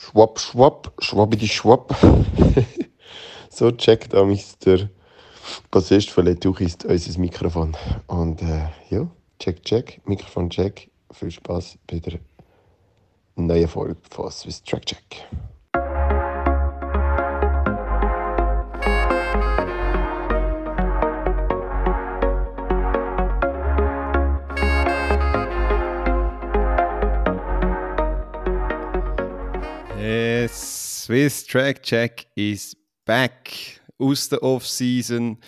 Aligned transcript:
Schwapp, 0.00 0.40
schwapp, 0.40 0.92
schwabbidi 0.98 1.46
schwapp. 1.46 1.94
so 3.50 3.70
checkt 3.70 4.14
auch 4.14 4.26
der 4.64 4.88
Bassist 5.70 6.08
von 6.08 6.24
Letuchist 6.24 6.86
unser 6.86 7.20
Mikrofon. 7.20 7.76
Und 8.06 8.40
äh, 8.40 8.70
ja, 8.88 9.06
check, 9.38 9.62
check, 9.62 10.00
Mikrofon 10.06 10.48
check. 10.48 10.90
Viel 11.12 11.30
Spaß 11.30 11.76
bei 11.86 11.98
der 11.98 12.18
neuen 13.36 13.68
Folge 13.68 14.00
von 14.08 14.30
Swiss 14.30 14.62
Track 14.64 14.86
Check. 14.86 15.26
Swiss 31.10 31.44
Track 31.44 31.82
Check 31.82 32.26
is 32.36 32.76
back 33.04 33.80
aus 33.98 34.28
der 34.28 34.40
Off-Season. 34.44 35.38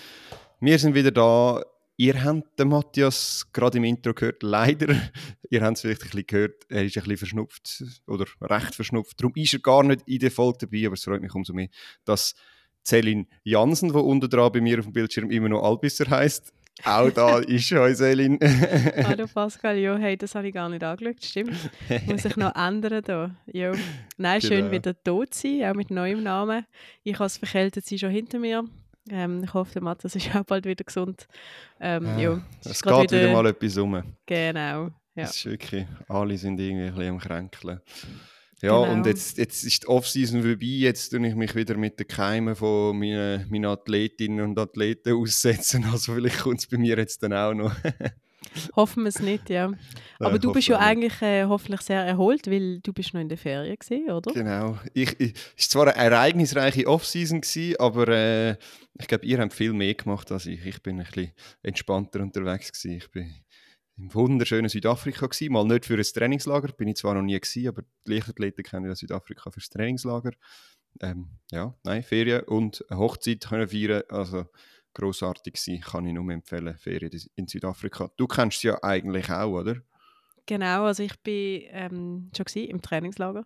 Wir 0.59 0.77
sind 0.77 0.93
wieder 0.97 1.13
da. 1.13 1.63
Ihr 1.97 2.25
habt 2.25 2.59
den 2.59 2.67
Matthias 2.67 3.47
gerade 3.53 3.79
im 3.79 3.85
Intro 3.85 4.13
gehört. 4.13 4.43
Leider, 4.43 4.89
ihr 5.51 5.63
habt 5.63 5.77
es 5.77 5.83
vielleicht 5.83 6.03
ein 6.03 6.09
bisschen 6.11 6.27
gehört, 6.27 6.65
er 6.69 6.85
ist 6.85 6.97
ein 6.97 7.03
bisschen 7.05 7.17
verschnupft 7.17 7.85
oder 8.09 8.27
recht 8.41 8.75
verschnupft. 8.75 9.21
Darum 9.21 9.35
ist 9.37 9.53
er 9.53 9.61
gar 9.61 9.85
nicht 9.85 10.03
in 10.09 10.19
der 10.19 10.33
Folge 10.33 10.67
dabei, 10.67 10.85
aber 10.87 10.95
es 10.95 11.05
freut 11.05 11.23
mich 11.23 11.33
umso 11.33 11.53
mehr, 11.53 11.69
dass 12.05 12.35
Celine 12.85 13.29
Jansen, 13.45 13.91
die 13.91 13.95
unten 13.95 14.29
dran 14.29 14.51
bei 14.51 14.61
mir 14.61 14.81
auf 14.81 14.87
dem 14.87 14.93
Bildschirm 14.93 15.31
immer 15.31 15.49
noch 15.49 15.63
Albisser 15.63 16.11
heißt, 16.11 16.53
auch 16.85 17.11
da 17.11 17.39
ist 17.39 17.67
schon 17.67 17.95
Selin. 17.95 18.39
Hallo 19.05 19.27
Pascal, 19.35 19.77
ja, 19.79 19.97
hey, 19.97 20.17
das 20.17 20.35
habe 20.35 20.49
ich 20.49 20.55
gar 20.55 20.69
nicht 20.69 20.83
angeschaut, 20.83 21.25
stimmt. 21.25 21.55
Muss 22.07 22.25
ich 22.25 22.37
noch 22.37 22.55
ändern 22.55 23.03
da. 23.05 23.31
Jo. 23.47 23.73
Nein, 24.17 24.41
genau. 24.41 24.55
schön 24.55 24.71
wieder 24.71 25.01
tot 25.03 25.35
sein, 25.35 25.65
auch 25.65 25.75
mit 25.75 25.91
neuem 25.91 26.23
Namen. 26.23 26.67
Ich 27.05 27.15
habe 27.15 27.27
es 27.27 27.37
verkältet 27.37 27.85
sie 27.85 27.99
schon 27.99 28.11
hinter 28.11 28.39
mir. 28.39 28.65
Ähm, 29.11 29.43
ich 29.45 29.53
hoffe, 29.53 29.73
der 29.75 29.83
Matthias 29.83 30.15
ist 30.15 30.35
auch 30.35 30.45
bald 30.45 30.65
wieder 30.65 30.85
gesund. 30.85 31.27
Ähm, 31.81 32.05
ja, 32.05 32.19
jo, 32.19 32.41
es 32.65 32.83
geht 32.83 32.93
wieder, 32.93 33.21
wieder, 33.21 33.33
mal 33.33 33.47
etwas 33.47 33.77
um. 33.77 34.03
Genau. 34.27 34.91
Ja. 35.15 35.25
Das 35.25 35.37
ist 35.37 35.47
wirklich, 35.47 35.87
alle 36.09 36.39
sind 36.39 36.59
irgendwie 36.59 36.87
ein 36.87 36.95
bisschen 36.95 37.11
am 37.11 37.19
Kränkeln. 37.19 37.81
Ja, 38.63 38.81
genau. 38.81 38.93
und 38.93 39.07
jetzt, 39.07 39.39
jetzt 39.39 39.65
ist 39.65 39.83
die 39.83 39.89
Offseason 39.89 40.43
vorbei. 40.43 40.67
Jetzt 40.67 41.11
tue 41.11 41.27
ich 41.27 41.35
mich 41.35 41.55
wieder 41.57 41.77
mit 41.77 41.99
den 41.99 42.07
Keimen 42.07 42.55
von 42.55 42.97
meinen, 42.97 43.49
meinen 43.51 43.65
Athletinnen 43.65 44.41
und 44.41 44.59
Athleten 44.59 45.15
aussetzen. 45.15 45.85
Also 45.93 46.15
vielleicht 46.15 46.39
kommt 46.39 46.61
es 46.61 46.69
bei 46.69 46.79
mir 46.79 46.97
jetzt 46.97 47.23
dann 47.23 47.33
auch 47.33 47.55
noch. 47.55 47.75
Hoffen 48.77 49.05
wir 49.05 49.09
es 49.09 49.21
nicht, 49.21 49.51
ja. 49.51 49.73
Aber 50.19 50.39
du 50.39 50.53
bist 50.53 50.69
ja 50.69 50.79
eigentlich 50.79 51.21
äh, 51.23 51.45
hoffentlich 51.45 51.81
sehr 51.81 52.05
erholt, 52.05 52.49
weil 52.49 52.81
du 52.81 52.93
bist 52.93 53.15
noch 53.15 53.21
in 53.21 53.29
der 53.29 53.39
Ferien 53.39 53.77
gewesen, 53.77 54.11
oder? 54.11 54.33
Genau. 54.33 54.79
Ich, 54.95 55.19
ich, 55.21 55.35
es 55.57 55.75
war 55.75 55.87
zwar 55.87 55.97
eine 55.97 56.15
ereignisreiche 56.15 56.87
Offseason 56.87 57.41
gewesen, 57.41 57.77
aber 57.79 58.09
äh, 58.09 58.57
ich 58.99 59.09
glaube, 59.09 59.27
ihr 59.27 59.39
habt 59.39 59.55
viel 59.55 59.73
mehr 59.73 59.95
gemacht 59.95 60.31
als 60.31 60.47
ich. 60.47 60.65
Ich 60.65 60.83
bin 60.83 61.01
ein 61.01 61.07
bisschen 61.07 61.33
entspannter 61.63 62.21
unterwegs 62.21 62.73
gewesen. 62.73 62.97
Ich 62.99 63.11
bin 63.11 63.33
im 64.03 64.15
wunderschönen 64.15 64.69
Südafrika 64.69 65.27
gewesen. 65.27 65.53
Mal 65.53 65.65
nicht 65.65 65.87
für 65.87 65.95
ein 65.95 66.03
Trainingslager, 66.03 66.73
bin 66.73 66.89
ich 66.89 66.97
zwar 66.97 67.15
noch 67.15 67.23
nie 67.23 67.39
gewesen, 67.39 67.69
aber 67.69 67.83
die 68.07 68.15
Leichtathleten 68.15 68.65
kennen 68.65 68.87
ja 68.87 68.95
Südafrika 68.95 69.51
fürs 69.51 69.71
Trainingslager. 69.71 70.33
Ähm, 71.01 71.31
ja, 71.51 71.75
nein, 71.85 72.03
Ferien 72.03 72.43
und 72.43 72.85
eine 72.91 72.99
Hochzeit 72.99 73.47
können 73.49 73.69
feiern, 73.69 74.03
also 74.09 74.47
großartig 74.95 75.57
sein, 75.57 75.81
kann 75.81 76.07
ich 76.07 76.13
nur 76.13 76.31
empfehlen, 76.33 76.77
Ferien 76.77 77.13
in 77.37 77.47
Südafrika. 77.47 78.11
Du 78.17 78.27
kennst 78.27 78.59
es 78.59 78.63
ja 78.65 78.83
eigentlich 78.83 79.31
auch, 79.31 79.53
oder? 79.53 79.77
Genau, 80.47 80.85
also 80.85 81.05
ich 81.05 81.19
bin 81.21 81.63
ähm, 81.69 82.31
schon 82.37 82.63
im 82.63 82.83
Trainingslager 82.83 83.45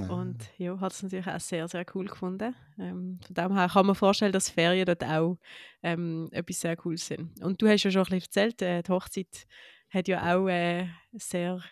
ah. 0.00 0.06
und 0.12 0.38
ja, 0.58 0.78
hat 0.80 0.92
es 0.92 1.02
natürlich 1.04 1.28
auch 1.28 1.38
sehr, 1.38 1.68
sehr 1.68 1.86
cool 1.94 2.06
gefunden. 2.06 2.56
Ähm, 2.78 3.20
von 3.24 3.34
dem 3.34 3.56
her 3.56 3.68
kann 3.72 3.86
man 3.86 3.94
vorstellen, 3.94 4.32
dass 4.32 4.50
Ferien 4.50 4.84
dort 4.84 5.04
auch 5.04 5.38
ähm, 5.84 6.28
etwas 6.32 6.60
sehr 6.60 6.76
Cooles 6.76 7.06
sind. 7.06 7.40
Und 7.40 7.62
du 7.62 7.68
hast 7.68 7.84
ja 7.84 7.92
schon 7.92 8.02
ein 8.02 8.18
bisschen 8.18 8.22
erzählt, 8.22 8.62
äh, 8.62 8.82
die 8.82 8.90
Hochzeit 8.90 9.46
hat 9.92 10.08
ja 10.08 10.34
auch 10.36 10.48
äh, 10.48 10.88
sehr 11.12 11.62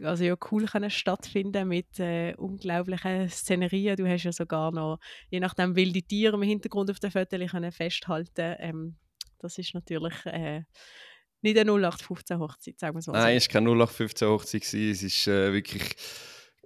also 0.00 0.24
ja, 0.24 0.36
cool 0.50 0.66
können 0.66 0.90
stattfinden 0.90 1.68
mit 1.68 2.00
äh, 2.00 2.34
unglaublichen 2.36 3.28
Szenerien. 3.28 3.96
Du 3.96 4.08
hast 4.08 4.24
ja 4.24 4.32
sogar 4.32 4.72
noch, 4.72 4.98
je 5.28 5.40
nachdem, 5.40 5.76
wilde 5.76 6.02
Tiere 6.02 6.34
im 6.34 6.42
Hintergrund 6.42 6.90
auf 6.90 6.98
den 6.98 7.10
Fotos 7.10 7.50
können 7.50 7.72
festhalten. 7.72 8.56
Ähm, 8.58 8.96
das 9.38 9.58
ist 9.58 9.74
natürlich 9.74 10.14
äh, 10.24 10.62
nicht 11.42 11.58
eine 11.58 11.72
0815 11.72 12.38
Hochzeit, 12.38 12.78
sagen 12.78 12.96
wir 12.96 13.02
so. 13.02 13.12
Nein, 13.12 13.36
es 13.36 13.48
war 13.48 13.52
keine 13.52 13.70
0815 13.70 14.28
Hochzeit. 14.28 14.62
Es 14.62 14.72
ist 15.02 15.26
äh, 15.26 15.52
wirklich 15.52 15.94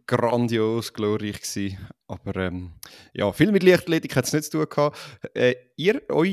grandios, 0.07 0.93
glorreich 0.93 1.41
gewesen. 1.41 1.79
Aber 2.07 2.37
ähm, 2.37 2.73
ja, 3.13 3.33
viel 3.33 3.51
mit 3.51 3.63
Leichtathletik 3.63 4.15
hat 4.15 4.27
es 4.27 4.33
nicht 4.33 4.45
zu 4.45 4.59
tun 4.59 4.67
gehabt. 4.69 4.99
Äh, 5.35 5.55
ihr, 5.77 6.03
eu, 6.09 6.25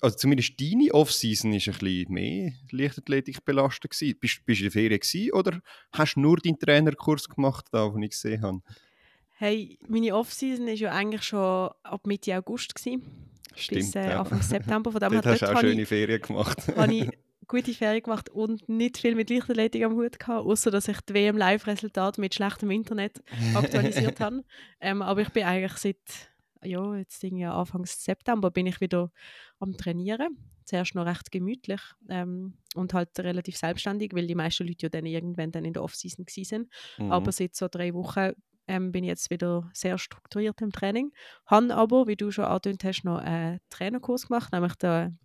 also 0.00 0.16
zumindest 0.16 0.60
deine 0.60 0.92
Off-Season 0.92 1.52
ist 1.52 1.68
ein 1.68 1.74
bisschen 1.74 2.12
mehr 2.12 2.52
Leichtathletik 2.70 3.44
belastet 3.44 3.92
gewesen. 3.92 4.18
Bist, 4.20 4.44
bist 4.44 4.60
du 4.60 4.64
in 4.64 4.70
der 4.70 4.72
Ferien 4.72 5.00
gewesen, 5.00 5.32
oder 5.32 5.60
hast 5.92 6.14
du 6.14 6.20
nur 6.20 6.38
deinen 6.38 6.58
Trainerkurs 6.58 7.28
gemacht, 7.28 7.66
da, 7.70 7.88
den 7.88 8.02
ich 8.02 8.10
gesehen 8.10 8.42
habe? 8.42 8.60
Hey, 9.34 9.78
meine 9.88 10.14
Off-Season 10.14 10.66
war 10.66 10.74
ja 10.74 10.92
eigentlich 10.92 11.22
schon 11.22 11.70
ab 11.82 12.06
Mitte 12.06 12.36
August 12.36 12.74
gewesen. 12.74 13.02
Stimmt, 13.54 13.80
bis 13.80 13.94
äh, 13.94 14.10
ja. 14.10 14.20
Anfang 14.20 14.42
September. 14.42 14.90
Von 14.90 15.00
dem 15.00 15.12
Dort 15.12 15.26
hast 15.26 15.42
du 15.42 15.52
auch 15.52 15.60
schöne 15.60 15.86
Ferien 15.86 16.20
gemacht. 16.20 16.58
habe 16.76 16.94
ich 16.94 17.08
gute 17.52 17.74
Ferien 17.74 18.02
gemacht 18.02 18.30
und 18.30 18.66
nicht 18.66 18.96
viel 18.96 19.14
mit 19.14 19.28
Leichtathletik 19.28 19.84
am 19.84 19.94
Hut 19.94 20.18
gehabt, 20.18 20.46
außer 20.46 20.70
dass 20.70 20.88
ich 20.88 20.98
die 21.02 21.12
WM-Live-Resultate 21.12 22.18
mit 22.18 22.34
schlechtem 22.34 22.70
Internet 22.70 23.22
aktualisiert 23.54 24.20
habe. 24.20 24.42
Ähm, 24.80 25.02
aber 25.02 25.20
ich 25.20 25.28
bin 25.28 25.44
eigentlich 25.44 25.74
seit 25.74 25.98
ja, 26.64 26.94
jetzt 26.96 27.22
ja 27.22 27.54
Anfang 27.54 27.84
September 27.84 28.50
bin 28.50 28.66
ich 28.66 28.80
wieder 28.80 29.10
am 29.58 29.76
Trainieren. 29.76 30.38
Zuerst 30.64 30.94
noch 30.94 31.04
recht 31.04 31.30
gemütlich 31.30 31.80
ähm, 32.08 32.54
und 32.74 32.94
halt 32.94 33.18
relativ 33.18 33.56
selbstständig, 33.56 34.14
weil 34.14 34.28
die 34.28 34.36
meisten 34.36 34.66
Leute 34.66 34.86
ja 34.86 34.88
dann 34.88 35.06
irgendwann 35.06 35.50
dann 35.50 35.64
in 35.64 35.72
der 35.72 35.82
Off-Season 35.82 36.24
waren. 36.24 36.70
Mhm. 36.98 37.12
Aber 37.12 37.32
seit 37.32 37.56
so 37.56 37.66
drei 37.68 37.92
Wochen 37.92 38.32
ähm, 38.68 38.92
bin 38.92 39.04
ich 39.04 39.08
jetzt 39.08 39.30
wieder 39.30 39.68
sehr 39.74 39.98
strukturiert 39.98 40.62
im 40.62 40.72
Training. 40.72 41.12
Habe 41.46 41.74
aber, 41.74 42.06
wie 42.06 42.16
du 42.16 42.30
schon 42.30 42.44
angedeutet 42.44 42.84
hast, 42.84 43.04
noch 43.04 43.18
einen 43.18 43.60
Trainerkurs 43.68 44.28
gemacht, 44.28 44.52
nämlich 44.52 44.74
den 44.76 45.18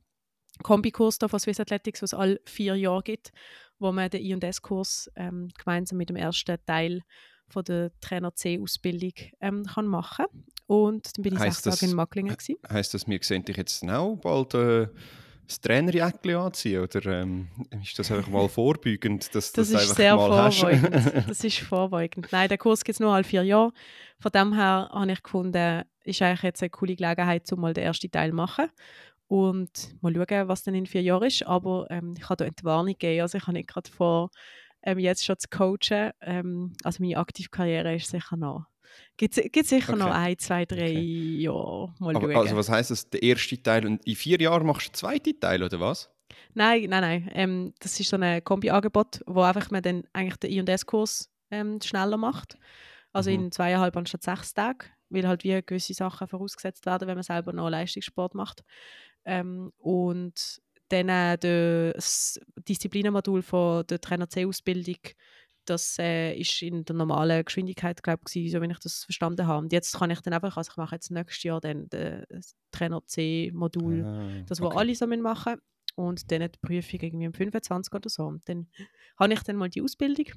Kombikurs 0.64 1.18
von 1.20 1.40
Swiss 1.40 1.60
Athletics, 1.60 2.02
was 2.02 2.14
alle 2.14 2.40
vier 2.46 2.76
Jahre 2.76 3.04
gibt, 3.04 3.32
wo 3.80 3.92
man 3.92 4.10
den 4.10 4.24
I&S-Kurs 4.24 5.12
ähm, 5.16 5.50
gemeinsam 5.58 5.98
mit 5.98 6.10
dem 6.10 6.16
ersten 6.16 6.58
Teil 6.66 7.02
von 7.48 7.64
der 7.64 7.92
Trainer 8.02 8.34
C-Ausbildung 8.34 9.14
ähm, 9.40 9.66
kann 9.66 9.88
machen 9.88 10.26
Und 10.66 11.18
dann 11.18 11.24
bin 11.24 11.34
ich 11.34 11.40
heisst 11.40 11.64
sechs 11.64 11.80
Tage 11.80 11.92
in 11.92 11.96
Macklingen. 11.96 12.36
Gewesen. 12.36 12.56
Heisst 12.70 12.94
das, 12.94 13.08
wir 13.08 13.20
sehen 13.22 13.46
dich 13.46 13.58
jetzt 13.58 13.88
auch 13.88 14.18
bald 14.18 14.54
äh, 14.54 14.88
das 15.48 15.62
Trainerjäckchen 15.62 16.36
anziehen? 16.36 16.82
Oder 16.82 17.22
ähm, 17.22 17.48
ist 17.82 17.98
das 17.98 18.12
einfach 18.12 18.30
mal 18.30 18.50
vorbeugend, 18.50 19.34
dass 19.34 19.54
das, 19.54 19.72
das 19.72 19.84
ist 19.84 19.96
sehr 19.96 20.16
vorbeugend. 20.16 20.94
das 21.30 21.44
ist 21.44 21.60
vorbeugend. 21.60 22.28
Nein, 22.32 22.50
der 22.50 22.58
Kurs 22.58 22.84
gibt 22.84 22.96
es 22.96 23.00
nur 23.00 23.14
alle 23.14 23.24
vier 23.24 23.44
Jahre. 23.44 23.72
Von 24.20 24.32
dem 24.32 24.54
her 24.54 24.90
habe 24.92 25.12
ich 25.12 25.24
gefunden, 25.24 25.84
ist 26.04 26.22
eigentlich 26.22 26.44
jetzt 26.44 26.62
eine 26.62 26.70
coole 26.70 26.96
Gelegenheit, 26.96 27.52
um 27.52 27.62
mal 27.62 27.74
den 27.74 27.86
ersten 27.86 28.12
Teil 28.12 28.32
zu 28.32 28.36
machen 28.36 28.70
und 29.28 30.02
mal 30.02 30.14
schauen, 30.14 30.48
was 30.48 30.64
dann 30.64 30.76
in 30.76 30.86
vier 30.86 31.02
Jahren 31.02 31.28
ist. 31.28 31.46
Aber 31.46 31.88
ähm, 31.90 32.16
ich 32.18 32.24
habe 32.24 32.38
da 32.38 32.46
Entwarnung 32.46 32.94
gegeben. 32.94 33.22
Also 33.22 33.38
ich 33.38 33.44
habe 33.44 33.54
nicht 33.54 33.70
gerade 33.70 33.90
vor, 33.92 34.32
ähm, 34.84 35.00
jetzt 35.00 35.26
schon 35.26 35.38
zu 35.38 35.48
coachen. 35.50 36.12
Ähm, 36.22 36.74
also 36.84 37.04
meine 37.04 37.18
aktive 37.18 37.50
Karriere 37.50 37.96
ist 37.96 38.10
sicher 38.10 38.38
noch. 38.38 38.66
Gibt 39.18 39.38
es 39.38 39.70
sicher 39.70 39.94
okay. 39.94 40.00
noch 40.00 40.12
ein, 40.12 40.38
zwei, 40.38 40.66
drei 40.66 40.92
okay. 40.92 41.38
Jahre. 41.40 41.94
Mal 42.00 42.16
Aber, 42.16 42.32
schauen. 42.32 42.38
Also 42.38 42.56
was 42.56 42.70
heisst 42.70 42.92
das, 42.92 43.10
der 43.10 43.22
erste 43.22 43.62
Teil 43.62 43.86
und 43.86 44.06
in 44.06 44.16
vier 44.16 44.40
Jahren 44.40 44.66
machst 44.66 44.88
du 44.88 44.92
den 44.92 44.96
zweiten 44.96 45.40
Teil, 45.40 45.62
oder 45.62 45.80
was? 45.80 46.10
Nein, 46.54 46.86
nein, 46.90 47.02
nein. 47.02 47.32
Ähm, 47.34 47.74
das 47.80 48.00
ist 48.00 48.10
so 48.10 48.18
ein 48.18 48.44
Kombi-Angebot, 48.44 49.22
wo 49.26 49.42
einfach 49.42 49.70
man 49.72 49.82
dann 49.82 50.04
eigentlich 50.14 50.38
den 50.38 50.52
I&S-Kurs 50.52 51.30
ähm, 51.52 51.80
schneller 51.82 52.18
macht. 52.18 52.58
Also 53.14 53.30
mhm. 53.30 53.36
in 53.36 53.52
zweieinhalb 53.52 53.96
anstatt 53.98 54.24
sechs 54.24 54.54
Tagen, 54.54 54.88
weil 55.10 55.28
halt 55.28 55.44
wie 55.44 55.62
gewisse 55.62 55.94
Sachen 55.94 56.28
vorausgesetzt 56.28 56.86
werden, 56.86 57.08
wenn 57.08 57.16
man 57.16 57.24
selber 57.24 57.54
noch 57.54 57.70
Leistungssport 57.70 58.36
macht. 58.36 58.64
Ähm, 59.26 59.72
und 59.78 60.62
dann 60.90 61.10
äh, 61.10 61.38
das 61.38 62.40
Disziplinenmodul 62.68 63.42
von 63.42 63.86
der 63.88 64.00
Trainer 64.00 64.30
C-Ausbildung, 64.30 65.00
das 65.66 66.00
äh, 66.00 66.34
ist 66.34 66.62
in 66.62 66.86
der 66.86 66.96
normalen 66.96 67.44
Geschwindigkeit, 67.44 68.02
glaube 68.02 68.24
ich, 68.32 68.52
so 68.52 68.62
wie 68.62 68.72
ich 68.72 68.80
das 68.80 69.04
verstanden 69.04 69.48
habe. 69.48 69.60
Und 69.60 69.74
jetzt 69.74 69.98
kann 69.98 70.12
ich 70.12 70.22
dann 70.22 70.34
einfach, 70.34 70.56
also 70.56 70.72
ich 70.72 70.78
mache 70.78 70.96
jetzt 70.96 71.12
nächstes 71.12 71.44
Jahr 71.44 71.60
dann 71.60 71.88
das 71.90 72.56
Trainer 72.72 73.02
C-Modul, 73.06 74.04
ah, 74.06 74.44
das, 74.48 74.62
wo 74.62 74.68
okay. 74.68 74.78
alle 74.78 74.96
so 74.96 75.08
machen 75.08 75.58
und 75.96 76.32
dann 76.32 76.50
die 76.50 76.60
Prüfung 76.62 77.00
irgendwie 77.02 77.26
am 77.26 77.34
25 77.34 77.94
oder 77.94 78.10
so. 78.10 78.24
Und 78.24 78.48
dann 78.48 78.68
habe 79.20 79.34
ich 79.34 79.42
dann 79.42 79.58
mal 79.58 79.70
die 79.70 79.82
Ausbildung 79.82 80.28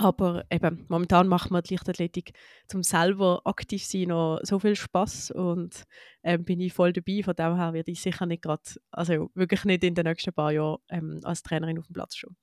aber 0.00 0.44
eben, 0.50 0.84
momentan 0.88 1.28
macht 1.28 1.50
mir 1.50 1.62
die 1.62 1.74
Leichtathletik 1.74 2.32
zum 2.66 2.82
selber 2.82 3.42
aktiv 3.44 3.84
sein 3.84 4.08
noch 4.08 4.40
so 4.42 4.58
viel 4.58 4.76
Spaß 4.76 5.30
und 5.32 5.84
ähm, 6.22 6.44
bin 6.44 6.60
ich 6.60 6.72
voll 6.72 6.92
dabei. 6.92 7.22
Von 7.22 7.34
dem 7.34 7.56
her 7.56 7.72
werde 7.72 7.90
ich 7.90 8.00
sicher 8.00 8.26
nicht 8.26 8.42
gerade, 8.42 8.62
also 8.90 9.30
wirklich 9.34 9.64
nicht 9.64 9.84
in 9.84 9.94
den 9.94 10.06
nächsten 10.06 10.32
paar 10.32 10.52
Jahren 10.52 10.78
ähm, 10.88 11.20
als 11.24 11.42
Trainerin 11.42 11.78
auf 11.78 11.86
dem 11.86 11.94
Platz 11.94 12.16
stehen. 12.16 12.36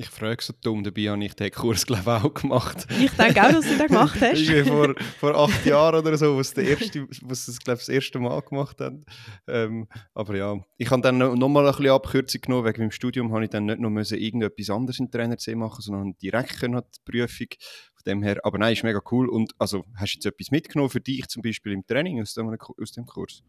Ich 0.00 0.08
frage 0.08 0.42
so 0.42 0.54
dumm, 0.62 0.82
dabei 0.82 1.10
habe 1.10 1.22
ich 1.22 1.34
den 1.34 1.50
Kurs, 1.50 1.84
glaube 1.84 2.02
ich, 2.02 2.08
auch 2.24 2.32
gemacht. 2.32 2.86
Ich 2.98 3.10
denke 3.10 3.42
auch, 3.42 3.52
dass 3.52 3.66
du 3.66 3.76
den 3.76 3.86
gemacht 3.86 4.18
hast. 4.20 4.66
Vor, 4.66 4.94
vor 5.18 5.34
acht 5.36 5.66
Jahren 5.66 6.00
oder 6.00 6.16
so, 6.16 6.38
was 6.38 6.54
der 6.54 6.68
erste, 6.68 7.06
was 7.20 7.44
das, 7.44 7.58
glaube 7.58 7.80
ich, 7.80 7.84
das 7.84 7.94
erste 7.94 8.18
Mal 8.18 8.40
gemacht 8.40 8.80
haben. 8.80 9.04
Ähm, 9.46 9.88
aber 10.14 10.36
ja, 10.36 10.56
ich 10.78 10.90
habe 10.90 11.02
dann 11.02 11.18
noch, 11.18 11.36
noch 11.36 11.50
mal 11.50 11.66
ein 11.66 11.72
bisschen 11.72 11.90
Abkürzung 11.90 12.40
genommen. 12.40 12.64
Wegen 12.64 12.80
meinem 12.80 12.92
Studium 12.92 13.30
habe 13.34 13.44
ich 13.44 13.50
dann 13.50 13.66
nicht 13.66 13.78
noch 13.78 13.90
müssen 13.90 14.16
irgendetwas 14.16 14.70
anderes 14.70 15.00
in 15.00 15.10
Trainer 15.10 15.36
C 15.36 15.54
machen, 15.54 15.82
sondern 15.82 16.16
direkt 16.16 16.58
können 16.58 16.80
die 16.80 17.10
Prüfung. 17.12 17.48
Von 17.94 18.04
dem 18.06 18.22
her, 18.22 18.40
aber 18.42 18.56
nein, 18.56 18.72
ist 18.72 18.82
mega 18.82 19.02
cool. 19.10 19.28
Und 19.28 19.52
also, 19.58 19.84
hast 19.96 20.14
du 20.14 20.16
jetzt 20.16 20.24
etwas 20.24 20.50
mitgenommen 20.50 20.88
für 20.88 21.02
dich 21.02 21.28
zum 21.28 21.42
Beispiel 21.42 21.72
im 21.72 21.84
Training 21.84 22.22
aus 22.22 22.32
dem, 22.32 22.48
aus 22.48 22.92
dem 22.92 23.04
Kurs? 23.04 23.42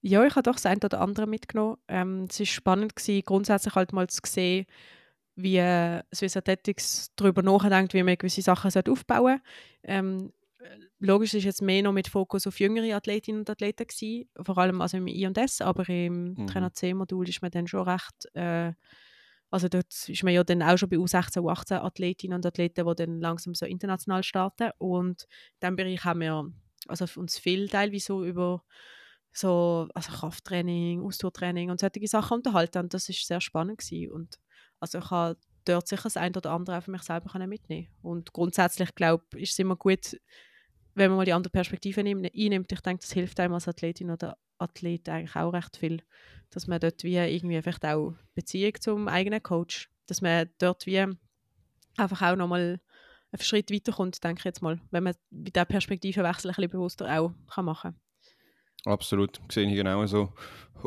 Ja, 0.00 0.26
ich 0.26 0.34
habe 0.34 0.42
doch 0.42 0.56
das 0.56 0.66
eine 0.66 0.80
oder 0.82 1.00
andere 1.00 1.28
mitgenommen. 1.28 1.76
Ähm, 1.86 2.26
es 2.28 2.40
war 2.40 2.46
spannend, 2.46 2.96
gewesen, 2.96 3.22
grundsätzlich 3.24 3.76
halt 3.76 3.92
mal 3.92 4.08
zu 4.08 4.18
sehen, 4.26 4.66
wie 5.34 5.56
äh, 5.56 6.02
Swiss 6.14 6.36
Athletics 6.36 7.10
darüber 7.16 7.42
nachdenkt, 7.42 7.94
wie 7.94 8.02
man 8.02 8.16
gewisse 8.16 8.42
Sachen 8.42 8.70
aufbauen 8.88 9.38
sollte. 9.38 9.42
Ähm, 9.84 10.32
logisch 10.98 11.34
ist 11.34 11.44
jetzt 11.44 11.62
mehr 11.62 11.82
noch 11.82 11.92
mit 11.92 12.08
Fokus 12.08 12.46
auf 12.46 12.60
jüngere 12.60 12.94
Athletinnen 12.94 13.40
und 13.40 13.50
Athleten 13.50 13.86
gewesen, 13.86 14.28
vor 14.40 14.58
allem 14.58 14.80
also 14.80 14.96
im 14.96 15.06
I&S, 15.06 15.60
aber 15.60 15.88
im 15.88 16.34
mhm. 16.34 16.46
Trainer 16.46 16.72
C-Modul 16.72 17.28
ist 17.28 17.42
man 17.42 17.50
dann 17.50 17.66
schon 17.66 17.88
recht, 17.88 18.28
äh, 18.34 18.72
also 19.50 19.68
dort 19.68 20.08
ist 20.08 20.22
man 20.22 20.32
ja 20.32 20.44
dann 20.44 20.62
auch 20.62 20.78
schon 20.78 20.88
bei 20.88 20.96
U16, 20.96 21.40
U18 21.40 21.74
Athletinnen 21.74 22.36
und 22.36 22.46
Athleten, 22.46 22.86
die 22.86 22.94
dann 22.94 23.20
langsam 23.20 23.54
so 23.54 23.66
international 23.66 24.22
starten 24.22 24.70
und 24.78 25.24
in 25.24 25.60
diesem 25.60 25.76
Bereich 25.76 26.04
haben 26.04 26.20
wir 26.20 26.50
also 26.88 27.06
uns 27.20 27.38
viel 27.38 27.68
teilweise 27.68 28.06
so 28.06 28.24
über 28.24 28.64
so 29.32 29.88
also 29.94 30.12
Krafttraining, 30.12 31.02
Ausdauertraining 31.02 31.70
und 31.70 31.80
solche 31.80 32.06
Sachen 32.06 32.38
unterhalten 32.38 32.78
und 32.78 32.94
das 32.94 33.08
ist 33.08 33.26
sehr 33.26 33.40
spannend 33.40 33.78
gewesen. 33.78 34.12
und 34.12 34.38
also 34.82 34.98
ich 34.98 35.10
habe 35.10 35.38
dort 35.64 35.86
sicher 35.86 36.02
das 36.02 36.16
eine 36.16 36.36
oder 36.36 36.50
andere 36.50 36.76
auch 36.76 36.82
für 36.82 36.90
mich 36.90 37.02
selber 37.02 37.46
mitnehmen 37.46 37.86
Und 38.02 38.32
grundsätzlich, 38.32 38.94
glaube 38.94 39.24
ich, 39.34 39.42
ist 39.44 39.52
es 39.52 39.58
immer 39.60 39.76
gut, 39.76 40.20
wenn 40.94 41.10
man 41.10 41.18
mal 41.18 41.24
die 41.24 41.32
andere 41.32 41.52
Perspektive 41.52 42.00
einnimmt. 42.00 42.72
Ich 42.72 42.80
denke, 42.80 43.00
das 43.00 43.12
hilft 43.12 43.38
einem 43.38 43.54
als 43.54 43.68
Athletin 43.68 44.10
oder 44.10 44.36
Athlet 44.58 45.08
eigentlich 45.08 45.36
auch 45.36 45.52
recht 45.52 45.76
viel, 45.76 46.02
dass 46.50 46.66
man 46.66 46.80
dort 46.80 47.04
wie 47.04 47.16
irgendwie 47.16 47.62
vielleicht 47.62 47.84
auch 47.86 48.14
Beziehung 48.34 48.74
zum 48.80 49.08
eigenen 49.08 49.42
Coach, 49.42 49.88
dass 50.06 50.20
man 50.20 50.50
dort 50.58 50.84
wie 50.86 51.06
einfach 51.96 52.22
auch 52.22 52.36
nochmal 52.36 52.80
einen 53.30 53.42
Schritt 53.42 53.70
weiterkommt, 53.70 54.22
denke 54.22 54.40
ich 54.40 54.44
jetzt 54.44 54.62
mal, 54.62 54.80
wenn 54.90 55.04
man 55.04 55.14
mit 55.30 55.54
dieser 55.54 55.64
Perspektivenwechsel 55.64 56.50
ein 56.50 56.56
bisschen 56.56 56.70
bewusster 56.70 57.20
auch 57.20 57.32
machen 57.62 57.92
kann. 57.94 58.00
Absolut, 58.84 59.40
sehe 59.50 59.68
ich 59.68 59.76
genau 59.76 60.04
so. 60.06 60.32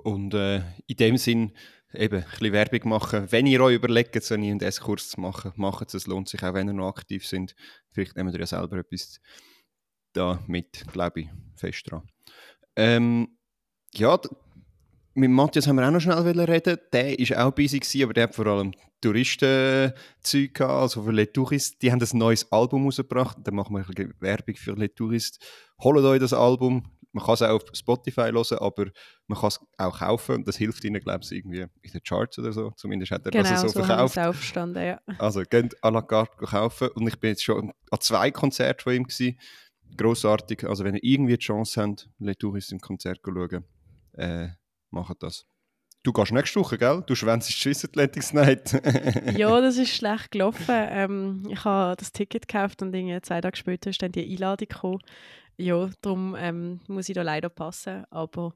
Und 0.03 0.33
äh, 0.33 0.57
in 0.85 0.97
dem 0.97 1.17
Sinn 1.17 1.53
eben 1.95 2.23
ein 2.23 2.29
bisschen 2.29 2.53
Werbung 2.53 2.89
machen. 2.89 3.31
Wenn 3.31 3.47
ihr 3.47 3.61
euch 3.61 3.75
überlegt, 3.75 4.21
so 4.23 4.33
einen 4.33 4.59
IS-Kurs 4.59 5.09
zu 5.09 5.21
machen, 5.21 5.51
macht 5.55 5.87
es. 5.89 5.93
Es 5.93 6.07
lohnt 6.07 6.29
sich 6.29 6.43
auch, 6.43 6.53
wenn 6.53 6.67
ihr 6.67 6.73
noch 6.73 6.89
aktiv 6.89 7.25
sind. 7.25 7.55
Vielleicht 7.91 8.15
nehmt 8.15 8.33
ihr 8.33 8.39
ja 8.39 8.45
selber 8.45 8.77
etwas 8.77 9.19
da 10.13 10.39
mit, 10.47 10.85
glaube 10.91 11.21
ich, 11.21 11.29
fest 11.55 11.91
dran. 11.91 12.03
Ähm, 12.75 13.37
ja, 13.93 14.19
mit 15.13 15.31
Matthias 15.31 15.67
haben 15.67 15.77
wir 15.77 15.87
auch 15.87 15.91
noch 15.91 16.01
schnell 16.01 16.17
reden. 16.41 16.77
Der 16.91 17.17
war 17.17 17.47
auch 17.47 17.51
busy, 17.51 17.79
gewesen, 17.79 18.03
aber 18.03 18.13
der 18.13 18.23
hat 18.23 18.35
vor 18.35 18.47
allem 18.47 18.73
Touristenzeug 19.01 20.53
gehabt. 20.53 20.71
Also 20.71 21.03
für 21.03 21.11
Les 21.11 21.31
Touristes, 21.31 21.77
die 21.77 21.91
haben 21.91 22.01
ein 22.01 22.17
neues 22.17 22.51
Album 22.51 22.85
rausgebracht. 22.85 23.37
Da 23.43 23.51
machen 23.51 23.75
wir 23.75 23.79
ein 23.79 23.85
bisschen 23.85 24.13
Werbung 24.19 24.55
für 24.55 24.73
Les 24.73 24.93
Touristes. 24.93 25.39
Holt 25.81 26.03
euch 26.03 26.19
das 26.19 26.33
Album, 26.33 26.83
man 27.15 27.23
kann 27.23 27.35
es 27.35 27.41
auch 27.41 27.55
auf 27.55 27.63
Spotify 27.71 28.29
hören, 28.33 28.57
aber 28.59 28.87
man 29.27 29.39
kann 29.39 29.47
es 29.47 29.59
auch 29.77 29.99
kaufen. 29.99 30.43
Das 30.43 30.57
hilft 30.57 30.83
ihnen, 30.83 31.01
glaube 31.01 31.21
ich, 31.23 31.31
irgendwie 31.31 31.61
in 31.61 31.91
den 31.93 32.03
Charts 32.03 32.37
oder 32.39 32.51
so. 32.51 32.71
Zumindest 32.75 33.11
hat 33.13 33.25
er 33.25 33.31
genau, 33.31 33.49
das 33.49 33.61
so, 33.61 33.67
so 33.69 33.83
verkauft. 33.83 34.19
Aufstanden, 34.19 34.83
ja. 34.83 34.99
Also, 35.17 35.41
geht 35.43 35.81
à 35.81 35.91
la 35.91 36.01
carte 36.01 36.45
kaufen. 36.45 36.89
Und 36.89 37.07
ich 37.07 37.17
bin 37.17 37.29
jetzt 37.29 37.43
schon 37.43 37.71
an 37.89 37.99
zwei 38.01 38.31
Konzerten 38.31 38.81
von 38.81 38.93
ihm 38.93 39.03
gewesen. 39.03 39.39
Grossartig. 39.95 40.65
Also, 40.65 40.83
wenn 40.83 40.95
ihr 40.95 41.03
irgendwie 41.05 41.37
die 41.37 41.45
Chance 41.45 41.81
habt, 41.81 42.09
Les 42.19 42.37
Touristes 42.37 42.73
im 42.73 42.81
Konzert 42.81 43.21
schauen, 43.23 43.63
äh, 44.17 44.49
macht 44.91 45.23
das. 45.23 45.45
Du 46.03 46.11
gehst 46.11 46.33
nächste 46.33 46.59
Woche, 46.59 46.77
gell? 46.77 47.01
Du 47.07 47.15
schwänzt 47.15 47.49
die 47.49 47.53
Swiss 47.53 47.85
Athletics 47.85 48.33
Night. 48.33 48.73
ja, 49.37 49.59
das 49.61 49.77
ist 49.77 49.95
schlecht 49.95 50.31
gelaufen. 50.31 50.65
Ähm, 50.69 51.43
ich 51.49 51.63
habe 51.63 51.95
das 51.95 52.11
Ticket 52.11 52.47
gekauft 52.47 52.81
und 52.81 52.91
zwei 53.23 53.41
Tage 53.41 53.55
später 53.57 53.89
ist 53.89 54.01
dann 54.01 54.11
die 54.11 54.29
Einladung 54.29 54.67
gekommen. 54.67 54.99
Ja, 55.57 55.89
darum 56.01 56.35
ähm, 56.37 56.79
muss 56.87 57.09
ich 57.09 57.15
da 57.15 57.21
leider 57.21 57.49
passen. 57.49 58.05
Aber 58.09 58.53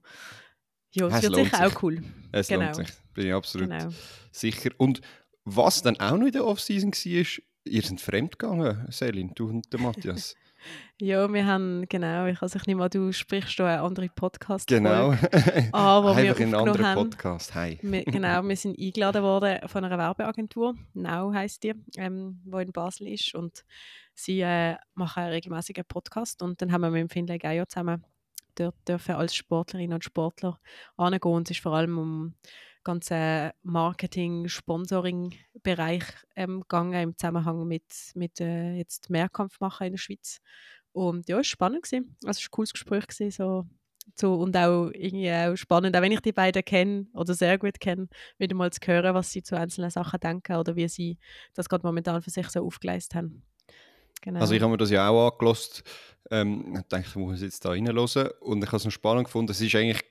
ja, 0.92 1.08
es, 1.08 1.16
es 1.16 1.24
wird 1.24 1.36
sicher 1.36 1.58
sich. 1.58 1.78
auch 1.78 1.84
cool. 1.84 2.04
Es 2.32 2.48
genau. 2.48 2.66
lohnt 2.66 2.76
sich, 2.76 2.90
bin 3.14 3.28
ich 3.28 3.34
absolut 3.34 3.70
genau. 3.70 3.90
sicher. 4.32 4.72
Und 4.78 5.02
was 5.46 5.82
dann 5.82 6.00
auch 6.00 6.18
noch 6.18 6.26
in 6.26 6.32
der 6.32 6.46
Offseason 6.46 6.92
war, 6.92 7.26
ihr 7.66 7.82
seid 7.82 8.02
fremdgegangen, 8.02 8.88
Selin, 8.92 9.32
du 9.36 9.50
und 9.50 9.72
der 9.72 9.80
Matthias. 9.80 10.36
Ja, 11.02 11.32
wir 11.32 11.46
haben, 11.46 11.86
genau, 11.88 12.26
ich, 12.26 12.42
ich 12.42 12.66
nehme 12.68 12.84
an, 12.84 12.90
du 12.90 13.14
sprichst 13.14 13.54
schon 13.54 13.66
einen 13.66 13.80
anderen 13.80 14.10
Podcast. 14.14 14.68
Genau. 14.68 15.14
Aber 15.72 16.12
Einfach 16.12 16.38
wir 16.38 16.38
in 16.40 16.54
einen 16.54 16.68
anderen 16.68 16.96
Podcast, 16.96 17.56
hi. 17.56 17.80
Wir, 17.82 18.04
genau, 18.04 18.44
wir 18.44 18.56
sind 18.58 18.78
eingeladen 18.78 19.24
worden 19.24 19.68
von 19.68 19.86
einer 19.86 19.98
Werbeagentur, 19.98 20.76
Now 20.94 21.32
heisst 21.34 21.64
die, 21.64 21.74
ähm, 21.96 22.42
die 22.44 22.62
in 22.62 22.74
Basel 22.74 23.08
ist 23.08 23.34
und 23.36 23.64
sie 24.24 24.42
äh, 24.42 24.76
machen 24.96 25.24
einen 25.24 25.86
Podcast 25.88 26.42
und 26.42 26.62
dann 26.62 26.72
haben 26.72 26.82
wir 26.82 26.92
mit 26.92 27.02
dem 27.02 27.10
Finlay 27.10 27.38
Geier 27.38 27.68
zusammen 27.68 28.06
dort 28.56 28.76
dürfen 28.88 29.16
als 29.16 29.36
Sportlerinnen 29.36 29.94
und 29.94 30.04
Sportler 30.04 30.60
angehen 30.98 31.32
und 31.32 31.50
es 31.50 31.58
ist 31.58 31.64
vor 31.64 31.74
allem 31.74 31.98
um 31.98 32.36
ganzen 32.84 33.52
Marketing-Sponsoring-Bereich 33.64 36.04
ähm, 36.36 36.60
gegangen 36.62 37.02
im 37.02 37.18
Zusammenhang 37.18 37.68
mit, 37.68 38.12
mit 38.16 38.40
äh, 38.42 38.74
jetzt 38.74 39.10
Mehrkampf 39.10 39.60
machen 39.60 39.88
in 39.88 39.94
der 39.94 40.00
Schweiz. 40.00 40.40
Und 40.92 41.28
ja, 41.30 41.36
es 41.36 41.40
war 41.40 41.44
spannend. 41.44 41.84
Gewesen. 41.84 42.16
Also 42.24 42.40
es 42.40 42.46
war 42.46 42.48
ein 42.48 42.52
cooles 42.52 42.74
Gespräch. 42.74 43.08
Gewesen, 43.08 43.32
so, 43.32 43.68
so, 44.16 44.34
und 44.36 44.56
auch 44.58 44.90
irgendwie 44.94 45.32
auch 45.32 45.56
spannend, 45.56 45.96
auch 45.96 46.02
wenn 46.02 46.12
ich 46.12 46.22
die 46.22 46.34
beiden 46.34 46.66
kenne 46.66 47.08
oder 47.14 47.34
sehr 47.34 47.58
gut 47.60 47.80
kenne, 47.80 48.08
wieder 48.38 48.56
mal 48.56 48.72
zu 48.72 48.80
hören, 48.86 49.14
was 49.14 49.32
sie 49.32 49.44
zu 49.44 49.58
einzelnen 49.58 49.92
Sachen 49.92 50.20
denken 50.20 50.56
oder 50.56 50.76
wie 50.76 50.88
sie 50.88 51.18
das 51.54 51.70
gerade 51.70 51.86
momentan 51.86 52.22
für 52.22 52.32
sich 52.32 52.50
so 52.50 52.66
aufgeleistet 52.66 53.16
haben. 53.16 53.44
Genau. 54.22 54.40
Also 54.40 54.54
ich 54.54 54.62
habe 54.62 54.72
mir 54.72 54.78
das 54.78 54.90
ja 54.90 55.08
auch 55.08 55.32
angelost. 55.32 55.84
Ähm, 56.32 56.76
ich 56.76 56.88
dachte, 56.88 57.06
ich 57.08 57.16
muss 57.16 57.42
jetzt 57.42 57.64
da 57.64 57.70
reinhören. 57.70 58.30
Und 58.42 58.64
ich 58.64 58.68
habe 58.68 58.78
es 58.78 58.86
noch 58.86 58.92
spannend 58.92 59.26
gefunden. 59.26 59.52
Es 59.52 59.62
ist 59.62 59.76
eigentlich 59.76 60.04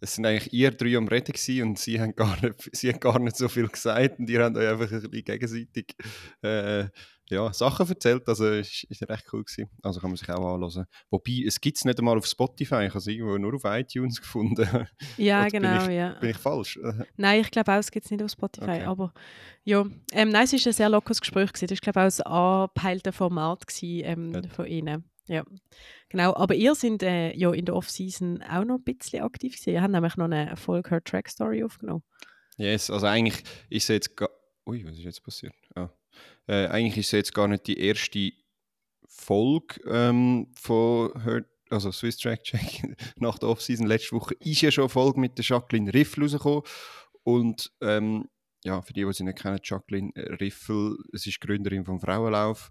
es 0.00 0.14
sind 0.14 0.24
eigentlich 0.24 0.52
ihr 0.52 0.70
drei 0.70 0.96
am 0.96 1.08
Reden 1.08 1.32
gewesen 1.32 1.62
und 1.62 1.78
sie 1.78 2.00
haben 2.00 2.16
gar 2.16 2.40
nicht, 2.42 2.70
sie 2.72 2.90
haben 2.90 3.00
gar 3.00 3.18
nicht 3.18 3.36
so 3.36 3.48
viel 3.48 3.68
gesagt 3.68 4.18
und 4.18 4.30
ihr 4.30 4.42
habt 4.42 4.56
euch 4.56 4.68
einfach 4.68 4.90
ein 4.90 5.02
bisschen 5.02 5.24
gegenseitig 5.24 5.94
äh, 6.42 6.86
ja, 7.30 7.52
Sachen 7.52 7.88
erzählt. 7.88 8.28
Also 8.28 8.46
es 8.46 8.84
ist, 8.88 9.08
recht 9.08 9.24
cool 9.32 9.44
gewesen. 9.44 9.70
Also 9.82 10.00
kann 10.00 10.10
man 10.10 10.16
sich 10.16 10.28
auch 10.28 10.54
anhören. 10.54 10.86
Wobei, 11.10 11.44
es 11.46 11.60
gibt 11.60 11.78
es 11.78 11.84
nicht 11.84 11.98
einmal 11.98 12.18
auf 12.18 12.26
Spotify, 12.26 12.84
ich 12.84 12.90
habe 12.90 12.98
es 12.98 13.06
irgendwo 13.06 13.38
nur 13.38 13.54
auf 13.54 13.62
iTunes 13.64 14.20
gefunden. 14.20 14.86
Ja, 15.16 15.48
genau, 15.48 15.78
bin 15.80 15.90
ich, 15.90 15.96
ja. 15.96 16.12
Bin 16.20 16.30
ich 16.30 16.36
falsch? 16.36 16.78
Nein, 17.16 17.40
ich 17.40 17.50
glaube 17.50 17.72
auch, 17.72 17.78
es 17.78 17.90
gibt 17.90 18.04
es 18.04 18.10
nicht 18.10 18.22
auf 18.22 18.30
Spotify, 18.30 18.64
okay. 18.64 18.82
aber 18.84 19.12
ja. 19.64 19.86
Ähm, 20.12 20.30
nein, 20.30 20.44
es 20.44 20.52
war 20.52 20.66
ein 20.66 20.72
sehr 20.72 20.88
lockeres 20.88 21.20
Gespräch 21.20 21.52
gewesen. 21.52 21.68
Das 21.68 21.78
war, 21.86 21.92
glaube 21.92 22.08
ich, 22.08 22.26
auch 22.26 22.62
ein 22.62 22.62
angepeiltes 22.62 23.16
Format 23.16 23.66
gewesen, 23.66 24.32
ähm, 24.34 24.50
von 24.50 24.66
ihnen. 24.66 25.04
Ja, 25.26 25.44
genau. 26.08 26.34
Aber 26.34 26.54
ihr 26.54 26.74
seid 26.74 27.02
äh, 27.02 27.32
ja 27.36 27.52
in 27.52 27.64
der 27.64 27.76
Off-Season 27.76 28.42
auch 28.42 28.64
noch 28.64 28.78
ein 28.78 28.84
bisschen 28.84 29.22
aktiv 29.22 29.52
gewesen. 29.52 29.70
Ihr 29.70 29.82
habt 29.82 29.92
nämlich 29.92 30.16
noch 30.16 30.24
eine 30.24 30.56
Folge 30.56 30.90
Her 30.90 31.04
Track 31.04 31.28
Story 31.28 31.62
aufgenommen. 31.62 32.02
Yes, 32.56 32.90
also 32.90 33.06
eigentlich 33.06 33.44
ist 33.68 33.84
es 33.84 33.88
jetzt. 33.88 34.20
Ui, 34.66 34.84
was 34.84 34.98
ist 34.98 35.04
jetzt 35.04 35.22
passiert? 35.22 35.54
Ah. 35.74 35.90
Äh, 36.50 36.66
eigentlich 36.66 36.96
ist 36.96 37.06
es 37.06 37.12
jetzt 37.12 37.34
gar 37.34 37.46
nicht 37.46 37.68
die 37.68 37.78
erste 37.78 38.32
Folge 39.06 39.80
ähm, 39.86 40.48
von 40.56 41.12
Her 41.22 41.44
also 41.70 41.92
Swiss 41.92 42.16
Track 42.16 42.42
Check 42.42 42.82
nach 43.16 43.38
der 43.38 43.50
Off-Season. 43.50 43.86
Letzte 43.86 44.16
Woche 44.16 44.34
ist 44.40 44.60
ja 44.60 44.72
schon 44.72 44.82
eine 44.82 44.88
Folge 44.88 45.20
mit 45.20 45.38
der 45.38 45.44
Jacqueline 45.44 45.94
Riff 45.94 46.18
rausgekommen. 46.18 46.62
Und 47.22 47.70
ähm, 47.80 48.28
ja, 48.64 48.82
für 48.82 48.92
die, 48.92 49.04
die 49.04 49.12
sie 49.12 49.22
nicht 49.22 49.38
kennen, 49.38 49.60
Jacqueline 49.62 50.10
Riffel, 50.40 50.96
es 51.12 51.24
ist 51.28 51.40
Gründerin 51.40 51.84
vom 51.84 52.00
Frauenlauf. 52.00 52.70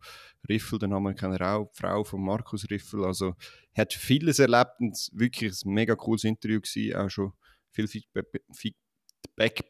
Riffel, 0.50 0.80
den 0.80 0.90
Namen 0.90 1.16
kennen 1.16 1.40
wir 1.40 1.48
auch, 1.48 1.72
die 1.72 1.80
Frau 1.80 2.04
von 2.04 2.22
Markus 2.22 2.70
Riffel. 2.70 3.06
Also 3.06 3.36
hat 3.74 3.94
vieles 3.94 4.40
erlebt 4.40 4.74
und 4.80 5.10
wirklich 5.14 5.54
ein 5.64 5.74
mega 5.74 5.96
cooles 5.96 6.26
Interview 6.26 6.60
gewesen, 6.60 6.98
auch 6.98 7.10
schon 7.10 7.32
viel 7.72 7.88
Feedback 7.88 8.26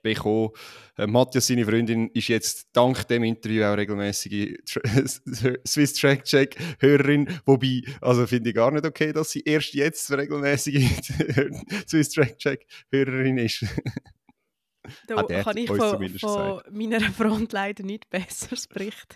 bekommen. 0.02 0.50
Äh, 0.98 1.08
Matthias, 1.08 1.48
seine 1.48 1.66
Freundin, 1.66 2.10
ist 2.10 2.28
jetzt 2.28 2.68
dank 2.74 3.08
dem 3.08 3.24
Interview 3.24 3.64
auch 3.64 3.78
regelmäßige 3.78 4.58
Swiss 5.68 5.94
Track 5.94 6.26
Check 6.26 6.56
Hörerin. 6.80 7.28
Wobei, 7.46 7.82
also 8.02 8.26
finde 8.28 8.50
ich 8.50 8.56
gar 8.56 8.72
nicht 8.72 8.86
okay, 8.86 9.14
dass 9.14 9.32
sie 9.32 9.42
erst 9.42 9.74
jetzt 9.74 10.12
regelmäßige 10.12 10.86
Swiss 11.88 12.10
Track 12.10 12.38
Check 12.38 12.66
Hörerin 12.92 13.38
ist. 13.38 13.66
Da 15.08 15.18
ah, 15.18 15.44
kann 15.44 15.58
ich 15.58 15.68
von, 15.68 16.10
von 16.18 16.62
meiner 16.72 17.02
Front 17.02 17.54
leider 17.54 17.84
nicht 17.84 18.10
Besseres 18.10 18.66
berichten. 18.66 19.16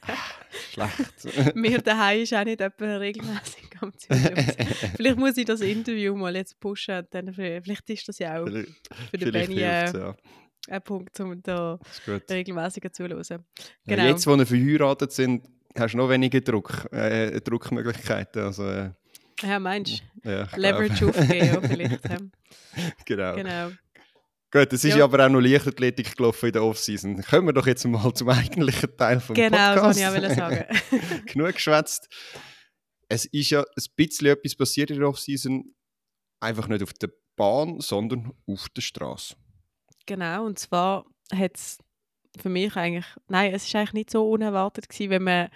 Schlecht. 0.72 1.56
Mir 1.56 1.82
daheim 1.82 2.22
ist 2.22 2.34
auch 2.34 2.44
nicht 2.44 2.60
jemand 2.60 2.82
regelmäßig 3.02 3.63
Vielleicht 4.96 5.18
muss 5.18 5.38
ich 5.38 5.46
das 5.46 5.62
Interview 5.62 6.16
mal 6.16 6.36
jetzt 6.36 6.60
pushen. 6.60 7.06
Dann 7.12 7.34
vielleicht 7.34 7.90
ist 7.90 8.08
das 8.08 8.20
ja 8.20 8.42
auch 8.42 8.48
für 8.48 9.18
den 9.18 9.32
Benny 9.32 9.60
äh, 9.62 9.92
ja. 9.92 10.16
ein 10.70 10.82
Punkt, 10.82 11.20
um 11.20 11.42
da 11.42 11.80
regelmäßiger 12.30 12.92
zuzuhören. 12.92 13.24
Ja, 13.30 13.96
Genau. 13.96 14.06
jetzt, 14.06 14.26
wo 14.28 14.38
wir 14.38 14.46
verheiratet 14.46 15.12
sind, 15.12 15.46
hast 15.78 15.94
du 15.94 15.98
noch 15.98 16.10
weniger 16.10 16.42
Druck, 16.42 16.88
äh, 16.92 17.40
Druckmöglichkeiten. 17.42 18.44
Also, 18.44 18.68
äh, 18.70 18.92
Ja, 19.42 19.60
meinst 19.60 20.04
ja, 20.24 20.44
du? 20.44 20.56
glaub. 20.56 20.58
Leverage 20.80 21.08
aufgeben, 21.08 21.46
ja, 21.46 21.62
vielleicht. 21.62 22.10
ja. 22.10 22.18
genau. 23.06 23.36
Genau. 23.36 23.72
Gut, 24.52 24.72
es 24.72 24.84
ist 24.84 24.92
Ja. 24.92 24.98
ja 25.00 25.04
aber 25.06 25.26
auch 25.26 25.30
noch 25.30 25.40
Leichtathletik 25.42 26.16
gelaufen 26.16 26.46
in 26.46 26.52
der 26.54 26.64
Offseason. 26.64 27.24
Kommen 27.24 27.48
wir 27.48 27.54
doch 27.54 27.66
jetzt 27.66 27.84
mal 27.88 28.14
zum 28.14 28.30
eigentlichen 28.30 28.96
Teil 28.96 29.20
vom 29.20 29.34
Genau, 29.36 29.58
das 29.74 29.98
Podcast. 29.98 30.14
wollte 30.14 30.26
ich 30.28 30.32
auch 30.32 30.36
sagen. 30.38 30.66
Genug 31.26 31.54
geschwätzt. 31.54 32.08
Es 33.14 33.26
ist 33.26 33.52
ja 33.52 33.62
ein 33.62 33.84
bisschen 33.96 34.28
etwas 34.28 34.56
passiert 34.56 34.90
in 34.90 34.98
der 34.98 35.08
Offseason. 35.08 35.76
Einfach 36.40 36.68
nicht 36.68 36.82
auf 36.82 36.94
der 36.94 37.12
Bahn, 37.36 37.80
sondern 37.80 38.34
auf 38.48 38.70
der 38.70 38.82
Straße. 38.82 39.36
Genau, 40.08 40.48
und 40.48 40.58
zwar 40.58 41.06
hat 41.32 41.56
es 41.56 41.78
für 42.40 42.50
mich 42.50 42.76
eigentlich, 42.76 43.06
nein, 43.28 43.54
es 43.54 43.68
ist 43.68 43.76
eigentlich 43.76 43.94
nicht 43.94 44.10
so 44.10 44.28
unerwartet 44.28 44.90
gewesen, 44.90 45.12
wenn 45.12 45.24
man 45.24 45.50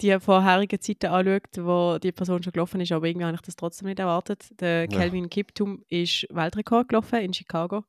die 0.00 0.18
vorherigen 0.20 0.80
Zeiten 0.80 1.08
anschaut, 1.08 1.58
wo 1.58 1.98
die 1.98 2.12
Person 2.12 2.42
schon 2.42 2.54
gelaufen 2.54 2.80
ist, 2.80 2.92
aber 2.92 3.06
irgendwie 3.06 3.26
habe 3.26 3.34
ich 3.34 3.42
das 3.42 3.56
trotzdem 3.56 3.88
nicht 3.88 3.98
erwartet. 3.98 4.48
Der 4.58 4.88
Ja. 4.90 4.98
Kelvin 4.98 5.28
Kiptum 5.28 5.84
ist 5.90 6.26
Weltrekord 6.30 6.88
gelaufen 6.88 7.20
in 7.20 7.34
Chicago 7.34 7.84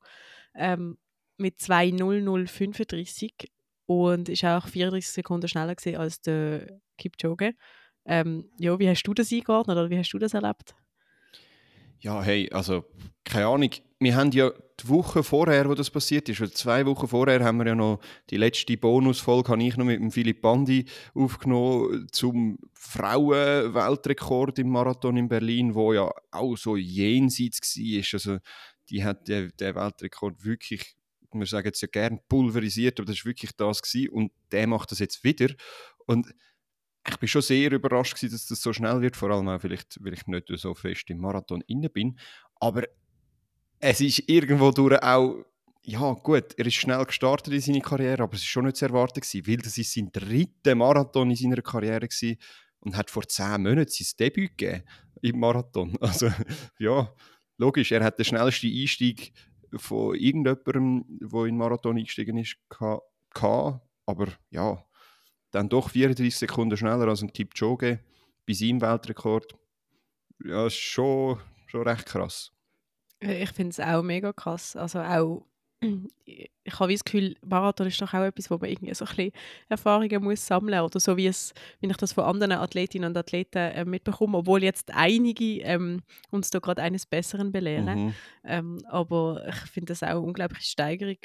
ähm, 0.54 0.98
mit 1.38 1.60
2.0035 1.60 3.48
und 3.86 4.28
ist 4.28 4.44
auch 4.44 4.68
34 4.68 5.10
Sekunden 5.10 5.48
schneller 5.48 5.74
gewesen 5.74 5.96
als 5.96 6.20
der 6.20 6.78
Kipchoge. 6.98 7.54
Ähm, 8.06 8.50
ja, 8.58 8.78
wie 8.78 8.88
hast 8.88 9.02
du 9.04 9.14
das 9.14 9.32
eingeordnet 9.32 9.76
oder 9.76 9.90
wie 9.90 9.98
hast 9.98 10.12
du 10.12 10.18
das 10.18 10.34
erlebt? 10.34 10.74
Ja, 12.00 12.22
hey, 12.22 12.50
also, 12.52 12.84
keine 13.24 13.46
Ahnung. 13.46 13.70
Wir 13.98 14.14
haben 14.14 14.30
ja 14.32 14.50
die 14.50 14.88
Woche 14.88 15.22
vorher, 15.22 15.66
wo 15.68 15.74
das 15.74 15.88
passiert 15.88 16.28
ist, 16.28 16.40
oder 16.42 16.52
zwei 16.52 16.84
Wochen 16.84 17.08
vorher, 17.08 17.42
haben 17.42 17.56
wir 17.58 17.66
ja 17.68 17.74
noch 17.74 18.00
die 18.28 18.36
letzte 18.36 18.76
Bonusfolge, 18.76 19.52
habe 19.52 19.62
ich 19.62 19.76
noch 19.78 19.86
mit 19.86 20.00
dem 20.00 20.10
Philipp 20.10 20.42
Bandi 20.42 20.84
aufgenommen, 21.14 22.06
zum 22.12 22.58
Frauen-Weltrekord 22.74 24.58
im 24.58 24.68
Marathon 24.68 25.16
in 25.16 25.28
Berlin, 25.28 25.74
wo 25.74 25.94
ja 25.94 26.10
auch 26.30 26.56
so 26.56 26.76
jenseits 26.76 27.78
war. 27.78 28.04
Also, 28.12 28.38
die 28.90 29.02
hat 29.02 29.26
den, 29.26 29.52
den 29.58 29.74
Weltrekord 29.74 30.44
wirklich, 30.44 30.96
wir 31.32 31.46
sagen 31.46 31.68
jetzt 31.68 31.80
ja 31.80 31.88
gern 31.90 32.20
pulverisiert, 32.28 33.00
aber 33.00 33.06
das 33.06 33.24
war 33.24 33.30
wirklich 33.30 33.52
das 33.56 33.80
gewesen. 33.80 34.10
und 34.10 34.32
der 34.52 34.66
macht 34.66 34.90
das 34.90 34.98
jetzt 34.98 35.24
wieder. 35.24 35.48
Und 36.06 36.34
ich 37.08 37.16
bin 37.18 37.28
schon 37.28 37.42
sehr 37.42 37.70
überrascht 37.72 38.14
gewesen, 38.14 38.32
dass 38.32 38.46
das 38.46 38.60
so 38.62 38.72
schnell 38.72 39.00
wird, 39.00 39.16
vor 39.16 39.30
allem 39.30 39.48
auch 39.48 39.60
vielleicht, 39.60 40.02
weil 40.02 40.14
ich 40.14 40.26
nicht 40.26 40.48
so 40.56 40.74
fest 40.74 41.10
im 41.10 41.18
Marathon 41.18 41.62
inne 41.66 41.90
bin. 41.90 42.18
Aber 42.60 42.84
es 43.78 44.00
ist 44.00 44.28
irgendwo 44.28 44.70
durch 44.70 45.02
auch, 45.02 45.44
ja 45.82 46.12
gut, 46.14 46.54
er 46.56 46.66
ist 46.66 46.74
schnell 46.74 47.04
gestartet 47.04 47.52
in 47.52 47.60
seine 47.60 47.80
Karriere, 47.82 48.22
aber 48.22 48.34
es 48.34 48.40
ist 48.40 48.46
schon 48.46 48.64
nicht 48.64 48.76
zu 48.78 48.86
erwarten 48.86 49.20
gewesen, 49.20 49.46
weil 49.46 49.56
das 49.58 49.76
ist 49.76 49.92
sein 49.92 50.10
dritter 50.10 50.74
Marathon 50.74 51.30
in 51.30 51.36
seiner 51.36 51.60
Karriere 51.60 52.08
gewesen 52.08 52.38
und 52.80 52.96
hat 52.96 53.10
vor 53.10 53.28
zehn 53.28 53.62
Monaten 53.62 53.90
sein 53.90 54.06
Debüt 54.18 54.56
gegeben 54.56 54.84
im 55.20 55.40
Marathon. 55.40 55.96
Also 56.00 56.30
ja, 56.78 57.12
logisch, 57.58 57.92
er 57.92 58.02
hat 58.02 58.18
den 58.18 58.24
schnellsten 58.24 58.70
Einstieg 58.70 59.32
von 59.76 60.14
irgendjemandem, 60.14 61.04
der 61.20 61.40
in 61.42 61.46
den 61.48 61.56
Marathon 61.58 61.98
eingestiegen 61.98 62.38
ist, 62.38 62.56
geha- 62.70 63.02
gehabt. 63.34 63.80
aber 64.06 64.28
ja, 64.50 64.82
dann 65.54 65.68
doch 65.68 65.90
34 65.90 66.36
Sekunden 66.36 66.76
schneller 66.76 67.08
als 67.08 67.22
ein 67.22 67.32
Kipchoge 67.32 68.00
bei 68.46 68.52
seinem 68.52 68.80
Weltrekord. 68.80 69.54
Ja, 70.44 70.66
ist 70.66 70.76
schon, 70.76 71.38
schon 71.66 71.86
recht 71.86 72.06
krass. 72.06 72.52
Äh, 73.20 73.42
Ich 73.44 73.50
finde 73.50 73.70
es 73.70 73.80
auch 73.80 74.02
mega 74.02 74.32
krass. 74.32 74.74
Also 74.74 74.98
auch, 75.00 75.46
ich 76.24 76.80
habe 76.80 76.92
das 76.92 77.04
Gefühl, 77.04 77.36
Marathon 77.44 77.86
ist 77.86 78.00
doch 78.02 78.12
auch 78.12 78.24
etwas, 78.24 78.50
wo 78.50 78.58
man 78.58 78.68
irgendwie 78.68 78.94
so 78.94 79.04
ein 79.04 79.14
bisschen 79.14 79.32
Erfahrungen 79.68 80.24
muss 80.24 80.44
sammeln 80.44 80.80
oder 80.80 80.98
so 80.98 81.16
wie, 81.16 81.28
es, 81.28 81.54
wie 81.80 81.86
ich 81.86 81.96
das 81.96 82.12
von 82.12 82.24
anderen 82.24 82.52
Athletinnen 82.52 83.10
und 83.10 83.16
Athleten 83.16 83.58
äh, 83.58 83.84
mitbekomme, 83.84 84.38
obwohl 84.38 84.64
jetzt 84.64 84.92
einige 84.92 85.60
ähm, 85.60 86.02
uns 86.30 86.50
da 86.50 86.58
gerade 86.58 86.82
eines 86.82 87.06
Besseren 87.06 87.52
belehren. 87.52 88.06
Mhm. 88.06 88.14
Ähm, 88.44 88.78
aber 88.88 89.46
ich 89.48 89.70
finde 89.70 89.92
das 89.92 90.02
auch 90.02 90.08
eine 90.08 90.20
unglaubliche 90.20 90.64
Steigerung 90.64 91.18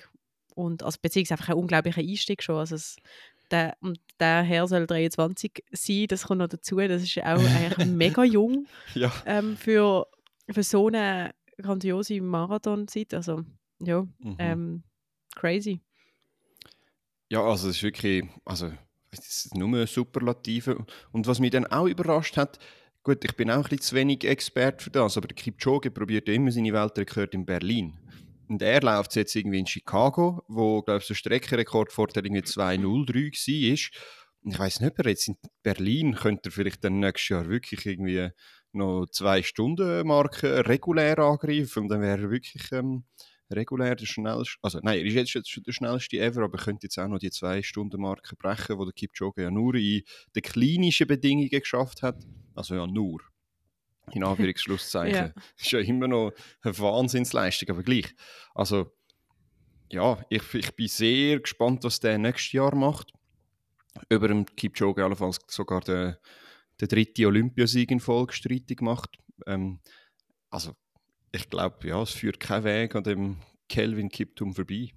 und 0.55 0.83
also 0.83 0.99
beziehungsweise 1.01 1.35
einfach 1.39 1.49
ein 1.53 1.59
unglaublicher 1.59 2.01
Einstieg 2.01 2.43
schon. 2.43 2.57
Also 2.57 2.75
es, 2.75 2.97
der, 3.51 3.77
und 3.81 3.99
der 4.19 4.41
Herr 4.43 4.67
soll 4.67 4.87
23 4.87 5.63
sein, 5.71 6.05
das 6.07 6.23
kommt 6.23 6.39
noch 6.39 6.47
dazu. 6.47 6.77
Das 6.77 7.01
ist 7.01 7.15
ja 7.15 7.35
auch 7.35 7.43
eigentlich 7.43 7.87
mega 7.87 8.23
jung 8.23 8.67
Ja, 8.95 9.11
ähm, 9.25 9.57
für, 9.57 10.07
für 10.49 10.63
so 10.63 10.87
eine 10.87 11.31
grandiose 11.57 12.21
Marathonzeit. 12.21 13.13
Also, 13.13 13.43
ja, 13.79 14.01
mhm. 14.19 14.35
ähm, 14.39 14.83
crazy. 15.35 15.81
ja, 17.29 17.43
also 17.43 17.69
es 17.69 17.77
ist 17.77 17.83
wirklich, 17.83 18.23
also 18.45 18.71
es 19.11 19.45
ist 19.45 19.55
nur 19.55 19.87
Superlative. 19.87 20.85
Und 21.11 21.27
was 21.27 21.39
mich 21.39 21.51
dann 21.51 21.65
auch 21.67 21.87
überrascht 21.87 22.37
hat, 22.37 22.59
gut, 23.03 23.23
ich 23.23 23.35
bin 23.35 23.49
auch 23.49 23.57
ein 23.57 23.63
bisschen 23.63 23.81
zu 23.81 23.95
wenig 23.95 24.23
Experte 24.23 24.83
für 24.83 24.89
das, 24.89 25.17
aber 25.17 25.27
der 25.27 25.35
Kipchoge 25.35 25.91
probiert 25.91 26.29
immer 26.29 26.51
seine 26.51 26.73
Weltrekorde 26.73 27.37
in 27.37 27.45
Berlin. 27.45 27.97
Und 28.49 28.63
er 28.63 28.81
läuft 28.81 29.15
jetzt 29.15 29.35
irgendwie 29.35 29.59
in 29.59 29.67
Chicago, 29.67 30.43
wo, 30.47 30.81
glaube 30.81 31.01
ich, 31.01 31.07
der 31.07 31.13
Streckenrekord 31.13 31.91
vorher 31.91 32.23
irgendwie 32.23 32.41
2.03 32.41 32.83
war. 32.83 34.51
Ich 34.51 34.59
weiß 34.59 34.79
nicht, 34.79 34.91
ob 34.91 34.99
er 34.99 35.09
jetzt 35.11 35.27
in 35.27 35.37
Berlin 35.61 36.15
könnte 36.15 36.49
er 36.49 36.51
vielleicht 36.51 36.83
dann 36.83 36.99
nächstes 36.99 37.29
Jahr 37.29 37.47
wirklich 37.47 37.85
irgendwie 37.85 38.29
noch 38.71 39.05
zwei 39.11 39.43
Stunden 39.43 40.07
Marke 40.07 40.67
regulär 40.67 41.19
angreifen 41.19 41.83
und 41.83 41.89
dann 41.89 42.01
wäre 42.01 42.23
er 42.23 42.31
wirklich 42.31 42.71
ähm, 42.71 43.03
regulär 43.51 43.95
der 43.95 44.05
schnellste, 44.05 44.57
also 44.61 44.79
nein, 44.81 44.99
er 44.99 45.05
ist 45.05 45.33
jetzt 45.33 45.49
schon 45.49 45.63
der 45.63 45.71
schnellste 45.71 46.17
ever, 46.19 46.43
aber 46.43 46.57
könnte 46.57 46.85
jetzt 46.87 46.97
auch 46.97 47.07
noch 47.07 47.19
die 47.19 47.31
zwei 47.31 47.61
Stunden 47.61 48.01
Marke 48.01 48.35
brechen, 48.35 48.77
wo 48.77 48.85
der 48.85 48.93
Kipchoge 48.93 49.43
ja 49.43 49.51
nur 49.51 49.75
in 49.75 50.03
den 50.35 50.41
klinischen 50.41 51.07
Bedingungen 51.07 51.49
geschafft 51.49 52.01
hat. 52.01 52.23
Also 52.55 52.75
ja, 52.75 52.87
nur. 52.87 53.21
In 54.13 54.23
Anführungsschlusszeichen. 54.23 55.33
Ja. 55.35 55.41
Ist 55.57 55.71
ja 55.71 55.79
immer 55.79 56.07
noch 56.07 56.31
eine 56.61 56.77
Wahnsinnsleistung, 56.79 57.69
aber 57.69 57.83
gleich. 57.83 58.13
Also, 58.53 58.91
ja, 59.91 60.23
ich, 60.29 60.53
ich 60.53 60.75
bin 60.75 60.87
sehr 60.87 61.39
gespannt, 61.39 61.83
was 61.83 61.99
der 61.99 62.17
nächstes 62.17 62.53
Jahr 62.53 62.75
macht. 62.75 63.11
Über 64.09 64.27
dem 64.27 64.45
Kipchoge 64.45 65.03
allenfalls 65.03 65.39
sogar 65.47 65.81
den, 65.81 66.15
den 66.79 66.87
dritten 66.87 67.25
Olympiasieg 67.25 67.91
in 67.91 67.99
Folge 67.99 68.33
streitig 68.33 68.81
macht. 68.81 69.17
Ähm, 69.47 69.79
also, 70.49 70.73
ich 71.31 71.49
glaube, 71.49 71.87
ja, 71.87 72.01
es 72.01 72.11
führt 72.11 72.39
kein 72.39 72.63
Weg 72.63 72.95
an 72.95 73.03
dem 73.03 73.37
Kelvin 73.67 74.09
Kiptum 74.09 74.53
vorbei. 74.53 74.89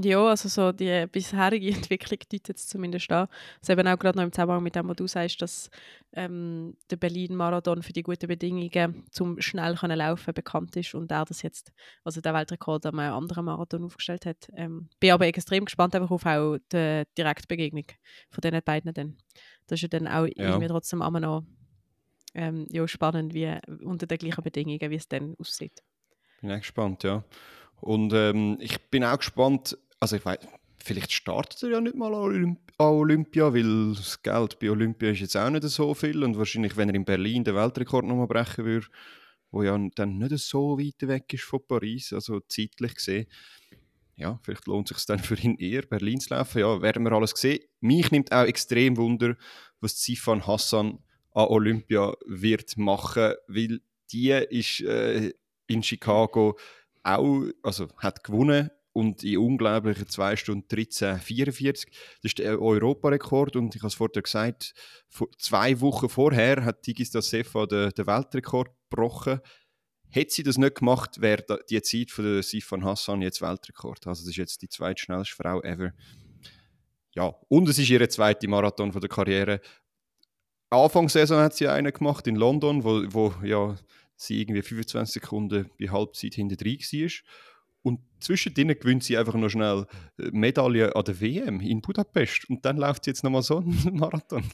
Ja, 0.00 0.24
also 0.24 0.48
so 0.48 0.72
die 0.72 1.06
bisherige 1.06 1.68
Entwicklung 1.74 2.18
deutet 2.30 2.56
es 2.56 2.66
zumindest 2.66 3.10
an. 3.12 3.28
Also 3.60 3.74
eben 3.74 3.86
auch 3.86 3.98
gerade 3.98 4.16
noch 4.16 4.24
im 4.24 4.32
Zusammenhang 4.32 4.62
mit 4.62 4.74
dem, 4.74 4.88
was 4.88 4.96
du 4.96 5.06
sagst, 5.06 5.42
dass 5.42 5.70
ähm, 6.14 6.76
der 6.90 6.96
Berlin-Marathon 6.96 7.82
für 7.82 7.92
die 7.92 8.02
guten 8.02 8.26
Bedingungen 8.26 9.04
zum 9.10 9.38
schnell 9.40 9.74
können 9.74 9.98
laufen 9.98 10.32
bekannt 10.32 10.76
ist 10.76 10.94
und 10.94 11.10
er 11.10 11.26
das 11.26 11.42
jetzt, 11.42 11.72
also 12.04 12.22
der 12.22 12.32
Weltrekord 12.32 12.86
an 12.86 12.98
einem 12.98 13.14
anderen 13.14 13.44
Marathon 13.44 13.84
aufgestellt 13.84 14.24
hat. 14.24 14.48
Ähm, 14.54 14.88
bin 14.98 15.10
aber 15.10 15.26
extrem 15.26 15.66
gespannt 15.66 15.94
einfach 15.94 16.10
auf 16.10 16.24
auch 16.24 16.56
die 16.72 17.02
Direktbegegnung 17.18 17.86
von 18.30 18.40
diesen 18.40 18.62
beiden 18.62 18.94
dann. 18.94 19.18
Das 19.66 19.76
ist 19.76 19.82
ja 19.82 19.88
dann 19.88 20.08
auch 20.08 20.24
irgendwie 20.24 20.68
trotzdem 20.68 21.02
immer 21.02 21.20
noch 21.20 21.44
ähm, 22.34 22.66
ja, 22.70 22.88
spannend, 22.88 23.34
wie 23.34 23.58
unter 23.84 24.06
den 24.06 24.18
gleichen 24.18 24.42
Bedingungen, 24.42 24.90
wie 24.90 24.96
es 24.96 25.08
dann 25.08 25.34
aussieht. 25.38 25.82
Bin 26.40 26.50
auch 26.50 26.58
gespannt, 26.58 27.04
ja. 27.04 27.24
Und 27.82 28.12
ähm, 28.12 28.58
ich 28.60 28.80
bin 28.90 29.02
auch 29.02 29.18
gespannt, 29.18 29.76
also 29.98 30.14
ich 30.14 30.24
weiß, 30.24 30.38
vielleicht 30.78 31.10
startet 31.10 31.64
er 31.64 31.70
ja 31.70 31.80
nicht 31.80 31.96
mal 31.96 32.14
an 32.14 32.20
Olymp 32.20 32.60
an 32.78 32.86
Olympia, 32.86 33.52
weil 33.52 33.92
das 33.94 34.22
Geld 34.22 34.58
bei 34.60 34.70
Olympia 34.70 35.10
ist 35.10 35.18
jetzt 35.18 35.36
auch 35.36 35.50
nicht 35.50 35.64
so 35.64 35.92
viel 35.92 36.22
und 36.22 36.38
wahrscheinlich, 36.38 36.76
wenn 36.76 36.90
er 36.90 36.94
in 36.94 37.04
Berlin 37.04 37.42
den 37.42 37.56
Weltrekord 37.56 38.04
nochmal 38.04 38.28
brechen 38.28 38.64
würde, 38.64 38.86
wo 39.50 39.64
ja 39.64 39.76
dann 39.96 40.18
nicht 40.18 40.38
so 40.38 40.78
weit 40.78 41.08
weg 41.08 41.34
ist 41.34 41.42
von 41.42 41.60
Paris, 41.66 42.12
also 42.12 42.38
zeitlich 42.46 42.94
gesehen, 42.94 43.26
ja, 44.14 44.38
vielleicht 44.44 44.66
lohnt 44.68 44.88
es 44.88 44.98
sich 44.98 45.06
dann 45.06 45.18
für 45.18 45.34
ihn 45.34 45.56
eher, 45.56 45.82
Berlin 45.82 46.20
zu 46.20 46.32
laufen. 46.34 46.60
Ja, 46.60 46.80
werden 46.80 47.02
wir 47.02 47.12
alles 47.12 47.32
sehen. 47.34 47.64
Mich 47.80 48.12
nimmt 48.12 48.30
auch 48.30 48.44
extrem 48.44 48.96
Wunder, 48.96 49.36
was 49.80 50.00
Sifan 50.00 50.46
Hassan 50.46 51.00
an 51.32 51.46
Olympia 51.48 52.12
wird 52.26 52.76
machen, 52.76 53.32
weil 53.48 53.80
die 54.12 54.30
ist 54.30 54.82
äh, 54.82 55.32
in 55.66 55.82
Chicago 55.82 56.56
auch, 57.02 57.44
also 57.62 57.88
hat 57.98 58.24
gewonnen 58.24 58.70
und 58.92 59.24
in 59.24 59.38
unglaublichen 59.38 60.08
2 60.08 60.36
Stunden 60.36 60.68
13, 60.68 61.18
44. 61.18 61.90
Das 61.90 62.30
ist 62.30 62.38
der 62.38 62.60
Europarekord 62.60 63.56
und 63.56 63.74
ich 63.74 63.80
habe 63.80 63.88
es 63.88 63.94
vorher 63.94 64.22
gesagt, 64.22 64.74
zwei 65.38 65.80
Wochen 65.80 66.08
vorher 66.08 66.64
hat 66.64 66.82
Tigis 66.82 67.10
Sefa 67.10 67.66
den, 67.66 67.90
den 67.90 68.06
Weltrekord 68.06 68.70
gebrochen. 68.90 69.40
Hätte 70.08 70.34
sie 70.34 70.42
das 70.42 70.58
nicht 70.58 70.74
gemacht, 70.74 71.22
wäre 71.22 71.42
da- 71.42 71.58
die 71.70 71.80
Zeit 71.80 72.10
von 72.10 72.24
der 72.24 72.42
Sifan 72.42 72.84
Hassan 72.84 73.22
jetzt 73.22 73.40
Weltrekord. 73.40 74.06
Also 74.06 74.22
das 74.22 74.28
ist 74.28 74.36
jetzt 74.36 74.60
die 74.60 74.68
zweitschnellste 74.68 75.34
Frau 75.34 75.62
ever. 75.62 75.92
Ja, 77.14 77.34
und 77.48 77.68
es 77.68 77.78
ist 77.78 77.88
ihre 77.88 78.08
zweite 78.08 78.46
Marathon 78.46 78.92
von 78.92 79.00
der 79.00 79.08
Karriere. 79.08 79.60
Anfangssaison 80.68 81.38
hat 81.40 81.54
sie 81.54 81.68
einen 81.68 81.92
gemacht 81.92 82.26
in 82.26 82.36
London, 82.36 82.84
wo, 82.84 83.02
wo 83.12 83.34
ja, 83.44 83.76
sie 84.22 84.40
irgendwie 84.40 84.62
25 84.62 85.14
Sekunden 85.14 85.70
bei 85.78 85.88
Halbzeit 85.88 86.34
hinter 86.34 86.56
drin 86.56 86.78
war. 86.78 87.08
Und 87.82 88.00
zwischendrin 88.20 88.68
gewinnt 88.68 89.02
sie 89.02 89.18
einfach 89.18 89.34
noch 89.34 89.48
schnell 89.48 89.86
äh, 90.18 90.30
Medaille 90.30 90.94
an 90.94 91.04
der 91.04 91.20
WM 91.20 91.60
in 91.60 91.82
Budapest. 91.82 92.48
Und 92.48 92.64
dann 92.64 92.76
läuft 92.76 93.04
sie 93.04 93.10
jetzt 93.10 93.24
nochmal 93.24 93.42
so 93.42 93.58
einen 93.58 93.76
Marathon. 93.98 94.44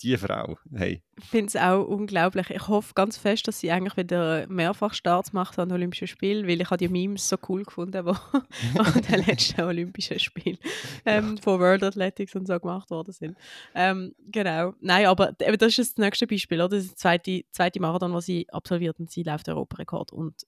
Die 0.00 0.16
Frau, 0.16 0.56
hey. 0.74 1.02
Ich 1.18 1.24
finde 1.26 1.46
es 1.48 1.56
auch 1.56 1.86
unglaublich. 1.86 2.50
Ich 2.50 2.68
hoffe 2.68 2.94
ganz 2.94 3.18
fest, 3.18 3.46
dass 3.46 3.60
sie 3.60 3.70
eigentlich 3.70 3.96
wieder 3.96 4.46
mehrfach 4.48 4.94
Starts 4.94 5.32
macht 5.32 5.58
an 5.58 5.70
Olympischen 5.70 6.08
Spielen, 6.08 6.48
weil 6.48 6.60
ich 6.60 6.70
habe 6.70 6.78
die 6.78 6.88
Memes 6.88 7.28
so 7.28 7.36
cool 7.48 7.62
gefunden, 7.64 8.04
wo 8.06 8.10
an 8.78 9.02
den 9.02 9.24
letzten 9.24 9.60
Olympischen 9.60 10.18
Spielen 10.18 10.58
ähm, 11.04 11.36
von 11.38 11.60
World 11.60 11.82
Athletics 11.82 12.34
und 12.34 12.46
so 12.46 12.58
gemacht 12.58 12.90
worden 12.90 13.12
sind. 13.12 13.36
Ähm, 13.74 14.14
genau. 14.30 14.72
Nein, 14.80 15.06
aber 15.06 15.32
das 15.32 15.78
ist 15.78 15.98
das 15.98 16.02
nächste 16.02 16.26
Beispiel, 16.26 16.60
oder? 16.60 16.76
Das 16.76 16.84
ist 16.84 16.92
der 16.92 16.96
zweite, 16.96 17.42
zweite 17.50 17.80
Marathon, 17.80 18.14
was 18.14 18.24
sie 18.24 18.46
absolviert 18.50 18.98
und 18.98 19.10
sie 19.10 19.22
läuft 19.22 19.48
Europarekord. 19.48 20.12
Und 20.12 20.46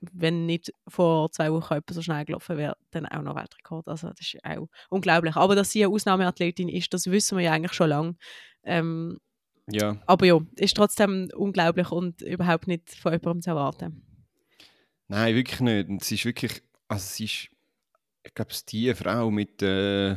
wenn 0.00 0.46
nicht 0.46 0.72
vor 0.88 1.30
zwei 1.32 1.52
Wochen 1.52 1.74
jemand 1.74 1.90
so 1.90 2.02
schnell 2.02 2.24
gelaufen 2.24 2.56
wäre, 2.58 2.76
dann 2.90 3.06
auch 3.06 3.22
noch 3.22 3.36
Weltrekord. 3.36 3.88
Also 3.88 4.08
das 4.10 4.20
ist 4.20 4.44
auch 4.44 4.68
unglaublich. 4.90 5.36
Aber 5.36 5.54
dass 5.54 5.70
sie 5.70 5.84
eine 5.84 5.94
Ausnahmeathletin 5.94 6.68
ist, 6.68 6.92
das 6.94 7.06
wissen 7.06 7.38
wir 7.38 7.44
ja 7.44 7.52
eigentlich 7.52 7.72
schon 7.72 7.88
lange. 7.90 8.16
Ähm, 8.64 9.18
Ja, 9.70 9.96
aber 10.06 10.26
ja, 10.26 10.40
ist 10.56 10.76
trotzdem 10.76 11.28
unglaublich 11.34 11.90
und 11.90 12.22
überhaupt 12.22 12.68
nicht 12.68 12.94
von 12.94 13.12
jemandem 13.12 13.42
zu 13.42 13.50
erwarten. 13.50 14.02
nein, 15.08 15.34
wirklich 15.34 15.60
nicht. 15.60 15.88
Und 15.88 16.04
sie 16.04 16.14
ist 16.16 16.24
wirklich, 16.24 16.62
also 16.88 17.04
sie 17.06 17.24
ist, 17.24 17.48
ich 18.24 18.34
glaube, 18.34 18.50
es 18.50 18.58
ist 18.58 18.72
die 18.72 18.94
Frau 18.94 19.30
mit, 19.30 19.62
äh, 19.62 20.16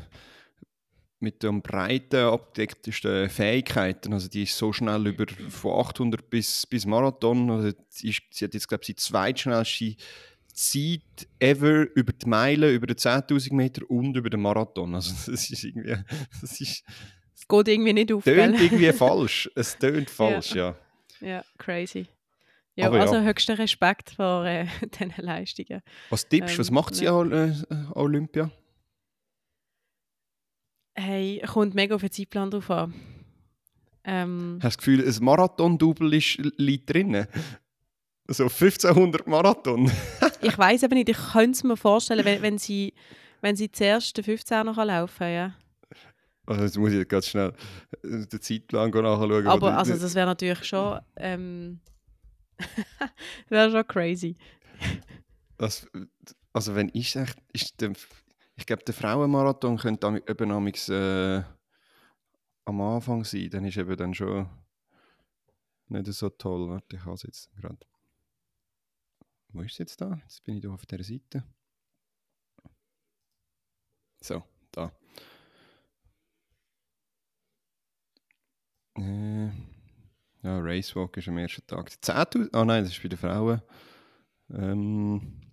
mit 1.21 1.43
den 1.43 1.61
breiten, 1.61 2.23
abgedecktesten 2.25 3.29
Fähigkeiten. 3.29 4.13
Also 4.13 4.29
die 4.29 4.43
ist 4.43 4.57
so 4.57 4.71
schnell 4.71 5.07
über 5.07 5.25
von 5.49 5.79
800 5.79 6.29
bis, 6.29 6.65
bis 6.65 6.85
Marathon. 6.85 7.49
Also 7.51 7.71
sie, 7.89 8.09
ist, 8.09 8.21
sie 8.31 8.45
hat 8.45 8.53
jetzt, 8.53 8.67
glaube 8.67 8.81
ich, 8.83 8.87
die 8.87 8.95
zweitschnellste 8.95 9.95
Zeit 10.53 11.27
ever 11.39 11.87
über 11.95 12.13
die 12.13 12.27
Meile, 12.27 12.71
über 12.71 12.87
die 12.87 12.95
10.000 12.95 13.53
Meter 13.53 13.89
und 13.89 14.15
über 14.15 14.29
den 14.29 14.41
Marathon. 14.41 14.95
Also 14.95 15.11
das 15.31 15.49
ist 15.49 15.63
irgendwie, 15.63 15.95
das 16.41 16.61
ist, 16.61 16.83
Es 17.35 17.47
geht 17.47 17.67
irgendwie 17.67 17.93
nicht 17.93 18.11
auf, 18.13 18.23
tönt 18.23 18.57
gell? 18.57 18.65
irgendwie 18.65 18.91
falsch. 18.93 19.49
Es 19.55 19.77
tönt 19.77 20.09
falsch, 20.09 20.55
ja. 20.55 20.75
Ja, 21.21 21.43
crazy. 21.57 22.07
Ja, 22.75 22.87
Aber 22.87 22.97
ja. 22.97 23.03
also 23.03 23.21
höchsten 23.21 23.57
Respekt 23.57 24.11
vor 24.11 24.45
äh, 24.45 24.65
diesen 24.99 25.13
Leistungen. 25.17 25.81
Was 26.09 26.27
tippst 26.27 26.55
du, 26.55 26.59
was 26.59 26.69
Ähm, 26.69 26.75
macht 26.75 26.95
sie 26.95 27.05
ja. 27.05 27.19
an 27.19 27.31
äh, 27.31 27.53
Olympia? 27.93 28.49
Hey, 30.99 31.41
kommt 31.47 31.75
mega 31.75 31.95
auf 31.95 32.01
den 32.01 32.11
Zeitplan 32.11 32.51
drauf 32.51 32.69
an. 32.69 32.93
Ähm, 34.03 34.59
Hast 34.61 34.63
du 34.63 34.67
das 34.67 34.77
Gefühl, 34.77 35.07
ein 35.07 35.23
Marathon-Double 35.23 36.13
ist- 36.13 36.39
liegt 36.57 36.91
drin? 36.93 37.25
So 38.27 38.43
1500 38.43 39.25
Marathon. 39.25 39.89
ich 40.41 40.57
weiß 40.57 40.83
eben 40.83 40.95
nicht, 40.95 41.09
ich 41.09 41.17
könnte 41.31 41.51
es 41.51 41.63
mir 41.63 41.77
vorstellen, 41.77 42.25
wenn, 42.25 42.41
wenn, 42.41 42.57
sie, 42.57 42.93
wenn 43.41 43.55
sie 43.55 43.71
zuerst 43.71 44.17
den 44.17 44.25
15er 44.25 44.75
kann 44.75 44.87
laufen 44.87 45.17
kann. 45.19 45.31
Ja. 45.33 45.55
Also 46.45 46.63
jetzt 46.63 46.77
muss 46.77 46.91
ich 46.91 47.07
ganz 47.07 47.27
schnell 47.27 47.53
den 48.03 48.41
Zeitplan 48.41 48.89
nachschauen. 48.89 49.47
Aber 49.47 49.77
also, 49.77 49.97
das 49.97 50.15
wäre 50.15 50.27
natürlich 50.27 50.63
schon. 50.65 50.99
Ähm, 51.15 51.79
wäre 53.49 53.71
schon 53.71 53.87
crazy. 53.87 54.35
das, 55.57 55.87
also 56.51 56.75
wenn 56.75 56.89
ich 56.93 57.11
sage, 57.11 57.31
ist 57.53 57.79
der, 57.79 57.93
ich 58.59 58.65
glaube, 58.65 58.83
der 58.83 58.93
Frauenmarathon 58.93 59.77
könnte 59.77 60.21
eben 60.27 60.51
amix, 60.51 60.89
äh, 60.89 61.41
am 62.65 62.81
Anfang 62.81 63.23
sein. 63.23 63.49
Dann 63.49 63.63
ist 63.63 63.77
eben 63.77 63.95
dann 63.95 64.13
schon 64.13 64.49
nicht 65.87 66.07
so 66.07 66.29
toll. 66.29 66.69
Warte, 66.69 66.97
ich 66.97 67.05
habe 67.05 67.15
es 67.15 67.23
jetzt 67.23 67.51
gerade. 67.55 67.79
Wo 69.53 69.61
ist 69.61 69.71
es 69.71 69.77
jetzt 69.77 70.01
da? 70.01 70.19
Jetzt 70.23 70.43
bin 70.43 70.57
ich 70.57 70.61
da 70.61 70.71
auf 70.71 70.85
der 70.85 71.03
Seite. 71.03 71.43
So, 74.21 74.43
da. 74.71 74.91
Äh, 78.97 79.47
ja, 80.43 80.59
Racewalk 80.59 81.15
ist 81.15 81.29
am 81.29 81.37
ersten 81.37 81.65
Tag. 81.65 81.89
10.000? 81.89 82.49
Ah 82.53 82.65
nein, 82.65 82.83
das 82.83 82.91
ist 82.91 83.01
bei 83.01 83.07
den 83.07 83.17
Frauen. 83.17 83.61
Ähm, 84.49 85.48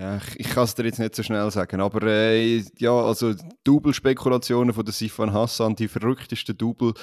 ja, 0.00 0.16
ich, 0.16 0.40
ich 0.40 0.48
kann 0.50 0.64
es 0.64 0.74
dir 0.74 0.84
jetzt 0.84 0.98
nicht 0.98 1.14
so 1.14 1.22
schnell 1.22 1.50
sagen, 1.50 1.80
aber 1.80 2.02
äh, 2.06 2.64
ja, 2.78 2.92
also 2.92 3.34
Double-Spekulationen 3.64 4.72
von 4.72 4.84
der 4.84 4.94
Sifan 4.94 5.32
Hassan, 5.32 5.76
die 5.76 5.88
verrücktesten 5.88 6.56
Double, 6.56 6.94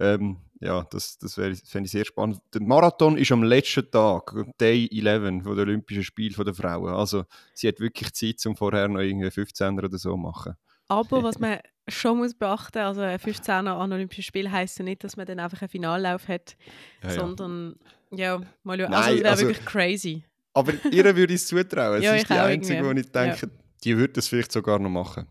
ähm, 0.00 0.38
ja, 0.60 0.82
das, 0.90 1.18
das 1.18 1.34
fände 1.34 1.84
ich 1.84 1.90
sehr 1.90 2.06
spannend. 2.06 2.40
Der 2.54 2.62
Marathon 2.62 3.18
ist 3.18 3.30
am 3.30 3.42
letzten 3.42 3.90
Tag, 3.90 4.34
Day 4.58 4.88
11 4.90 5.42
von 5.42 5.54
den 5.54 5.68
Olympischen 5.68 6.02
Spielen 6.02 6.34
der 6.34 6.54
Frauen. 6.54 6.94
Also 6.94 7.24
sie 7.52 7.68
hat 7.68 7.78
wirklich 7.78 8.12
Zeit, 8.14 8.44
um 8.46 8.56
vorher 8.56 8.88
noch 8.88 9.00
irgendwie 9.00 9.30
15 9.30 9.78
oder 9.78 9.90
so 9.90 10.10
zu 10.12 10.16
machen. 10.16 10.54
Aber 10.88 11.22
was 11.22 11.38
man 11.38 11.58
schon 11.88 12.18
muss 12.18 12.32
beachten, 12.32 12.78
also 12.78 13.02
ein 13.02 13.18
15er 13.18 13.66
an 13.76 13.92
Olympischen 13.92 14.22
Spielen 14.22 14.50
heisst 14.50 14.78
ja 14.78 14.84
nicht, 14.84 15.04
dass 15.04 15.16
man 15.18 15.26
dann 15.26 15.40
einfach 15.40 15.60
einen 15.60 15.68
Finallauf 15.68 16.26
hat, 16.28 16.56
Ja, 17.02 17.10
ja. 17.10 17.14
sondern 17.14 17.76
ja, 18.12 18.40
mal 18.62 18.78
schauen. 18.78 18.94
Also 18.94 19.10
es 19.10 19.18
wäre 19.18 19.30
also- 19.30 19.46
wirklich 19.46 19.66
crazy. 19.66 20.24
Aber 20.56 20.72
ihr 20.90 21.04
würde 21.04 21.34
ich 21.34 21.42
es 21.42 21.48
zutrauen. 21.48 22.02
Ja, 22.02 22.14
ist 22.14 22.30
die 22.30 22.32
Einzige, 22.32 22.80
wo 22.80 22.86
irgendwie. 22.86 23.00
ich 23.04 23.12
denke, 23.12 23.50
die 23.84 23.94
würde 23.94 24.14
das 24.14 24.28
vielleicht 24.28 24.52
sogar 24.52 24.78
noch 24.78 24.88
machen. 24.88 25.26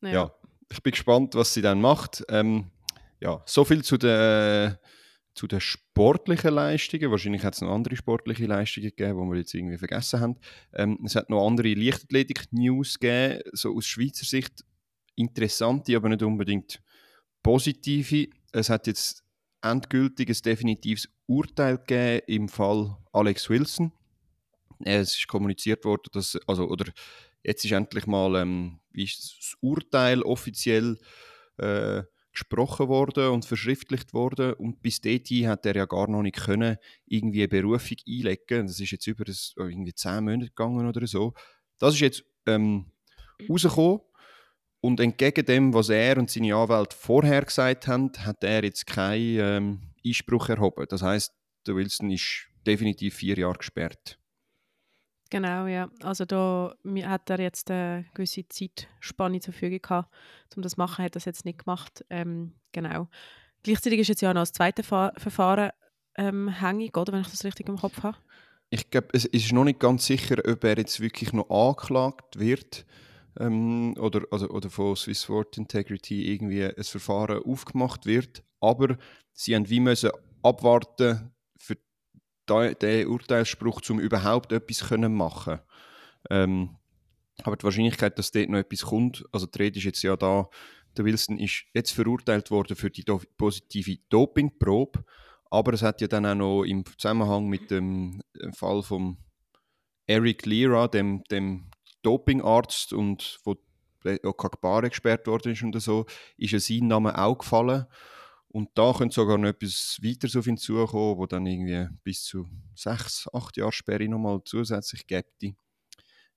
Ja. 0.00 0.10
Ja. 0.10 0.34
ich 0.72 0.82
bin 0.82 0.90
gespannt, 0.90 1.36
was 1.36 1.54
sie 1.54 1.62
dann 1.62 1.80
macht. 1.80 2.24
Ähm, 2.28 2.72
ja, 3.20 3.40
so 3.46 3.64
viel 3.64 3.84
zu 3.84 3.96
den, 3.98 4.76
zu 5.36 5.46
den 5.46 5.60
sportlichen 5.60 6.52
Leistungen. 6.52 7.12
Wahrscheinlich 7.12 7.44
hat 7.44 7.54
es 7.54 7.60
noch 7.60 7.72
andere 7.72 7.94
sportliche 7.94 8.46
Leistungen 8.46 8.88
gegeben, 8.88 9.22
die 9.22 9.30
wir 9.30 9.38
jetzt 9.38 9.54
irgendwie 9.54 9.78
vergessen 9.78 10.18
haben. 10.18 10.34
Ähm, 10.74 10.98
es 11.04 11.14
hat 11.14 11.30
noch 11.30 11.46
andere 11.46 11.72
Leichtathletik-News 11.72 12.98
gegeben, 12.98 13.40
so 13.52 13.76
aus 13.76 13.86
Schweizer 13.86 14.24
Sicht 14.24 14.64
interessante, 15.14 15.94
aber 15.94 16.08
nicht 16.08 16.24
unbedingt 16.24 16.82
positive. 17.44 18.26
Es 18.50 18.68
hat 18.68 18.88
jetzt 18.88 19.22
endgültig 19.62 20.28
ein 20.28 20.42
definitives 20.44 21.08
Urteil 21.32 21.78
gegeben 21.78 22.22
im 22.26 22.48
Fall 22.48 22.96
Alex 23.12 23.48
Wilson. 23.48 23.92
Es 24.84 25.16
ist 25.16 25.28
kommuniziert 25.28 25.84
worden, 25.84 26.08
dass, 26.12 26.38
also, 26.46 26.68
oder 26.68 26.92
jetzt 27.42 27.64
ist 27.64 27.72
endlich 27.72 28.06
mal 28.06 28.36
ähm, 28.36 28.80
ist 28.92 29.36
das 29.38 29.54
Urteil 29.60 30.22
offiziell 30.22 30.98
äh, 31.58 32.02
gesprochen 32.32 32.88
worden 32.88 33.28
und 33.28 33.44
verschriftlicht 33.44 34.14
worden 34.14 34.54
und 34.54 34.82
bis 34.82 35.00
dahin 35.00 35.48
hat 35.48 35.66
er 35.66 35.76
ja 35.76 35.84
gar 35.84 36.08
noch 36.08 36.22
nicht 36.22 36.36
können 36.36 36.78
irgendwie 37.06 37.40
eine 37.40 37.48
Berufung 37.48 37.98
einlegen. 38.08 38.66
Das 38.66 38.80
ist 38.80 38.90
jetzt 38.90 39.06
über 39.06 39.24
das, 39.24 39.52
irgendwie 39.56 39.94
zehn 39.94 40.24
Monate 40.24 40.48
gegangen 40.48 40.88
oder 40.88 41.06
so. 41.06 41.34
Das 41.78 41.94
ist 41.94 42.00
jetzt 42.00 42.24
ähm, 42.46 42.90
rausgekommen 43.48 44.00
und 44.80 44.98
entgegen 45.00 45.44
dem, 45.44 45.74
was 45.74 45.90
er 45.90 46.16
und 46.16 46.30
seine 46.30 46.54
Anwälte 46.56 46.96
vorher 46.96 47.44
gesagt 47.44 47.86
haben, 47.86 48.10
hat 48.18 48.42
er 48.42 48.64
jetzt 48.64 48.86
keinen 48.86 49.38
ähm, 49.38 49.91
Einspruch 50.04 50.48
erhoben. 50.48 50.86
Das 50.88 51.02
heißt, 51.02 51.32
der 51.66 51.76
Wilson 51.76 52.10
ist 52.10 52.48
definitiv 52.66 53.14
vier 53.14 53.36
Jahre 53.38 53.58
gesperrt. 53.58 54.18
Genau, 55.30 55.66
ja. 55.66 55.88
Also 56.02 56.26
da 56.26 56.74
hat 57.04 57.30
er 57.30 57.40
jetzt 57.40 57.70
eine 57.70 58.04
gewisse 58.12 58.46
Zeitspanne 58.48 59.40
zur 59.40 59.54
Verfügung 59.54 59.80
gehabt, 59.80 60.10
um 60.56 60.62
das 60.62 60.72
zu 60.72 60.78
machen, 60.78 61.04
hat 61.04 61.12
er 61.12 61.14
das 61.14 61.24
jetzt 61.24 61.46
nicht 61.46 61.64
gemacht. 61.64 62.04
Ähm, 62.10 62.52
genau. 62.72 63.08
Gleichzeitig 63.62 64.00
ist 64.00 64.08
jetzt 64.08 64.20
ja 64.20 64.34
noch 64.34 64.42
das 64.42 64.52
zweite 64.52 64.82
Fa 64.82 65.12
Verfahren 65.16 65.70
ähm, 66.16 66.48
hängig, 66.48 66.96
oder, 66.96 67.12
wenn 67.12 67.22
ich 67.22 67.30
das 67.30 67.44
richtig 67.44 67.68
im 67.68 67.78
Kopf 67.78 68.02
habe. 68.02 68.18
Ich 68.68 68.90
glaube, 68.90 69.08
es 69.12 69.24
ist 69.24 69.52
noch 69.52 69.64
nicht 69.64 69.80
ganz 69.80 70.04
sicher, 70.06 70.36
ob 70.46 70.64
er 70.64 70.76
jetzt 70.76 71.00
wirklich 71.00 71.32
noch 71.32 71.48
angeklagt 71.48 72.38
wird 72.38 72.84
ähm, 73.38 73.94
oder, 73.98 74.22
also, 74.30 74.48
oder 74.48 74.68
von 74.68 74.96
Swiss 74.96 75.22
Sport 75.24 75.56
Integrity 75.56 76.30
irgendwie 76.32 76.64
ein 76.64 76.84
Verfahren 76.84 77.42
aufgemacht 77.42 78.06
wird. 78.06 78.42
Aber 78.60 78.96
sie 79.32 79.54
haben 79.54 79.68
wie 79.68 79.80
müssen 79.80 80.10
abwarten 80.42 81.32
für 81.58 81.76
den 82.48 83.06
Urteilsspruch, 83.06 83.80
um 83.90 84.00
überhaupt 84.00 84.52
etwas 84.52 84.88
können 84.88 85.14
machen 85.14 85.60
ähm, 86.30 86.76
Aber 87.44 87.56
die 87.56 87.64
Wahrscheinlichkeit, 87.64 88.18
dass 88.18 88.30
dort 88.30 88.48
noch 88.48 88.58
etwas 88.58 88.82
kommt, 88.82 89.24
also 89.32 89.46
die 89.46 89.58
Rede 89.58 89.78
ist 89.78 89.84
jetzt 89.84 90.02
ja 90.02 90.16
da, 90.16 90.48
der 90.96 91.04
Wilson 91.04 91.38
ist 91.38 91.64
jetzt 91.72 91.92
verurteilt 91.92 92.50
worden 92.50 92.76
für 92.76 92.90
die 92.90 93.04
do 93.04 93.20
positive 93.36 93.98
Dopingprobe, 94.08 95.04
aber 95.50 95.72
es 95.72 95.82
hat 95.82 96.00
ja 96.00 96.08
dann 96.08 96.26
auch 96.26 96.34
noch 96.34 96.64
im 96.64 96.84
Zusammenhang 96.98 97.48
mit 97.48 97.70
dem 97.70 98.22
äh, 98.38 98.52
Fall 98.52 98.82
von 98.82 99.18
Eric 100.06 100.46
Lira, 100.46 100.88
dem, 100.88 101.22
dem 101.24 101.70
Dopingarzt 102.02 102.92
und 102.92 103.38
wo 103.44 103.56
auch 104.24 104.32
Kagbare 104.32 104.88
gesperrt 104.88 105.26
worden 105.26 105.52
ist 105.52 105.62
und 105.62 105.80
so, 105.80 106.06
ist 106.36 106.52
ja 106.52 106.58
sein 106.58 106.88
Name 106.88 107.16
auch 107.16 107.38
gefallen. 107.38 107.86
Und 108.52 108.70
da 108.74 108.92
könnte 108.92 109.14
sogar 109.14 109.38
noch 109.38 109.48
etwas 109.48 109.98
weiteres 110.02 110.36
auf 110.36 110.46
ihn 110.46 110.58
zukommen, 110.58 111.16
wo 111.16 111.26
dann 111.26 111.46
irgendwie 111.46 111.88
bis 112.04 112.24
zu 112.24 112.48
sechs, 112.74 113.26
acht 113.32 113.56
Jahre 113.56 113.72
Sperre 113.72 114.08
nochmal 114.08 114.40
zusätzlich 114.44 115.06
gibt. 115.06 115.42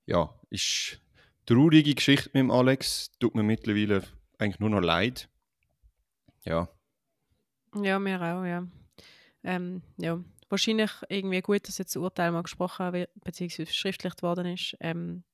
Ja, 0.06 0.34
ist 0.50 0.98
eine 0.98 1.44
traurige 1.44 1.94
Geschichte 1.94 2.30
mit 2.32 2.40
dem 2.40 2.50
Alex. 2.50 3.10
Tut 3.18 3.34
mir 3.34 3.42
mittlerweile 3.42 4.02
eigentlich 4.38 4.60
nur 4.60 4.70
noch 4.70 4.80
leid. 4.80 5.28
Ja, 6.44 6.68
Ja, 7.74 7.98
mir 7.98 8.20
auch, 8.20 8.44
ja. 8.44 8.66
Ähm, 9.42 9.82
ja. 9.98 10.22
wahrscheinlich 10.48 10.90
irgendwie 11.08 11.40
gut, 11.42 11.68
dass 11.68 11.78
jetzt 11.78 11.94
das 11.94 12.02
Urteil 12.02 12.32
mal 12.32 12.42
gesprochen 12.42 12.92
wird, 12.92 13.10
beziehungsweise 13.22 13.66
verschriftlicht 13.66 14.22
worden 14.22 14.46
ist. 14.46 14.76
Ähm, 14.80 15.24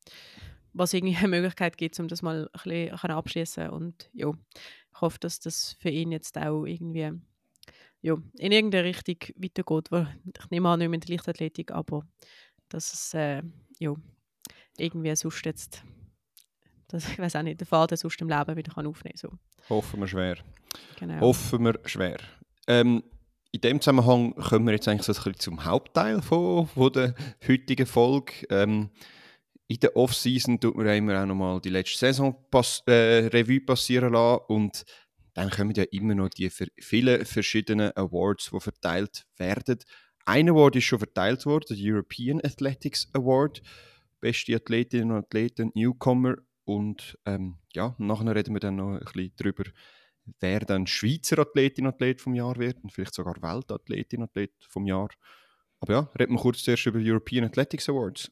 was 0.73 0.95
irgendwie 0.95 1.17
eine 1.17 1.29
Möglichkeit 1.29 1.77
gibt, 1.77 2.01
um 2.01 2.09
das 2.09 2.23
mal 2.23 2.49
ein 2.53 2.89
bisschen 2.91 3.11
abschließen 3.11 3.71
und 3.71 4.11
ja, 4.15 4.33
hoffe, 5.01 5.19
dass 5.19 5.41
das 5.41 5.77
für 5.81 5.91
ihn 5.91 6.13
jetzt 6.13 6.39
auch 6.39 6.65
irgendwie 6.65 7.13
ja, 8.01 8.17
in 8.39 8.53
irgendeine 8.53 8.85
Richtung 8.85 9.17
weitergeht, 9.37 9.89
ich 10.39 10.51
nehme 10.51 10.69
an, 10.69 10.79
nicht 10.81 10.89
mehr 10.89 10.95
in 10.95 11.01
der 11.01 11.11
Leichtathletik, 11.11 11.71
aber 11.71 12.03
dass 12.69 12.93
es 12.93 13.15
äh, 13.15 13.43
ja, 13.79 13.95
irgendwie 14.77 15.15
sonst 15.15 15.45
jetzt 15.47 15.85
dass, 16.93 17.09
ich 17.09 17.19
weiß 17.19 17.37
auch 17.37 17.43
nicht, 17.43 17.61
den 17.61 17.67
Faden 17.67 17.97
sonst 17.97 18.21
im 18.21 18.29
Leben 18.29 18.57
wieder 18.57 18.73
kann 18.73 18.87
aufnehmen 18.87 19.17
kann. 19.19 19.31
So. 19.69 19.75
Hoffen 19.75 20.01
wir 20.01 20.07
schwer. 20.07 20.37
Genau. 20.99 21.21
Hoffen 21.21 21.65
wir 21.65 21.81
schwer. 21.87 22.19
Ähm, 22.67 23.03
in 23.51 23.61
dem 23.61 23.81
Zusammenhang 23.81 24.35
kommen 24.35 24.67
wir 24.67 24.75
jetzt 24.75 24.89
eigentlich 24.89 25.07
so 25.07 25.13
ein 25.13 25.17
bisschen 25.17 25.39
zum 25.39 25.65
Hauptteil 25.65 26.23
von, 26.23 26.67
von 26.69 26.93
der 26.93 27.15
heutigen 27.47 27.87
Folge. 27.87 28.33
Ähm, 28.51 28.91
in 29.73 29.81
der 29.81 29.97
Off-Season 29.97 30.61
tut 30.61 30.77
man 30.77 30.87
immer 30.87 31.23
auch 31.23 31.27
nochmal 31.27 31.61
die 31.61 31.71
letzte 31.71 31.97
Saison 31.99 32.37
pass 32.51 32.83
äh, 32.87 33.27
Revue 33.33 33.61
passieren 33.61 34.13
lassen 34.13 34.45
und 34.49 34.85
dann 35.33 35.49
kommen 35.49 35.73
ja 35.75 35.85
immer 35.85 36.15
noch 36.15 36.29
die 36.29 36.51
vielen 36.51 37.25
verschiedenen 37.25 37.91
Awards, 37.97 38.51
die 38.53 38.61
verteilt 38.61 39.25
werden. 39.39 39.79
Ein 40.27 40.51
Award 40.51 40.77
ist 40.77 40.85
schon 40.85 40.99
verteilt 40.99 41.47
worden, 41.47 41.75
der 41.75 41.95
European 41.95 42.41
Athletics 42.45 43.09
Award. 43.15 43.63
Beste 44.21 44.55
Athletinnen 44.55 45.11
und 45.11 45.25
Athleten, 45.25 45.73
Newcomer. 45.75 46.37
Und 46.65 47.19
ähm, 47.25 47.57
ja, 47.73 47.95
nachher 47.97 48.35
reden 48.35 48.55
wir 48.55 48.61
dann 48.61 48.77
noch 48.77 48.93
ein 48.93 49.01
bisschen 49.01 49.33
darüber, 49.37 49.65
wer 50.39 50.61
dann 50.61 50.87
Schweizer 50.87 51.39
Athletin 51.39 51.87
Athlet 51.87 52.21
vom 52.21 52.35
Jahr 52.35 52.57
wird 52.59 52.85
und 52.85 52.93
vielleicht 52.93 53.15
sogar 53.15 53.37
Weltathletin 53.41 54.23
Athlet 54.23 54.53
vom 54.69 54.87
Jahr. 54.87 55.09
Aber 55.81 55.93
ja, 55.95 56.11
reden 56.19 56.35
wir 56.35 56.41
kurz 56.41 56.63
zuerst 56.63 56.85
über 56.85 57.01
European 57.01 57.47
Athletics 57.47 57.89
Awards. 57.89 58.31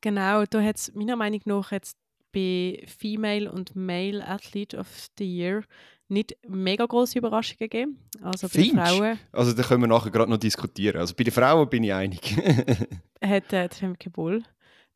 Genau, 0.00 0.44
da 0.44 0.62
hat 0.62 0.76
es 0.76 0.94
meiner 0.94 1.16
Meinung 1.16 1.40
nach 1.44 1.72
jetzt 1.72 1.96
bei 2.32 2.84
Female 2.86 3.50
und 3.50 3.74
Male 3.74 4.26
Athlete 4.26 4.76
of 4.76 4.86
the 5.18 5.24
Year 5.24 5.62
nicht 6.08 6.36
mega 6.46 6.86
große 6.86 7.18
Überraschungen 7.18 7.58
gegeben. 7.58 7.98
Also 8.22 8.48
bei 8.48 8.62
den 8.62 8.76
Frauen. 8.76 9.18
Also 9.32 9.52
da 9.52 9.62
können 9.62 9.82
wir 9.82 9.88
nachher 9.88 10.10
gerade 10.10 10.30
noch 10.30 10.38
diskutieren. 10.38 11.00
Also 11.00 11.14
bei 11.14 11.24
den 11.24 11.32
Frauen 11.32 11.68
bin 11.68 11.82
ich 11.82 11.92
einig. 11.92 12.36
hat 13.22 13.52
äh, 13.52 13.68
Femke 13.68 14.10
Bull 14.10 14.42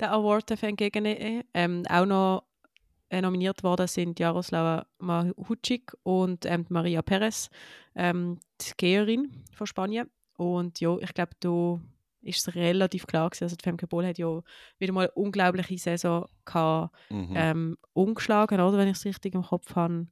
den 0.00 0.08
Award 0.08 0.62
entgegennehmen. 0.62 1.44
Ähm, 1.52 1.84
auch 1.88 2.06
noch 2.06 2.44
äh, 3.10 3.20
nominiert 3.20 3.62
worden 3.62 3.86
sind 3.86 4.18
Jaroslava 4.18 4.86
Mahucic 4.98 5.92
und 6.04 6.46
ähm, 6.46 6.64
Maria 6.68 7.02
Perez, 7.02 7.50
ähm, 7.94 8.38
die 8.60 8.72
Geherin 8.76 9.44
von 9.52 9.66
Spanien. 9.66 10.08
Und 10.36 10.80
ja, 10.80 10.96
ich 10.98 11.12
glaube, 11.12 11.32
da 11.40 11.80
ist 12.22 12.46
es 12.46 12.54
relativ 12.54 13.06
klar 13.06 13.30
gewesen. 13.30 13.44
Also 13.44 13.56
die 13.56 13.62
Femke 13.62 13.86
Boll 13.86 14.06
hat 14.06 14.18
ja 14.18 14.40
wieder 14.78 14.92
mal 14.92 15.02
eine 15.02 15.12
unglaubliche 15.12 15.78
Saison 15.78 16.26
gehabt, 16.44 16.94
mhm. 17.10 17.34
ähm, 17.34 17.78
umgeschlagen, 17.92 18.60
oder, 18.60 18.78
wenn 18.78 18.88
ich 18.88 18.96
es 18.96 19.04
richtig 19.04 19.34
im 19.34 19.42
Kopf 19.42 19.74
habe. 19.74 20.06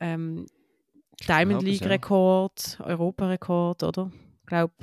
Ähm, 0.00 0.46
Diamond 1.26 1.62
League 1.62 1.84
Rekord, 1.84 2.78
ja. 2.78 2.86
Europarekord, 2.86 3.82
oder? 3.82 4.10
Ich 4.40 4.46
glaube, 4.46 4.74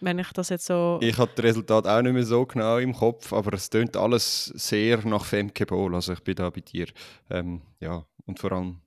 wenn 0.00 0.18
ich 0.18 0.32
das 0.32 0.48
jetzt 0.48 0.66
so... 0.66 0.98
Ich 1.02 1.18
habe 1.18 1.32
das 1.34 1.44
Resultat 1.44 1.86
auch 1.86 2.02
nicht 2.02 2.12
mehr 2.12 2.24
so 2.24 2.46
genau 2.46 2.78
im 2.78 2.94
Kopf, 2.94 3.32
aber 3.32 3.54
es 3.54 3.68
tönt 3.68 3.96
alles 3.96 4.46
sehr 4.46 5.04
nach 5.06 5.24
Femke 5.24 5.66
Boll, 5.66 5.94
also 5.94 6.12
ich 6.12 6.22
bin 6.22 6.36
da 6.36 6.50
bei 6.50 6.60
dir. 6.60 6.86
Ähm, 7.30 7.62
ja, 7.80 8.04
und 8.26 8.38
vor 8.38 8.52
allem 8.52 8.80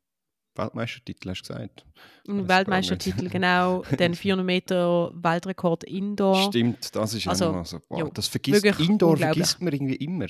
Weltmeistertitel, 0.60 1.30
hast 1.30 1.42
du 1.44 1.54
gesagt. 1.54 1.86
Weltmeistertitel, 2.26 3.30
genau. 3.30 3.84
Den 4.00 4.14
400 4.14 4.46
Meter 4.46 5.12
Weltrekord 5.14 5.84
Indoor. 5.84 6.50
Stimmt, 6.50 6.96
das 6.96 7.14
ist 7.14 7.28
also, 7.28 7.50
immer 7.50 7.66
so. 7.66 7.80
Wow, 7.90 8.12
das 8.14 8.28
vergisst, 8.28 8.66
Indoor 8.80 9.18
vergisst 9.18 9.62
man 9.62 9.74
irgendwie 9.74 9.96
immer. 9.96 10.28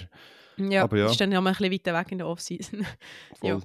Ja, 0.57 0.83
Aber 0.83 0.97
ja. 0.97 1.09
ist 1.09 1.19
dann 1.19 1.31
ja 1.31 1.39
mal 1.41 1.51
ein 1.51 1.55
bisschen 1.55 1.71
weiter 1.71 1.93
weg 1.93 2.11
in 2.11 2.17
der 2.17 2.27
Offseason. 2.27 2.85
ja. 3.43 3.59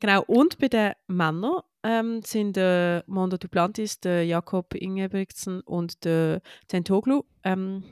Genau, 0.00 0.22
und 0.26 0.58
bei 0.58 0.68
den 0.68 0.92
Männern 1.08 1.60
ähm, 1.82 2.22
sind 2.22 2.56
der 2.56 3.04
Mondo 3.06 3.36
Duplantis, 3.36 4.00
der 4.00 4.24
Jakob 4.24 4.74
Ingebrigtsen 4.74 5.60
und 5.62 6.04
der 6.04 6.42
Tentoglu 6.68 7.24
ähm, 7.44 7.84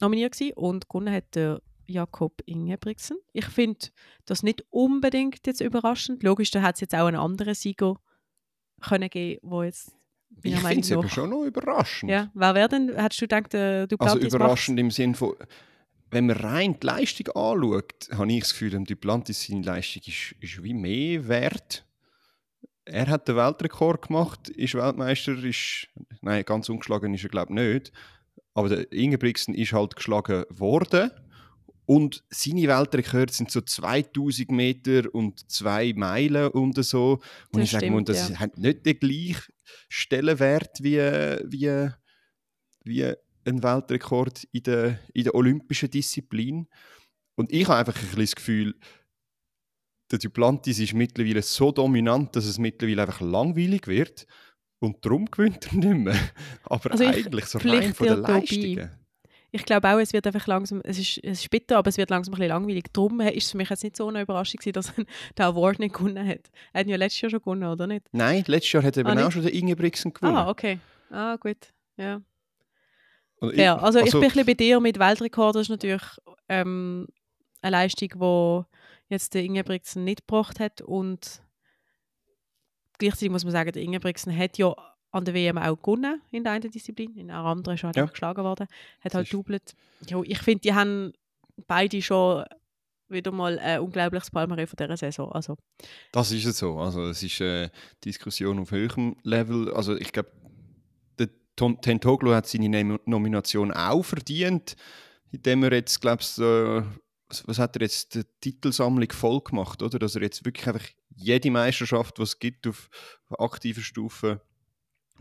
nominiert 0.00 0.32
gewesen. 0.32 0.54
und 0.54 0.88
gewonnen 0.88 1.14
hat 1.14 1.34
der 1.34 1.60
Jakob 1.92 2.42
Ingebrigtsen. 2.46 3.18
Ich 3.32 3.46
finde 3.46 3.88
das 4.24 4.42
nicht 4.42 4.64
unbedingt 4.70 5.46
jetzt 5.46 5.60
überraschend. 5.60 6.22
Logisch, 6.22 6.50
da 6.50 6.62
hat 6.62 6.76
es 6.76 6.80
jetzt 6.80 6.94
auch 6.94 7.06
einen 7.06 7.16
anderen 7.16 7.54
Sieger 7.54 7.96
können 8.80 9.08
geben, 9.08 9.40
wo 9.42 9.62
jetzt 9.62 9.92
ich 10.42 10.58
finde 10.58 10.80
es 10.80 10.92
aber 10.92 11.08
schon 11.08 11.30
noch 11.30 11.44
überraschend. 11.44 12.10
Ja, 12.10 12.30
wer 12.34 12.54
wäre 12.54 12.68
denn, 12.68 12.96
hättest 12.96 13.20
du 13.20 13.24
gedacht, 13.24 13.52
der 13.52 13.86
Duplantis 13.86 14.24
Also 14.24 14.36
überraschend 14.36 14.76
macht's? 14.78 14.80
im 14.80 14.90
Sinne 14.90 15.14
von, 15.14 15.34
wenn 16.10 16.26
man 16.26 16.36
rein 16.36 16.80
die 16.80 16.86
Leistung 16.86 17.28
anschaut, 17.28 18.08
habe 18.12 18.32
ich 18.32 18.40
das 18.40 18.52
Gefühl, 18.52 18.70
dem 18.70 18.84
Duplantis 18.84 19.44
seine 19.44 19.62
Leistung 19.62 20.02
ist, 20.06 20.34
ist 20.40 20.62
wie 20.62 20.74
mehr 20.74 21.28
wert. 21.28 21.84
Er 22.84 23.06
hat 23.06 23.28
den 23.28 23.36
Weltrekord 23.36 24.08
gemacht, 24.08 24.48
ist 24.48 24.74
Weltmeister, 24.74 25.32
ist, 25.44 25.88
nein, 26.20 26.44
ganz 26.44 26.68
ungeschlagen 26.68 27.14
ist 27.14 27.24
er 27.24 27.30
glaube 27.30 27.52
ich 27.52 27.60
nicht, 27.60 27.92
aber 28.54 28.68
der 28.68 28.92
Ingebrigtsen 28.92 29.54
ist 29.54 29.72
halt 29.72 29.96
geschlagen 29.96 30.44
worden 30.48 31.10
und 31.84 32.22
seine 32.30 32.68
Weltrekorde 32.68 33.32
sind 33.32 33.50
so 33.50 33.60
2000 33.60 34.50
Meter 34.50 35.12
und 35.12 35.50
2 35.50 35.94
Meilen 35.94 36.48
und 36.48 36.82
so. 36.84 37.20
Und 37.52 37.60
das 37.60 37.64
ich 37.64 37.70
sage 37.72 37.90
mal, 37.90 38.04
das 38.04 38.30
ja. 38.30 38.38
hat 38.38 38.56
nicht 38.56 38.86
den 38.86 38.98
gleichen 38.98 39.52
Stellenwert 39.88 40.82
wie, 40.82 40.98
wie, 40.98 41.90
wie 42.84 43.04
ein 43.44 43.62
Weltrekord 43.62 44.44
in 44.52 44.62
der, 44.62 44.98
in 45.12 45.24
der 45.24 45.34
olympischen 45.34 45.90
Disziplin. 45.90 46.68
Und 47.34 47.52
ich 47.52 47.66
habe 47.66 47.78
einfach 47.78 47.96
ein 47.96 48.02
bisschen 48.02 48.20
das 48.20 48.34
Gefühl, 48.36 48.74
der 50.12 50.18
Duplantis 50.18 50.78
ist 50.78 50.92
mittlerweile 50.92 51.42
so 51.42 51.72
dominant, 51.72 52.36
dass 52.36 52.44
es 52.44 52.58
mittlerweile 52.58 53.02
einfach 53.02 53.22
langweilig 53.22 53.86
wird. 53.88 54.26
Und 54.78 55.04
darum 55.04 55.30
gewinnt 55.30 55.66
er 55.66 55.74
nicht 55.74 56.04
mehr. 56.04 56.18
Aber 56.64 56.92
also 56.92 57.04
eigentlich 57.04 57.46
so 57.46 57.58
rein 57.58 57.94
von 57.94 58.06
den 58.06 58.20
Leistungen 58.20 59.01
ich 59.54 59.66
glaube 59.66 59.86
auch, 59.88 59.98
es 59.98 60.14
wird 60.14 60.26
einfach 60.26 60.46
langsam, 60.46 60.80
es 60.82 60.98
ist, 60.98 61.18
es 61.22 61.42
ist 61.42 61.50
bitter, 61.50 61.76
aber 61.76 61.90
es 61.90 61.98
wird 61.98 62.08
langsam 62.08 62.32
ein 62.32 62.38
bisschen 62.38 62.48
langweilig. 62.48 62.84
Darum 62.92 63.20
ist 63.20 63.44
es 63.44 63.50
für 63.50 63.58
mich 63.58 63.68
jetzt 63.68 63.84
nicht 63.84 63.96
so 63.98 64.08
eine 64.08 64.22
Überraschung 64.22 64.58
gewesen, 64.58 64.72
dass 64.72 64.88
er 64.96 65.04
den 65.38 65.44
Award 65.44 65.78
nicht 65.78 65.94
gewonnen 65.94 66.26
hat. 66.26 66.50
Er 66.72 66.80
hat 66.80 66.86
ja 66.88 66.96
letztes 66.96 67.20
Jahr 67.20 67.30
schon 67.30 67.40
gewonnen, 67.40 67.64
oder 67.64 67.86
nicht? 67.86 68.06
Nein, 68.12 68.42
letztes 68.46 68.72
Jahr 68.72 68.82
hat 68.82 68.96
er 68.96 69.06
ah, 69.06 69.26
auch 69.26 69.30
schon 69.30 69.42
den 69.42 69.52
Ingebrigtsen 69.52 70.14
gewonnen. 70.14 70.36
Ah, 70.36 70.48
okay. 70.48 70.80
Ah, 71.10 71.36
gut. 71.36 71.58
Ja. 71.98 72.22
Ich, 73.42 73.58
ja, 73.58 73.76
also, 73.76 73.98
also, 73.98 74.06
ich 74.06 74.12
bin 74.12 74.22
ein 74.22 74.28
bisschen 74.28 74.46
bei 74.46 74.54
dir 74.54 74.80
mit 74.80 74.98
Weltrekord. 74.98 75.56
Das 75.56 75.62
ist 75.62 75.68
natürlich 75.68 76.02
ähm, 76.48 77.06
eine 77.60 77.72
Leistung, 77.72 78.08
die 78.08 78.62
jetzt 79.10 79.34
der 79.34 79.44
Ingebrigtsen 79.44 80.04
nicht 80.04 80.26
gebracht 80.26 80.60
hat 80.60 80.80
und 80.80 81.42
gleichzeitig 82.96 83.30
muss 83.30 83.44
man 83.44 83.52
sagen, 83.52 83.72
der 83.72 83.82
Ingebrigtsen 83.82 84.34
hat 84.34 84.56
ja 84.56 84.74
an 85.12 85.24
der 85.24 85.34
WM 85.34 85.58
auch 85.58 85.76
gewonnen 85.76 86.20
in 86.30 86.42
der 86.42 86.52
einen 86.52 86.70
Disziplin, 86.70 87.16
in 87.16 87.28
der 87.28 87.36
anderen 87.36 87.76
ist 87.76 87.84
er 87.84 87.88
halt 87.88 87.96
ja. 87.96 88.06
geschlagen 88.06 88.42
worden, 88.42 88.66
hat 89.00 89.14
halt 89.14 89.32
doublet. 89.32 89.74
Ja, 90.08 90.20
ich 90.22 90.38
finde, 90.38 90.60
die 90.60 90.74
haben 90.74 91.12
beide 91.66 92.00
schon 92.02 92.44
wieder 93.08 93.30
mal 93.30 93.58
ein 93.58 93.80
unglaubliches 93.80 94.32
Palmarès 94.32 94.66
von 94.68 94.76
dieser 94.78 94.96
Saison. 94.96 95.30
Also. 95.30 95.56
Das 96.12 96.32
ist 96.32 96.46
es 96.46 96.58
so. 96.58 96.78
Also 96.78 97.08
es 97.08 97.22
ist 97.22 97.40
eine 97.42 97.70
Diskussion 98.04 98.58
auf 98.58 98.70
höherem 98.70 99.16
Level. 99.22 99.72
Also 99.74 99.96
ich 99.96 100.12
glaube, 100.12 100.32
der 101.18 101.28
Tentoglu 101.56 102.32
hat 102.32 102.46
seine 102.46 102.98
Nomination 103.04 103.70
auch 103.70 104.02
verdient, 104.02 104.76
indem 105.30 105.62
er 105.64 105.74
jetzt, 105.74 106.00
glaube 106.00 106.22
ich, 106.22 106.38
äh, 106.38 106.82
was 107.46 107.58
hat 107.58 107.76
er 107.76 107.82
jetzt, 107.82 108.14
die 108.14 108.24
Titelsammlung 108.40 109.10
voll 109.12 109.40
gemacht, 109.42 109.82
oder? 109.82 109.98
Dass 109.98 110.16
er 110.16 110.22
jetzt 110.22 110.44
wirklich 110.44 110.66
einfach 110.66 110.86
jede 111.14 111.50
Meisterschaft, 111.50 112.18
die 112.18 112.22
es 112.22 112.38
gibt 112.38 112.66
auf 112.66 112.88
aktiver 113.38 113.82
Stufe, 113.82 114.40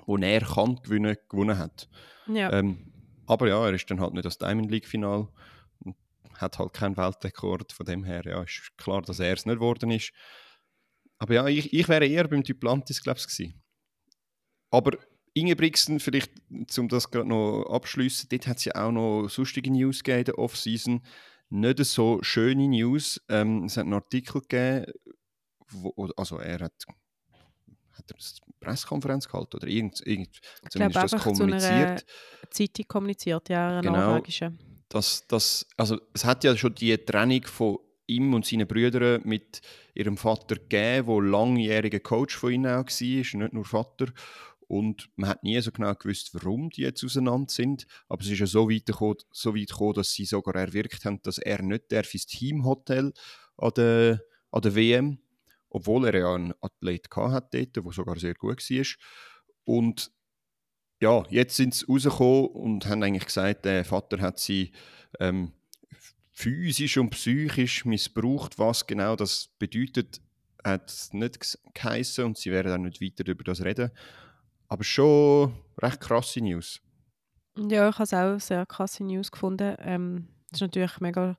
wo 0.06 0.18
er 0.18 0.42
kann 0.42 0.78
gewinnen, 0.84 1.16
gewonnen 1.30 1.58
hat. 1.58 1.90
Ja. 2.28 2.52
Ähm, 2.52 2.92
aber 3.28 3.48
ja, 3.48 3.66
er 3.66 3.74
ist 3.74 3.90
dann 3.90 4.00
halt 4.00 4.14
nicht 4.14 4.26
das 4.26 4.38
Diamond 4.38 4.72
League 4.72 4.88
Final 4.88 5.30
und 5.80 5.96
hat 6.34 6.60
halt 6.60 6.74
keinen 6.74 6.98
Weltrekord. 6.98 7.72
Von 7.72 7.86
dem 7.86 8.04
her 8.04 8.24
ja, 8.26 8.44
ist 8.44 8.72
klar, 8.78 9.02
dass 9.02 9.20
er 9.20 9.34
es 9.34 9.46
nicht 9.46 9.56
geworden 9.56 9.92
ist. 9.92 10.12
Aber 11.18 11.34
ja, 11.34 11.48
ich, 11.48 11.72
ich 11.74 11.88
wäre 11.88 12.06
eher 12.06 12.28
beim 12.28 12.44
Duplantis, 12.44 13.04
glaube 13.04 13.20
ich, 13.20 13.28
gewesen. 13.28 13.62
Aber 14.72 14.98
Ingebrigtsen, 15.34 16.00
vielleicht, 16.00 16.32
um 16.78 16.90
das 16.90 17.10
gerade 17.10 17.30
noch 17.30 17.66
abschließen, 17.70 18.28
dort 18.30 18.48
hat 18.48 18.58
es 18.58 18.66
ja 18.66 18.76
auch 18.76 18.92
noch 18.92 19.30
sonstige 19.30 19.72
News 19.72 20.04
gegeben 20.04 20.20
in 20.20 20.26
der 20.26 20.40
Offseason. 20.40 21.02
Nicht 21.50 21.86
so 21.86 22.20
schöne 22.22 22.68
News. 22.68 23.22
Ähm, 23.30 23.66
es 23.66 23.78
hat 23.78 23.84
einen 23.84 23.94
Artikel 23.94 24.42
gegeben, 24.42 24.92
wo, 25.70 26.10
also 26.18 26.38
er 26.38 26.60
hat 26.60 26.86
hat 27.94 28.10
er 28.10 28.16
eine 28.16 28.54
Pressekonferenz 28.60 29.28
gehalten 29.28 29.58
oder 29.58 29.68
irgend, 29.68 30.06
irgend 30.06 30.40
zumindest 30.70 31.14
das 31.14 31.22
kommuniziert. 31.22 32.06
Zeitung 32.50 32.88
kommuniziert, 32.88 33.50
ja, 33.50 33.80
eine 33.80 33.82
genau, 33.82 34.22
Das, 34.90 35.26
das, 35.28 35.66
also 35.78 36.00
es 36.14 36.26
hat 36.26 36.44
ja 36.44 36.56
schon 36.56 36.76
die 36.76 36.98
Trennung 36.98 37.44
von 37.46 37.78
ihm 38.08 38.34
und 38.34 38.46
seinen 38.46 38.68
Brüdern 38.68 39.22
mit 39.24 39.62
ihrem 39.94 40.18
Vater 40.18 40.56
gegeben, 40.56 41.08
der 41.08 41.22
langjähriger 41.22 42.00
Coach 42.00 42.36
von 42.36 42.52
ihnen 42.52 42.68
auch 42.68 42.86
war, 42.86 43.42
nicht 43.42 43.54
nur 43.54 43.66
Vater. 43.66 44.08
Und 44.68 45.10
man 45.18 45.30
hat 45.30 45.44
nie 45.44 45.60
so 45.60 45.72
genau 45.72 45.94
gewusst, 45.96 46.34
warum 46.34 46.70
die 46.70 46.84
jetzt 46.84 47.04
auseinander 47.04 47.52
sind. 47.52 47.86
Aber 48.08 48.22
es 48.22 48.30
ist 48.30 48.40
ja 48.40 48.46
so 48.46 48.70
weit 48.70 48.86
gekommen, 48.86 49.18
so 49.32 49.54
weit 49.54 49.68
gekommen 49.68 49.96
dass 49.96 50.14
sie 50.14 50.24
sogar 50.24 50.56
erwirkt 50.56 51.04
haben, 51.04 51.22
dass 51.24 51.40
er 51.40 51.62
nicht 51.62 51.92
darf 51.92 52.14
ins 52.14 52.26
Teamhotel 52.26 53.12
an 53.58 53.72
der, 53.76 54.22
an 54.52 54.62
der 54.62 54.76
WM, 54.76 55.20
obwohl 55.72 56.06
er 56.08 56.20
ja 56.20 56.36
einen 56.36 56.54
Athlet 56.62 57.08
hatte 57.16 57.66
dort, 57.66 57.76
der 57.76 57.92
sogar 57.94 58.20
sehr 58.20 58.36
gut 58.36 58.70
war. 58.70 58.86
Und 59.64 60.12
ja, 61.02 61.24
jetzt 61.30 61.56
sind 61.56 61.74
sie 61.74 61.86
rausgekommen 61.88 62.48
und 62.48 62.86
haben 62.86 63.04
eigentlich 63.04 63.26
gesagt, 63.26 63.66
der 63.66 63.84
Vater 63.84 64.20
hat 64.20 64.40
sie 64.40 64.72
ähm, 65.20 65.54
physisch 66.32 66.98
und 66.98 67.10
psychisch 67.12 67.86
missbraucht. 67.86 68.60
Was 68.60 68.86
genau 68.86 69.16
das 69.16 69.50
bedeutet, 69.58 70.22
hat 70.64 70.90
es 70.90 71.14
nicht 71.14 71.58
geheißen 71.74 72.24
und 72.24 72.38
sie 72.38 72.52
werden 72.52 72.72
auch 72.72 72.78
nicht 72.78 73.02
weiter 73.02 73.30
über 73.30 73.44
das 73.44 73.64
reden. 73.64 73.90
Aber 74.68 74.84
schon 74.84 75.54
recht 75.80 76.00
krasse 76.00 76.42
News. 76.42 76.82
Ja, 77.58 77.90
ich 77.90 77.96
habe 77.96 78.04
es 78.04 78.14
auch 78.14 78.40
sehr 78.40 78.66
krasse 78.66 79.04
News 79.04 79.32
gefunden. 79.32 79.76
Ähm, 79.80 80.28
es 80.52 80.58
ist 80.58 80.62
natürlich 80.62 81.00
mega 81.00 81.38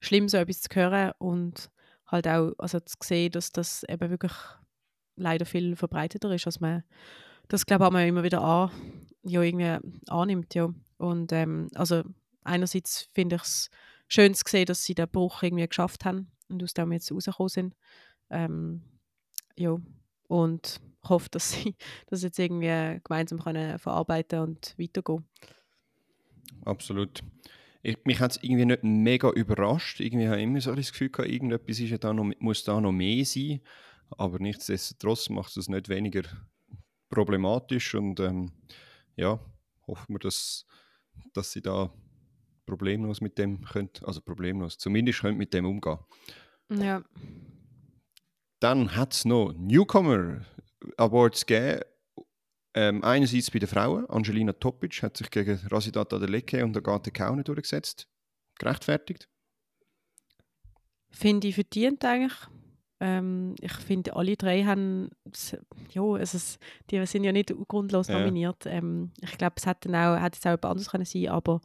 schlimm, 0.00 0.28
so 0.28 0.36
etwas 0.36 0.60
zu 0.60 0.68
hören 0.74 1.12
und 1.18 1.70
halt 2.06 2.28
auch 2.28 2.52
also 2.58 2.80
zu 2.80 2.96
sehen, 3.02 3.32
dass 3.32 3.50
das 3.50 3.84
eben 3.88 4.10
wirklich 4.10 4.32
leider 5.16 5.46
viel 5.46 5.76
verbreiteter 5.76 6.32
ist, 6.34 6.46
als 6.46 6.60
man 6.60 6.84
das 7.48 7.66
glaube 7.66 7.86
ich 8.00 8.08
immer 8.08 8.22
wieder 8.22 8.42
an, 8.42 8.70
ja, 9.22 9.42
irgendwie 9.42 9.78
annimmt. 10.08 10.54
Ja. 10.54 10.72
Und 10.98 11.32
ähm, 11.32 11.68
also 11.74 12.02
einerseits 12.42 13.08
finde 13.12 13.36
ich 13.36 13.42
es 13.42 13.70
schön 14.08 14.34
zu 14.34 14.44
sehen, 14.46 14.66
dass 14.66 14.84
sie 14.84 14.94
den 14.94 15.08
Bruch 15.08 15.42
irgendwie 15.42 15.66
geschafft 15.66 16.04
haben 16.04 16.30
und 16.48 16.62
aus 16.62 16.74
dem 16.74 16.92
jetzt 16.92 17.10
rausgekommen 17.12 17.48
sind. 17.48 17.76
Ähm, 18.30 18.82
ja, 19.56 19.76
und 20.28 20.80
hoffe, 21.08 21.28
dass 21.30 21.52
sie 21.52 21.76
das 22.06 22.22
jetzt 22.22 22.38
irgendwie 22.38 23.00
gemeinsam 23.04 23.38
können 23.38 23.78
verarbeiten 23.78 24.40
und 24.40 24.74
weitergehen. 24.78 25.24
Absolut. 26.64 27.22
Ich, 27.84 27.98
mich 28.04 28.18
hat 28.18 28.32
es 28.32 28.42
irgendwie 28.42 28.64
nicht 28.64 28.82
mega 28.82 29.30
überrascht. 29.30 30.00
Irgendwie 30.00 30.26
habe 30.26 30.38
ich 30.38 30.44
immer 30.44 30.60
so 30.60 30.74
das 30.74 30.90
Gefühl 30.90 31.10
gehabt, 31.10 31.30
irgendetwas 31.30 31.78
ist 31.78 31.90
ja 31.90 31.98
da 31.98 32.14
noch, 32.14 32.32
muss 32.38 32.64
da 32.64 32.80
noch 32.80 32.92
mehr 32.92 33.24
sein. 33.26 33.60
Aber 34.16 34.38
nichtsdestotrotz 34.38 35.28
macht 35.28 35.54
es 35.58 35.68
nicht 35.68 35.90
weniger 35.90 36.22
problematisch 37.10 37.94
und 37.94 38.20
ähm, 38.20 38.52
ja, 39.16 39.38
hoffen 39.86 40.14
wir, 40.14 40.18
dass, 40.18 40.66
dass 41.34 41.52
sie 41.52 41.60
da 41.60 41.92
problemlos 42.64 43.20
mit 43.20 43.36
dem 43.36 43.62
könnt, 43.66 44.02
also 44.02 44.22
problemlos, 44.22 44.78
zumindest 44.78 45.20
könnt 45.20 45.36
mit 45.36 45.52
dem 45.52 45.66
umgehen. 45.66 45.98
Ja. 46.70 47.04
Dann 48.60 48.96
hat 48.96 49.12
es 49.12 49.26
noch 49.26 49.52
Newcomer 49.52 50.40
Awards 50.96 51.44
gegeben. 51.44 51.82
Ähm, 52.76 53.04
einerseits 53.04 53.50
bei 53.50 53.60
den 53.60 53.68
Frauen. 53.68 54.08
Angelina 54.10 54.52
Topic 54.52 55.02
hat 55.02 55.16
sich 55.16 55.30
gegen 55.30 55.60
Rasidata 55.70 56.16
Adeleke 56.16 56.64
und 56.64 56.76
Agathe 56.76 57.12
Kaune 57.12 57.44
durchgesetzt. 57.44 58.08
Gerechtfertigt? 58.58 59.28
Finde 61.10 61.48
ich 61.48 61.54
verdient 61.54 62.04
eigentlich. 62.04 62.34
Ähm, 63.00 63.54
ich 63.60 63.72
finde, 63.72 64.16
alle 64.16 64.36
drei 64.36 64.64
haben, 64.64 65.10
ja, 65.92 66.02
also 66.02 66.36
es, 66.36 66.58
die 66.90 67.04
sind 67.06 67.24
ja 67.24 67.32
nicht 67.32 67.54
grundlos 67.68 68.08
ja. 68.08 68.18
nominiert. 68.18 68.66
Ähm, 68.66 69.12
ich 69.20 69.36
glaube, 69.38 69.54
es 69.58 69.66
hätte 69.66 69.88
auch, 69.90 70.20
hätte 70.20 70.38
es 70.38 70.46
auch 70.46 70.50
jemand 70.50 70.64
anderes 70.64 70.90
können 70.90 71.04
sein, 71.04 71.28
aber 71.28 71.60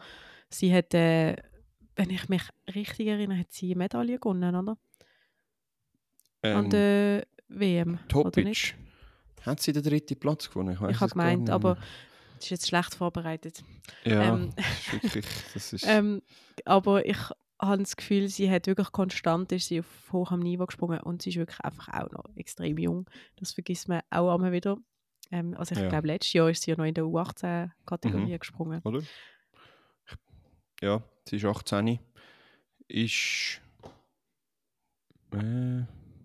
sie 0.49 0.73
hat, 0.73 0.93
äh, 0.93 1.35
wenn 1.95 2.09
ich 2.09 2.29
mich 2.29 2.43
richtig 2.73 3.07
erinnere, 3.07 3.39
hat 3.39 3.51
sie 3.51 3.67
eine 3.67 3.77
Medaille 3.77 4.19
gewonnen, 4.19 4.55
oder? 4.55 4.77
Ähm, 6.43 6.57
An 6.57 6.69
der 6.69 7.27
WM, 7.47 7.99
Topic. 8.07 8.75
Hat 9.45 9.61
sie 9.61 9.71
den 9.71 9.83
dritten 9.83 10.19
Platz 10.19 10.49
gewonnen? 10.49 10.73
Ich, 10.73 10.81
ich 10.89 10.99
habe 10.99 11.11
gemeint, 11.11 11.49
aber 11.49 11.75
das 12.35 12.45
ist 12.45 12.49
jetzt 12.51 12.67
schlecht 12.69 12.95
vorbereitet. 12.95 13.63
Ja, 14.05 14.33
ähm, 14.33 14.53
wirklich, 14.91 15.25
das 15.53 15.73
ist... 15.73 15.85
ähm, 15.87 16.21
aber 16.65 17.05
ich 17.05 17.17
habe 17.61 17.79
das 17.79 17.97
Gefühl, 17.97 18.29
sie 18.29 18.49
hat 18.49 18.67
wirklich 18.67 18.91
konstant 18.91 19.51
ist 19.51 19.67
sie 19.67 19.81
auf 19.81 20.13
hohem 20.13 20.39
Niveau 20.39 20.65
gesprungen 20.65 21.01
und 21.01 21.21
sie 21.21 21.31
ist 21.31 21.35
wirklich 21.35 21.59
einfach 21.59 21.89
auch 21.89 22.11
noch 22.11 22.23
extrem 22.35 22.77
jung. 22.77 23.09
Das 23.35 23.51
vergisst 23.51 23.89
man 23.89 24.01
auch 24.09 24.35
immer 24.35 24.51
wieder. 24.51 24.77
Ähm, 25.31 25.53
also 25.57 25.75
ich 25.75 25.81
ja. 25.81 25.89
glaube, 25.89 26.07
letztes 26.07 26.33
Jahr 26.33 26.49
ist 26.49 26.63
sie 26.63 26.71
ja 26.71 26.77
noch 26.77 26.85
in 26.85 26.93
der 26.93 27.03
U18-Kategorie 27.03 28.33
mhm. 28.33 28.39
gesprungen. 28.39 28.81
Oder? 28.83 29.01
Ja, 30.81 31.03
sie 31.27 31.35
ist 31.35 31.45
18. 31.45 31.99
Ist... 32.87 33.61
Äh, 35.33 35.83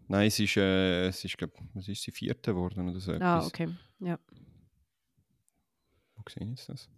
nein, 0.08 0.30
sie 0.30 0.44
ist, 0.44 0.56
äh, 0.56 1.10
sie 1.10 1.28
ist, 1.28 1.38
glaub, 1.38 1.50
was 1.74 1.88
ist 1.88 2.02
sie, 2.02 2.12
Vierte 2.12 2.52
geworden 2.52 2.88
oder 2.88 3.00
so 3.00 3.12
Ah, 3.12 3.16
etwas. 3.16 3.46
okay, 3.46 3.68
ja. 4.00 4.18
Wo 6.16 6.22
sehe 6.28 6.50
ich 6.52 6.64
das? 6.66 6.88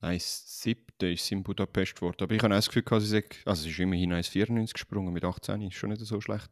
Nein, 0.00 0.18
siebte 0.20 1.08
ist 1.08 1.30
in 1.32 1.42
Budapest 1.42 1.96
geworden. 1.96 2.22
Aber 2.22 2.34
ich 2.34 2.42
habe 2.42 2.52
auch 2.54 2.58
das 2.58 2.68
Gefühl, 2.68 2.82
dass 2.84 3.08
sie, 3.08 3.24
also 3.44 3.62
sie 3.62 3.70
ist 3.70 3.78
immerhin 3.78 4.12
1,94 4.12 4.72
gesprungen 4.74 5.12
mit 5.12 5.24
18, 5.24 5.62
ist 5.62 5.74
schon 5.74 5.90
nicht 5.90 6.02
so 6.04 6.20
schlecht. 6.20 6.50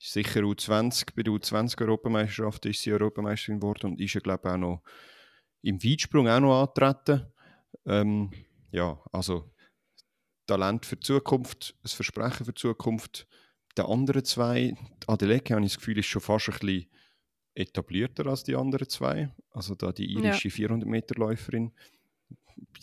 Ist 0.00 0.12
sicher 0.12 0.40
U20, 0.40 1.14
bei 1.14 1.22
der 1.22 1.32
U20-Europameisterschaft 1.32 2.64
ist 2.66 2.82
sie 2.82 2.92
Europameisterin 2.92 3.60
geworden 3.60 3.92
und 3.92 4.00
ist 4.00 4.14
ja, 4.14 4.20
glaube 4.20 4.48
ich, 4.48 4.54
auch 4.54 4.58
noch 4.58 4.82
im 5.62 5.82
Weitsprung 5.84 6.28
auch 6.28 6.40
noch 6.40 6.62
antreten. 6.62 7.26
Ähm, 7.86 8.32
ja, 8.72 8.98
also 9.12 9.52
Talent 10.46 10.86
für 10.86 10.96
die 10.96 11.06
Zukunft, 11.06 11.76
ein 11.84 11.88
Versprechen 11.88 12.46
für 12.46 12.52
die 12.52 12.60
Zukunft. 12.60 13.28
Die 13.78 13.82
anderen 13.82 14.24
zwei, 14.24 14.76
Adeleke, 15.06 15.54
habe 15.54 15.64
ich 15.64 15.72
das 15.72 15.78
Gefühl, 15.78 15.98
ist 15.98 16.06
schon 16.06 16.22
fast 16.22 16.48
ein 16.48 16.58
bisschen 16.58 16.86
etablierter 17.54 18.26
als 18.26 18.44
die 18.44 18.56
anderen 18.56 18.88
zwei. 18.88 19.34
Also 19.50 19.74
da 19.74 19.92
die 19.92 20.12
irische 20.12 20.48
ja. 20.48 20.68
400-Meter-Läuferin 20.68 21.72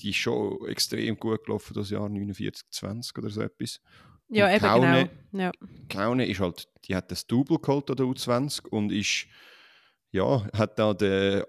die 0.02 0.10
ist 0.10 0.18
schon 0.18 0.66
extrem 0.68 1.18
gut 1.18 1.46
gelaufen, 1.46 1.74
das 1.74 1.90
Jahr 1.90 2.08
49-20 2.08 3.18
oder 3.18 3.30
so 3.30 3.42
etwas. 3.42 3.82
Ja, 4.30 4.46
und 4.46 4.52
eben 4.52 4.62
Kaune, 4.62 5.10
genau. 5.32 5.44
Ja. 5.44 5.52
Kaune 5.90 6.28
ist 6.28 6.40
halt, 6.40 6.68
die 6.86 6.96
hat 6.96 7.12
das 7.12 7.26
Double 7.26 7.58
geholt 7.58 7.90
an 7.90 7.96
der 7.98 8.06
U20 8.06 8.68
und 8.68 8.92
ist, 8.92 9.26
ja, 10.12 10.48
hat 10.54 10.78
da 10.78 10.96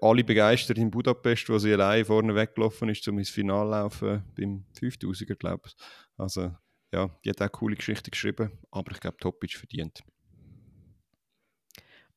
alle 0.01 0.23
begeistert 0.23 0.77
in 0.77 0.91
Budapest, 0.91 1.49
wo 1.49 1.57
sie 1.57 1.73
allein 1.73 2.05
vorne 2.05 2.35
weggelaufen 2.35 2.89
ist, 2.89 3.07
um 3.07 3.19
ins 3.19 3.29
Finale 3.29 3.71
laufen 3.71 4.23
beim 4.35 4.65
5000er, 4.79 5.35
glaube 5.35 5.63
ich. 5.67 5.75
Also, 6.17 6.51
ja, 6.91 7.09
die 7.23 7.29
hat 7.29 7.41
auch 7.41 7.51
coole 7.51 7.75
Geschichten 7.75 8.11
geschrieben, 8.11 8.51
aber 8.71 8.91
ich 8.91 8.99
glaube, 8.99 9.17
Topic 9.17 9.57
verdient. 9.57 10.03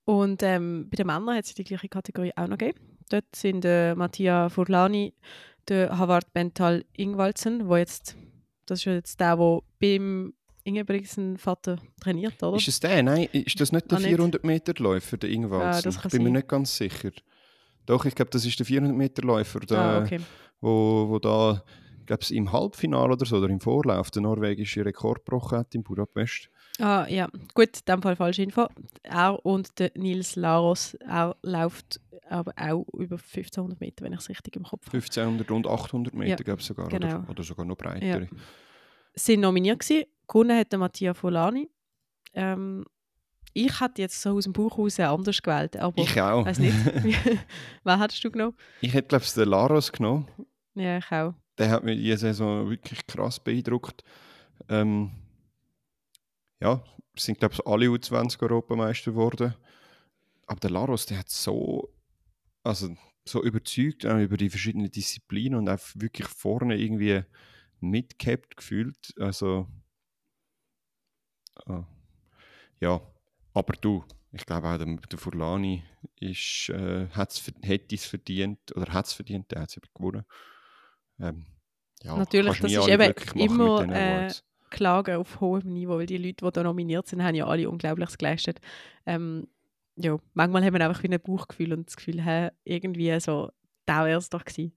Und 0.04 0.42
ähm, 0.42 0.88
bei 0.90 0.96
den 0.96 1.06
Männern 1.06 1.36
hat 1.36 1.46
es 1.46 1.54
die 1.54 1.64
gleiche 1.64 1.88
Kategorie 1.88 2.32
auch 2.36 2.46
noch 2.46 2.58
gegeben. 2.58 2.78
Dort 3.08 3.24
sind 3.34 3.64
äh, 3.64 3.94
Mattia 3.94 4.48
Furlani 4.48 5.14
der 5.68 5.96
Havard 5.96 6.32
Bental 6.32 6.84
Ingwaldsen, 6.92 7.68
wo 7.68 7.76
jetzt, 7.76 8.16
das 8.66 8.80
ist 8.80 8.84
jetzt 8.84 9.20
der, 9.20 9.36
der 9.36 9.60
beim 9.80 10.34
Ingebrigtsen 10.64 11.38
Vater 11.38 11.78
trainiert, 12.00 12.42
oder? 12.42 12.56
Ist 12.56 12.68
es 12.68 12.80
der? 12.80 13.02
Nein, 13.02 13.28
ist 13.32 13.60
das 13.60 13.72
nicht 13.72 13.90
der 13.90 13.98
400-Meter-Läufer, 13.98 15.18
der 15.18 15.30
Ingwaldsen? 15.30 15.90
Ja, 15.90 15.96
ich 15.96 16.02
bin 16.02 16.10
sein. 16.10 16.22
mir 16.22 16.30
nicht 16.30 16.48
ganz 16.48 16.76
sicher. 16.76 17.10
Doch, 17.86 18.04
ich 18.06 18.14
glaube, 18.14 18.30
das 18.30 18.46
ist 18.46 18.58
der 18.58 18.66
400-Meter-Läufer, 18.66 19.60
ah, 19.76 20.00
okay. 20.00 20.20
wo, 20.60 21.06
wo 21.08 21.18
da, 21.18 21.62
ich 22.04 22.06
glaube, 22.06 22.34
im 22.34 22.52
Halbfinale 22.52 23.14
oder 23.14 23.24
so, 23.24 23.38
oder 23.38 23.48
im 23.48 23.60
Vorlauf, 23.60 24.10
der 24.10 24.22
norwegische 24.22 24.84
Rekord 24.84 25.24
gebrochen 25.24 25.58
hat 25.58 25.74
in 25.74 25.82
Budapest. 25.82 26.50
Ah, 26.78 27.06
ja, 27.08 27.28
gut, 27.54 27.78
in 27.78 27.84
dem 27.88 28.02
Fall 28.02 28.16
falsche 28.16 28.42
Info. 28.42 28.66
Er 29.02 29.44
und 29.44 29.78
der 29.78 29.90
Nils 29.94 30.36
Laros, 30.36 30.94
er 30.94 31.36
läuft 31.42 32.00
aber 32.28 32.52
auch 32.58 32.86
über 32.92 33.16
1500 33.16 33.80
Meter, 33.80 34.04
wenn 34.04 34.12
ich 34.12 34.20
es 34.20 34.28
richtig 34.28 34.56
im 34.56 34.64
Kopf 34.64 34.86
habe. 34.86 34.96
1500 34.96 35.50
und 35.50 35.66
800 35.66 36.14
Meter, 36.14 36.30
ja, 36.30 36.36
glaube 36.36 36.60
ich 36.60 36.66
sogar, 36.66 36.88
genau. 36.88 37.06
oder, 37.06 37.30
oder, 37.30 37.42
sogar 37.42 37.64
noch 37.64 37.76
breiter. 37.76 38.20
Ja. 38.20 38.26
Sie 39.14 39.36
nominiert 39.36 39.80
gewesen. 39.80 40.04
Gewonnen 40.26 40.58
hat 40.58 40.72
der 40.72 40.78
Mattia 40.78 41.14
Folani. 41.14 41.70
Ähm, 42.34 42.84
ich 43.54 43.80
hätte 43.80 44.02
jetzt 44.02 44.20
so 44.20 44.30
aus 44.36 44.44
dem 44.44 44.52
Buch 44.52 44.76
raus 44.76 44.98
anders 45.00 45.40
gewählt, 45.40 45.76
aber 45.76 46.02
ich 46.02 46.20
auch. 46.20 46.44
Weiß 46.44 46.58
nicht. 46.58 46.74
Wer 47.84 48.00
hättest 48.00 48.24
du 48.24 48.30
genommen? 48.30 48.56
Ich 48.80 48.92
hätte, 48.92 49.08
glaube 49.08 49.24
ich, 49.24 49.32
den 49.32 49.48
Laros 49.48 49.92
genommen. 49.92 50.26
Ja, 50.74 50.98
ich 50.98 51.10
auch. 51.12 51.34
Der 51.58 51.70
hat 51.70 51.84
mich 51.84 51.98
diese 51.98 52.18
Saison 52.18 52.68
wirklich 52.68 53.06
krass 53.06 53.38
beeindruckt. 53.38 54.02
Ähm, 54.68 55.12
ja, 56.60 56.82
sind 57.16 57.38
glaube 57.38 57.54
ich 57.54 57.66
alle 57.66 57.86
U20 57.86 58.42
Europameister 58.42 59.12
geworden. 59.12 59.54
Aber 60.46 60.60
der 60.60 60.70
Laros, 60.70 61.06
der 61.06 61.18
hat 61.18 61.30
so, 61.30 61.92
also 62.62 62.94
so 63.24 63.42
überzeugt 63.42 64.04
äh, 64.04 64.22
über 64.22 64.36
die 64.36 64.50
verschiedenen 64.50 64.90
Disziplinen 64.90 65.58
und 65.58 65.68
auch 65.68 65.80
wirklich 65.94 66.28
vorne 66.28 66.76
irgendwie 66.76 67.22
mitgehabt 67.80 68.56
gefühlt. 68.56 69.14
Also 69.18 69.68
äh, 71.66 71.82
ja, 72.80 73.00
aber 73.54 73.72
du, 73.74 74.04
ich 74.32 74.44
glaube 74.44 74.68
auch 74.68 74.78
der, 74.78 74.86
der 74.86 75.18
Furlani 75.18 75.82
äh, 76.20 76.34
hätte 77.06 77.94
es 77.94 78.04
verdient 78.06 78.76
oder 78.76 78.92
hat 78.92 79.06
es 79.06 79.12
verdient, 79.12 79.50
der 79.50 79.62
hat 79.62 79.70
es 79.76 79.80
gewonnen. 79.94 80.24
Ähm, 81.20 81.44
ja, 82.02 82.16
Natürlich, 82.16 82.58
das 82.60 82.72
ist 82.72 82.88
eben 82.88 83.14
immer 83.36 84.28
Klagen 84.70 85.16
auf 85.16 85.40
hohem 85.40 85.72
Niveau, 85.72 85.98
weil 85.98 86.06
die 86.06 86.18
Leute, 86.18 86.44
die 86.44 86.50
da 86.52 86.62
nominiert 86.62 87.06
sind, 87.06 87.22
haben 87.22 87.34
ja 87.34 87.46
alle 87.46 87.70
Unglaubliches 87.70 88.18
geleistet. 88.18 88.60
Ähm, 89.06 89.46
ja, 89.96 90.18
manchmal 90.32 90.64
haben 90.64 90.74
wir 90.74 90.84
einfach 90.84 91.02
wie 91.04 91.08
ein 91.08 91.20
Bauchgefühl 91.20 91.72
und 91.72 91.86
das 91.86 91.96
Gefühl, 91.96 92.20
hey, 92.20 92.50
irgendwie 92.64 93.18
so, 93.20 93.52
da 93.86 94.04
wäre 94.04 94.18
es 94.18 94.28
doch 94.30 94.44
gewesen. 94.44 94.72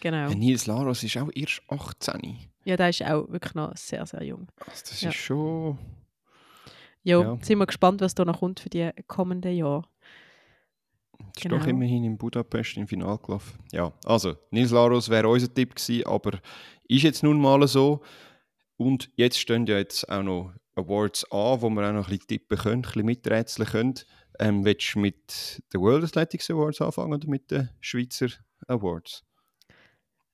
Genau. 0.00 0.28
Ja, 0.28 0.34
Nils 0.34 0.66
Laros 0.66 1.02
ist 1.02 1.16
auch 1.16 1.30
erst 1.34 1.62
18. 1.68 2.36
Ja, 2.64 2.76
der 2.76 2.90
ist 2.90 3.02
auch 3.02 3.28
wirklich 3.30 3.54
noch 3.54 3.74
sehr, 3.76 4.04
sehr 4.04 4.22
jung. 4.22 4.48
Also 4.66 4.80
das 4.90 5.00
Ja. 5.00 5.08
ist 5.08 5.16
schon... 5.16 5.78
Jo, 7.02 7.22
Ja. 7.22 7.38
sind 7.40 7.58
wir 7.58 7.66
gespannt, 7.66 8.02
was 8.02 8.14
da 8.14 8.26
noch 8.26 8.40
kommt 8.40 8.60
für 8.60 8.68
die 8.68 8.90
kommenden 9.06 9.56
Jahre. 9.56 9.84
Ist 11.36 11.42
Genau. 11.42 11.58
doch 11.58 11.66
immerhin 11.66 12.04
in 12.04 12.18
Budapest 12.18 12.76
im 12.76 12.86
Finale 12.86 13.18
gelaufen. 13.18 13.58
Ja, 13.72 13.92
also 14.04 14.36
Nils 14.50 14.70
Laros 14.70 15.08
wäre 15.08 15.28
unser 15.28 15.52
Tipp 15.52 15.74
gewesen, 15.74 16.06
aber 16.06 16.38
ist 16.88 17.02
jetzt 17.02 17.22
nun 17.22 17.40
mal 17.40 17.66
so. 17.68 18.02
Und 18.76 19.10
jetzt 19.16 19.38
stehen 19.38 19.66
ja 19.66 19.76
jetzt 19.78 20.08
auch 20.08 20.22
noch 20.22 20.52
Awards 20.74 21.24
an, 21.30 21.60
wo 21.60 21.68
wir 21.70 21.88
auch 21.88 21.92
noch 21.92 22.06
ein 22.08 22.10
bisschen 22.16 22.26
tippen 22.28 22.58
können, 22.58 22.76
ein 22.76 22.82
bisschen 22.82 23.04
miträtseln 23.06 23.68
können. 23.68 23.94
Ähm, 24.38 24.64
willst 24.64 24.94
du 24.94 25.00
mit 25.00 25.62
den 25.72 25.80
World 25.80 26.04
Athletics 26.04 26.50
Awards 26.50 26.80
anfangen 26.80 27.12
oder 27.12 27.28
mit 27.28 27.50
den 27.50 27.68
Schweizer 27.80 28.28
Awards? 28.68 29.22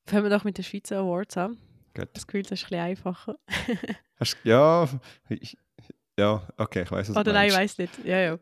Fangen 0.06 0.22
wir 0.24 0.30
doch 0.30 0.44
mit 0.44 0.56
den 0.58 0.64
Schweizer 0.64 0.98
Awards 0.98 1.36
an. 1.36 1.56
Gut. 1.94 2.08
Das 2.12 2.26
Gefühl, 2.26 2.42
das 2.42 2.52
ist 2.52 2.64
ein 2.66 2.68
bisschen 2.68 2.84
einfacher. 2.84 3.36
Ja, 4.44 4.88
ja, 6.18 6.46
okay, 6.56 6.82
ich 6.82 6.90
weiß 6.90 7.08
was 7.08 7.14
du 7.14 7.20
Oder 7.20 7.32
nein, 7.32 7.48
ich 7.48 7.54
weiß 7.56 7.78
nicht. 7.78 8.04
Ja, 8.04 8.18
ja. 8.18 8.38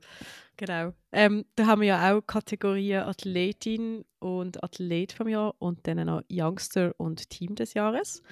Genau. 0.57 0.93
Ähm, 1.11 1.45
da 1.57 1.67
haben 1.67 1.81
wir 1.81 1.89
ja 1.89 2.15
auch 2.15 2.21
Kategorien 2.23 3.03
Athletin 3.03 4.05
und 4.21 4.63
Athlet 4.63 5.13
vom 5.13 5.29
Jahr 5.29 5.55
und 5.59 5.87
dann 5.87 6.07
noch 6.07 6.23
Youngster 6.31 6.95
und 6.99 7.29
Team 7.29 7.57
des 7.57 7.75
Jahres. 7.75 8.23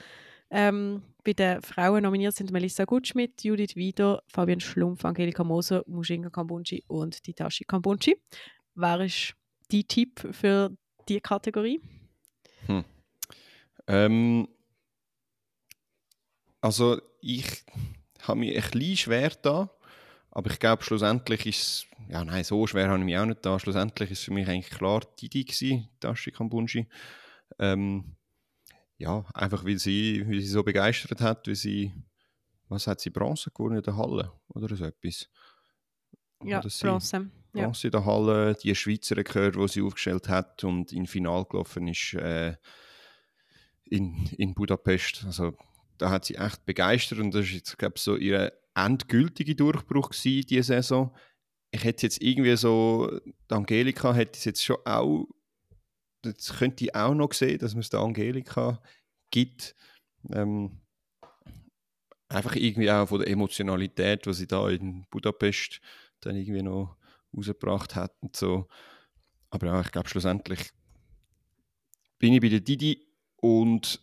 Ähm, 0.50 1.02
bei 1.24 1.32
den 1.32 1.62
Frauen 1.62 2.02
nominiert 2.02 2.35
sind 2.35 2.52
Melissa 2.52 2.85
Gutschmidt, 2.85 3.42
Judith 3.42 3.74
Wieder, 3.74 4.22
Fabian 4.26 4.61
Schlumpf, 4.61 5.04
Angelika 5.04 5.42
Moser, 5.42 5.82
Mushinga 5.87 6.30
Kambunji 6.30 6.85
und 6.88 7.22
Titashi 7.22 7.64
Kambunji. 7.64 8.16
Wer 8.74 9.00
ist 9.00 9.35
die 9.70 9.85
Tipp 9.85 10.20
für 10.32 10.76
die 11.08 11.20
Kategorie? 11.20 11.80
Ähm, 13.87 14.48
also 16.61 17.00
ich 17.20 17.64
habe 18.22 18.40
mich 18.40 18.54
ein 18.54 18.70
bisschen 18.70 18.96
schwer 18.96 19.30
da, 19.42 19.70
aber 20.33 20.51
ich 20.51 20.59
glaube 20.59 20.83
schlussendlich 20.83 21.47
ist 21.47 21.62
es, 21.62 21.87
ja 22.09 22.25
nein, 22.25 22.42
so 22.42 22.66
schwer 22.66 22.88
habe 22.88 22.99
ich 22.99 23.05
mich 23.05 23.16
auch 23.18 23.27
nicht 23.27 23.45
da. 23.47 23.59
Schlussendlich 23.59 24.11
ist 24.11 24.25
für 24.25 24.33
mich 24.33 24.49
eigentlich 24.49 24.71
klar 24.71 25.01
Didi 25.21 25.45
gewesen, 25.45 25.88
Tashi 26.01 26.33
Kambunji. 26.33 26.88
Ähm, 27.59 28.16
ja, 28.99 29.25
einfach 29.35 29.64
weil 29.64 29.79
sie, 29.79 30.25
weil 30.27 30.40
sie 30.40 30.47
so 30.49 30.62
begeistert 30.62 31.21
hat, 31.21 31.47
weil 31.47 31.55
sie, 31.55 31.92
was 32.68 32.87
hat 32.87 33.01
sie, 33.01 33.11
Bronze 33.11 33.51
gewonnen 33.51 33.77
in 33.77 33.83
der 33.83 33.97
Halle 33.97 34.33
oder 34.49 34.75
so 34.75 34.85
etwas? 34.85 35.29
Ja, 36.42 36.59
Oder 36.61 36.71
sie- 36.71 36.87
Bronze. 36.87 37.31
Ja. 37.55 37.64
Bronze 37.64 37.88
in 37.88 37.90
der 37.92 38.05
Halle, 38.07 38.55
die 38.55 38.75
Schweizer 38.75 39.16
Rekord, 39.16 39.57
die 39.57 39.68
sie 39.68 39.83
aufgestellt 39.83 40.29
hat 40.29 40.64
und 40.64 40.90
in 40.92 41.07
Final 41.07 41.45
gelaufen 41.45 41.87
ist 41.87 42.14
äh, 42.14 42.57
in, 43.85 44.27
in 44.38 44.55
Budapest. 44.55 45.25
Also 45.27 45.55
da 46.03 46.11
hat 46.11 46.25
sie 46.25 46.35
echt 46.35 46.67
begeistert 46.67 47.21
und 47.21 47.33
das 47.33 47.47
ist 47.47 47.53
jetzt, 47.53 47.79
glaube 47.79 47.95
ich, 47.97 48.03
so 48.03 48.17
ihr 48.17 48.53
endgültiger 48.75 49.55
Durchbruch 49.55 50.11
gewesen, 50.11 50.47
diese 50.49 50.62
Saison. 50.65 51.17
Ich 51.71 51.85
hätte 51.85 52.07
jetzt 52.07 52.21
irgendwie 52.21 52.57
so, 52.57 53.21
Angelika 53.49 54.12
hätte 54.12 54.37
es 54.37 54.45
jetzt 54.45 54.65
schon 54.65 54.79
auch, 54.85 55.29
das 56.23 56.59
könnte 56.59 56.85
ich 56.85 56.95
auch 56.95 57.15
noch 57.15 57.33
sehen, 57.33 57.59
dass 57.59 57.75
man 57.75 57.81
es 57.81 57.91
der 57.91 58.01
Angelika 58.01 58.83
gibt. 59.31 59.77
Ähm, 60.33 60.81
einfach 62.29 62.57
irgendwie 62.57 62.91
auch 62.91 63.07
von 63.07 63.21
der 63.21 63.29
Emotionalität, 63.29 64.27
die 64.27 64.33
sie 64.35 64.49
da 64.49 64.69
in 64.69 65.07
Budapest 65.11 65.81
dann 66.21 66.37
irgendwie 66.37 66.62
noch 66.62 66.97
rausgebracht 67.37 67.95
hat 67.95 68.12
und 68.21 68.35
so. 68.35 68.67
Aber 69.51 69.67
ja, 69.69 69.81
ich 69.81 69.93
glaube 69.93 70.09
schlussendlich 70.09 70.73
bin 72.19 72.33
ich 72.33 72.41
bei 72.41 72.49
der 72.49 72.61
Didi 72.61 73.07
und 73.37 74.01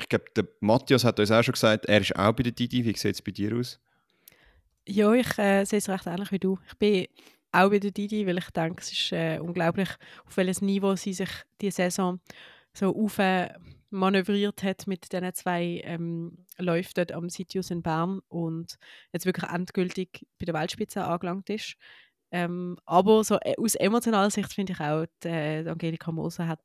ich 0.00 0.08
glaube, 0.08 0.24
der 0.36 0.48
Matthias 0.60 1.04
hat 1.04 1.20
uns 1.20 1.30
auch 1.30 1.42
schon 1.42 1.52
gesagt, 1.52 1.86
er 1.86 2.00
ist 2.00 2.16
auch 2.16 2.32
bei 2.32 2.42
der 2.42 2.52
Didi. 2.52 2.84
Wie 2.84 2.96
sieht 2.96 3.14
es 3.14 3.22
bei 3.22 3.32
dir 3.32 3.56
aus? 3.56 3.80
Ja, 4.86 5.12
ich 5.12 5.38
äh, 5.38 5.64
sehe 5.64 5.78
es 5.78 5.88
recht 5.88 6.06
ähnlich 6.06 6.32
wie 6.32 6.38
du. 6.38 6.58
Ich 6.68 6.76
bin 6.78 7.06
auch 7.52 7.70
bei 7.70 7.78
der 7.78 7.90
Didi, 7.90 8.26
weil 8.26 8.38
ich 8.38 8.50
denke, 8.50 8.80
es 8.80 8.92
ist 8.92 9.12
äh, 9.12 9.38
unglaublich, 9.38 9.88
auf 10.26 10.36
welches 10.36 10.62
Niveau 10.62 10.96
sie 10.96 11.12
sich 11.12 11.30
die 11.60 11.70
Saison 11.70 12.20
so 12.72 12.94
auf 12.96 13.18
manövriert 13.90 14.62
hat 14.62 14.86
mit 14.86 15.12
diesen 15.12 15.34
zwei 15.34 15.80
ähm, 15.84 16.38
Läufen 16.58 17.10
am 17.12 17.28
Sitius 17.28 17.70
in 17.70 17.82
Bern 17.82 18.20
und 18.28 18.78
jetzt 19.12 19.26
wirklich 19.26 19.50
endgültig 19.50 20.26
bei 20.38 20.46
der 20.46 20.54
Weltspitze 20.54 21.04
angelangt 21.04 21.50
ist. 21.50 21.74
Ähm, 22.32 22.78
aber 22.86 23.24
so 23.24 23.36
äh, 23.40 23.54
aus 23.58 23.74
emotionaler 23.74 24.30
Sicht 24.30 24.52
finde 24.52 24.72
ich 24.74 24.80
auch, 24.80 25.04
die, 25.24 25.28
äh, 25.28 25.68
Angelika 25.68 26.12
Moser 26.12 26.46
hat, 26.46 26.60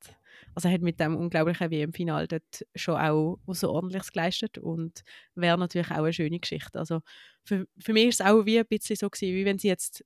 also 0.53 0.69
hat 0.69 0.81
mit 0.81 0.99
dem 0.99 1.15
unglaublichen 1.15 1.71
WM-Final 1.71 2.27
dort 2.27 2.65
schon 2.75 2.95
auch 2.97 3.39
so 3.47 3.71
ordentliches 3.71 4.11
geleistet 4.11 4.57
und 4.59 5.01
wäre 5.33 5.57
natürlich 5.57 5.89
auch 5.91 5.97
eine 5.97 6.13
schöne 6.13 6.39
Geschichte. 6.39 6.77
Also 6.79 7.01
für, 7.43 7.67
für 7.79 7.93
mich 7.93 8.07
ist 8.09 8.19
es 8.21 8.25
auch 8.25 8.45
wie 8.45 8.59
ein 8.59 8.65
bisschen 8.67 8.95
so 8.95 9.09
gewesen, 9.09 9.33
wie 9.35 9.45
wenn 9.45 9.57
sie 9.59 9.67
jetzt 9.69 10.05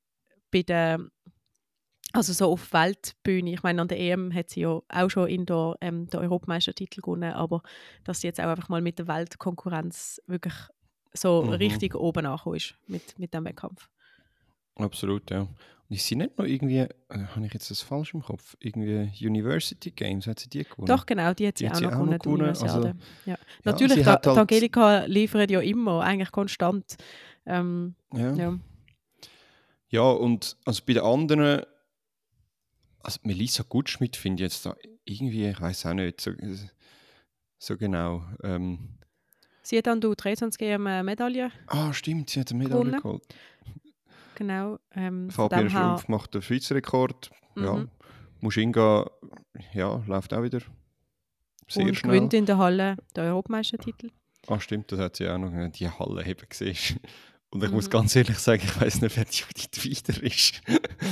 bei 0.51 0.61
der 0.63 0.99
also 2.11 2.33
so 2.33 2.51
auf 2.51 2.73
Weltbühne, 2.73 3.53
ich 3.53 3.61
meine, 3.61 3.81
an 3.81 3.87
der 3.87 3.99
EM 3.99 4.33
hat 4.33 4.49
sie 4.49 4.61
ja 4.61 4.81
auch 4.89 5.09
schon 5.09 5.27
Indoor 5.27 5.77
ähm, 5.79 6.07
den 6.09 6.19
Europameistertitel 6.21 7.01
gewonnen, 7.01 7.33
aber 7.33 7.61
dass 8.03 8.21
sie 8.21 8.27
jetzt 8.27 8.39
auch 8.39 8.45
einfach 8.47 8.67
mal 8.69 8.81
mit 8.81 8.97
der 8.97 9.07
Weltkonkurrenz 9.07 10.19
wirklich 10.25 10.55
so 11.13 11.43
Mhm. 11.43 11.49
richtig 11.51 11.95
oben 11.95 12.25
angekommen 12.25 12.55
ist 12.55 12.75
mit, 12.87 13.17
mit 13.19 13.33
dem 13.33 13.45
Wettkampf. 13.45 13.89
Absolut, 14.79 15.29
ja. 15.31 15.41
Und 15.41 15.95
ist 15.95 16.05
sie 16.05 16.15
nicht 16.15 16.37
noch 16.37 16.45
irgendwie, 16.45 16.77
äh, 16.77 16.87
habe 17.09 17.45
ich 17.47 17.53
jetzt 17.53 17.71
das 17.71 17.81
falsch 17.81 18.13
im 18.13 18.21
Kopf, 18.21 18.55
irgendwie 18.59 19.09
University 19.25 19.89
Games, 19.91 20.27
hat 20.27 20.39
sie 20.39 20.49
die 20.49 20.63
gewonnen? 20.63 20.85
Doch, 20.87 21.05
genau, 21.05 21.33
die 21.33 21.47
hat 21.47 21.57
sie 21.57 21.63
Die 21.65 21.69
hat 21.69 21.75
auch 21.75 21.79
sie 21.79 21.85
noch 21.85 21.93
auch 21.93 22.05
noch 22.05 22.19
gewonnen, 22.19 22.53
gewonnen, 22.53 22.63
also- 22.63 22.87
ja. 22.87 22.93
Ja, 23.25 23.37
Natürlich, 23.63 23.93
sie 23.97 24.03
da, 24.03 24.11
hat 24.13 24.25
die 24.25 24.29
halt- 24.29 24.37
Angelika 24.39 25.05
liefert 25.05 25.49
ja 25.51 25.59
immer, 25.61 26.01
eigentlich 26.01 26.31
konstant. 26.31 26.95
Ähm, 27.45 27.95
Ja. 28.13 28.33
ja. 28.35 28.59
Ja, 29.91 30.01
und 30.03 30.55
also 30.65 30.83
bei 30.85 30.93
den 30.93 31.03
anderen, 31.03 31.63
also 33.01 33.19
Melissa 33.23 33.63
Gutschmidt 33.67 34.15
finde 34.15 34.43
ich 34.43 34.51
jetzt 34.53 34.65
da 34.67 34.75
irgendwie, 35.05 35.47
ich 35.49 35.59
weiß 35.59 35.87
auch 35.87 35.93
nicht 35.95 36.21
so, 36.21 36.31
so 37.57 37.75
genau. 37.77 38.23
Ähm, 38.43 38.89
Sie 39.63 39.77
hat 39.77 39.87
an 39.87 39.99
der 40.01 40.11
U23 40.11 40.61
EM 40.61 40.85
eine 40.85 41.03
Medaille, 41.03 41.51
ah, 41.67 41.91
stimmt, 41.93 42.29
sie 42.29 42.39
hat 42.39 42.51
eine 42.51 42.59
Medaille 42.63 42.83
Gewonnen. 42.83 43.01
geholt. 43.01 43.23
Genau. 44.39 44.79
Ähm, 44.95 45.29
Fabian 45.29 45.69
Schrumpf 45.69 46.07
macht 46.07 46.33
den 46.33 46.41
Schweizer 46.41 46.73
Rekord. 46.75 47.29
Ja. 47.55 47.73
Mhm. 47.73 47.89
Mushinga 48.41 49.09
ja, 49.73 50.01
läuft 50.07 50.33
auch 50.33 50.41
wieder 50.43 50.61
sehr 51.67 51.85
und 51.85 51.95
schnell. 51.95 52.13
gewinnt 52.13 52.33
in 52.33 52.45
der 52.45 52.57
Halle 52.57 52.95
den 53.15 53.25
Europameistertitel. 53.25 54.09
Ah, 54.47 54.59
stimmt, 54.59 54.91
das 54.91 54.99
hat 54.99 55.17
sie 55.17 55.27
auch 55.29 55.37
noch 55.37 55.51
die 55.71 55.89
Halle 55.89 56.25
eben 56.25 56.47
gesehen. 56.49 56.75
Und 57.51 57.63
ich 57.63 57.71
muss 57.71 57.87
Mhm. 57.87 57.89
ganz 57.91 58.15
ehrlich 58.15 58.37
sagen, 58.37 58.61
ich 58.63 58.79
weiß 58.79 59.01
nicht, 59.01 59.17
wer 59.17 59.23
Judith 59.25 59.83
wieder 59.83 60.23
ist. 60.23 60.61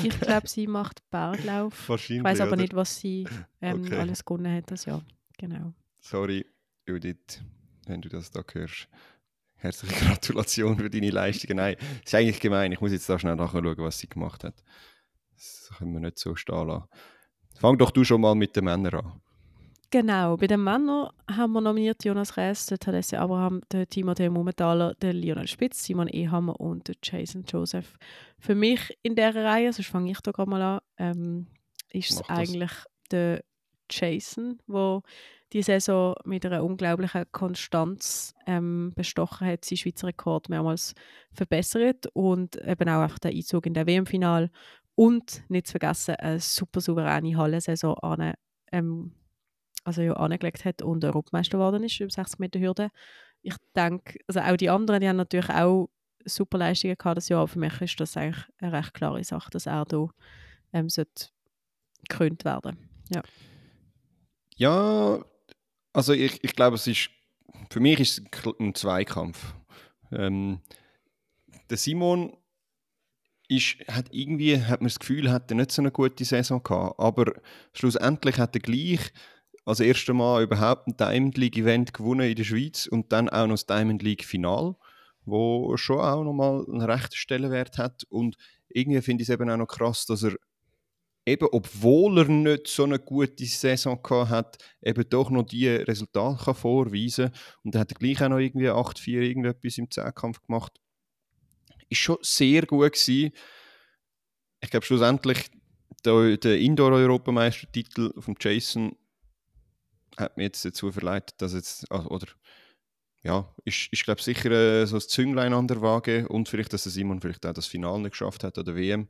Ich 0.04 0.20
glaube, 0.22 0.48
sie 0.48 0.68
macht 0.68 1.02
Berglauf. 1.10 1.90
Wahrscheinlich. 1.90 2.20
Ich 2.20 2.24
weiß 2.24 2.42
aber 2.42 2.52
oder? 2.52 2.62
nicht, 2.62 2.76
was 2.76 2.96
sie 3.00 3.28
ähm, 3.60 3.82
Okay. 3.86 3.96
alles 3.98 4.24
gewonnen 4.24 4.56
hat 4.56 4.70
das 4.70 4.86
Jahr. 4.86 5.04
Genau. 5.40 5.74
Sorry, 6.00 6.46
Judith, 6.86 7.42
wenn 7.88 8.02
du 8.04 8.10
das 8.10 8.30
da 8.30 8.44
hörst. 8.54 8.88
Herzliche 9.58 10.06
Gratulation 10.06 10.78
für 10.78 10.90
deine 10.90 11.10
Leistungen. 11.10 11.58
Nein, 11.58 11.76
ist 12.06 12.14
eigentlich 12.14 12.40
gemein. 12.40 12.72
Ich 12.72 12.82
muss 12.82 12.92
jetzt 12.92 13.10
da 13.10 13.18
schnell 13.18 13.36
nachschauen, 13.36 13.76
was 13.78 14.00
sie 14.00 14.08
gemacht 14.08 14.44
hat. 14.44 14.56
Das 15.36 15.72
können 15.78 15.94
wir 15.94 16.00
nicht 16.00 16.20
so 16.20 16.36
stehen 16.36 16.68
lassen. 16.68 16.86
Fang 17.60 17.78
doch 17.78 17.92
du 17.92 18.04
schon 18.04 18.22
mal 18.22 18.36
mit 18.36 18.56
den 18.56 18.66
Männern 18.66 18.94
an. 18.94 19.22
Genau, 19.90 20.36
bei 20.36 20.48
den 20.48 20.64
Männern 20.64 21.10
haben 21.32 21.54
wir 21.54 21.62
nominiert 21.62 22.04
Jonas 22.04 22.36
Rees, 22.36 22.66
Tadesse 22.66 23.20
Abraham, 23.20 23.62
der 23.72 23.88
Timothée 23.88 24.30
Mumenthaler, 24.30 24.94
der 24.96 25.14
Lionel 25.14 25.48
Spitz, 25.48 25.86
Simon 25.86 26.10
Ehammer 26.10 26.60
und 26.60 26.90
der 26.90 26.96
Jason 27.02 27.46
Joseph. 27.48 27.98
Für 28.38 28.54
mich 28.54 28.98
in 29.02 29.16
dieser 29.16 29.46
Reihe, 29.46 29.72
sonst 29.72 29.88
fange 29.88 30.12
ich 30.12 30.20
da 30.20 30.32
gerade 30.32 30.50
mal 30.50 30.62
an, 30.62 30.80
ähm, 30.98 31.48
ist 31.90 32.12
es 32.12 32.18
das. 32.18 32.30
eigentlich 32.30 32.72
der 33.12 33.44
Jason, 33.90 34.60
der 34.68 35.02
die 35.54 35.62
Saison 35.62 36.16
mit 36.26 36.46
einer 36.46 36.64
unglaublichen 36.64 37.26
Konstanz 37.32 38.34
ähm, 38.46 38.92
bestochen 38.96 39.48
hat, 39.48 39.64
seinen 39.64 39.78
Schweizer 39.78 40.08
Rekord 40.08 40.50
mehrmals 40.50 40.94
verbessert 41.32 42.08
und 42.14 42.58
eben 42.58 42.90
auch 42.90 43.02
einfach 43.02 43.20
den 43.20 43.36
Einzug 43.36 43.66
in 43.66 43.74
den 43.74 43.88
WM-Final 43.88 44.50
und 44.96 45.44
nicht 45.50 45.68
zu 45.68 45.72
vergessen 45.72 46.16
eine 46.16 46.40
super 46.40 46.82
souveräne 46.82 47.38
Hallensaison 47.38 47.98
an, 48.00 48.34
ähm, 48.72 49.14
also 49.84 50.02
ja, 50.02 50.14
angelegt 50.14 50.66
hat 50.66 50.82
und 50.82 51.06
Europameister 51.06 51.58
geworden 51.58 51.84
ist 51.84 52.00
über 52.00 52.10
60 52.10 52.40
Meter 52.40 52.60
Hürde. 52.60 52.90
Ich 53.42 53.56
denke, 53.76 54.20
also 54.28 54.42
auch 54.42 54.58
die 54.58 54.70
anderen, 54.70 55.00
die 55.00 55.08
haben 55.08 55.16
natürlich 55.16 55.50
auch 55.50 55.90
super 56.26 56.58
Leistungen 56.58 56.98
gehabt 56.98 57.18
das 57.18 57.30
Jahr, 57.30 57.42
aber 57.42 57.48
für 57.48 57.60
mich 57.60 57.80
ist 57.80 58.00
das 58.00 58.18
eigentlich 58.18 58.44
eine 58.60 58.74
recht 58.74 58.94
klare 58.94 59.24
Sache, 59.24 59.50
dass 59.52 59.66
er 59.66 59.86
da 59.86 60.10
ähm, 60.74 60.90
sollte 60.90 61.30
gekrönt 62.10 62.44
werden. 62.44 62.78
Ja, 64.56 65.24
also 65.98 66.14
ich, 66.14 66.44
ich 66.44 66.56
glaube, 66.56 66.76
es 66.76 66.86
ist 66.86 67.10
für 67.72 67.80
mich 67.80 68.00
ist 68.00 68.20
es 68.20 68.60
ein 68.60 68.76
Zweikampf. 68.76 69.56
Ähm, 70.12 70.60
der 71.72 71.78
Simon 71.78 72.38
ist, 73.48 73.78
hat 73.88 74.06
irgendwie, 74.12 74.62
hat 74.62 74.82
man 74.82 74.90
das 74.90 75.00
Gefühl, 75.00 75.32
hat 75.32 75.50
er 75.50 75.56
nicht 75.56 75.72
so 75.72 75.82
eine 75.82 75.90
gute 75.90 76.24
Saison 76.24 76.62
gehabt. 76.62 77.00
Aber 77.00 77.34
schlussendlich 77.74 78.38
hat 78.38 78.56
er 78.56 78.62
gleich 78.62 79.12
als 79.66 79.80
erstes 79.80 80.14
Mal 80.14 80.44
überhaupt 80.44 80.88
ein 80.88 80.98
Diamond 80.98 81.36
League 81.36 81.58
Event 81.58 81.96
gewonnen 81.96 82.30
in 82.30 82.36
der 82.36 82.44
Schweiz 82.44 82.86
und 82.86 83.12
dann 83.12 83.28
auch 83.28 83.48
noch 83.48 83.56
das 83.56 83.66
Diamond 83.66 84.04
League 84.04 84.24
Final, 84.24 84.76
wo 85.26 85.76
schon 85.78 86.00
auch 86.00 86.24
nochmal 86.24 86.64
einen 86.68 86.82
rechten 86.84 87.16
Stellenwert 87.16 87.80
hat. 87.80 88.04
Und 88.10 88.38
irgendwie 88.70 89.02
finde 89.02 89.24
ich 89.24 89.30
es 89.30 89.34
eben 89.34 89.50
auch 89.50 89.58
noch 89.58 89.66
krass, 89.66 90.06
dass 90.06 90.22
er 90.22 90.36
eben, 91.28 91.48
obwohl 91.52 92.20
er 92.20 92.30
nicht 92.30 92.68
so 92.68 92.86
eine 92.86 93.00
gute 93.00 93.46
Saison 93.46 94.02
gehabt 94.02 94.30
hat, 94.30 94.58
eben 94.82 95.08
doch 95.10 95.30
noch 95.30 95.44
die 95.44 95.68
Resultate 95.68 96.44
kann 96.44 96.56
vorweisen 96.56 97.32
kann. 97.32 97.40
Und 97.64 97.76
er 97.76 97.82
hat 97.82 97.96
gleich 97.96 98.24
auch 98.24 98.30
noch 98.30 98.40
irgendwie 98.40 98.70
8-4 98.70 99.22
irgendetwas 99.22 99.78
im 99.78 99.92
Zehnkampf 99.92 100.42
gemacht. 100.42 100.80
Ist 101.90 102.00
schon 102.00 102.18
sehr 102.22 102.66
gut 102.66 102.94
gewesen. 102.94 103.34
Ich 104.62 104.70
glaube 104.70 104.86
schlussendlich 104.86 105.52
der, 106.06 106.38
der 106.38 106.60
Indoor-Europameistertitel 106.60 108.14
von 108.20 108.36
Jason 108.40 108.96
hat 110.16 110.38
mir 110.38 110.44
jetzt 110.44 110.64
dazu 110.64 110.92
verleitet, 110.92 111.42
dass 111.42 111.54
jetzt, 111.54 111.92
ah, 111.92 112.06
oder 112.08 112.28
ja, 113.24 113.54
ist, 113.66 113.90
ist 113.92 114.06
glaube 114.06 114.22
sicher 114.22 114.50
äh, 114.52 114.86
so 114.88 114.96
das 114.96 115.10
Zünglein 115.10 115.54
an 115.54 115.68
der 115.68 115.82
Waage 115.82 116.28
und 116.30 116.48
vielleicht, 116.48 116.72
dass 116.74 116.84
der 116.84 116.92
Simon 116.94 117.20
vielleicht 117.20 117.46
auch 117.46 117.54
das 117.54 117.68
Finale 117.68 118.00
nicht 118.00 118.12
geschafft 118.12 118.44
hat 118.44 118.58
oder 118.58 118.76
WM. 118.76 119.10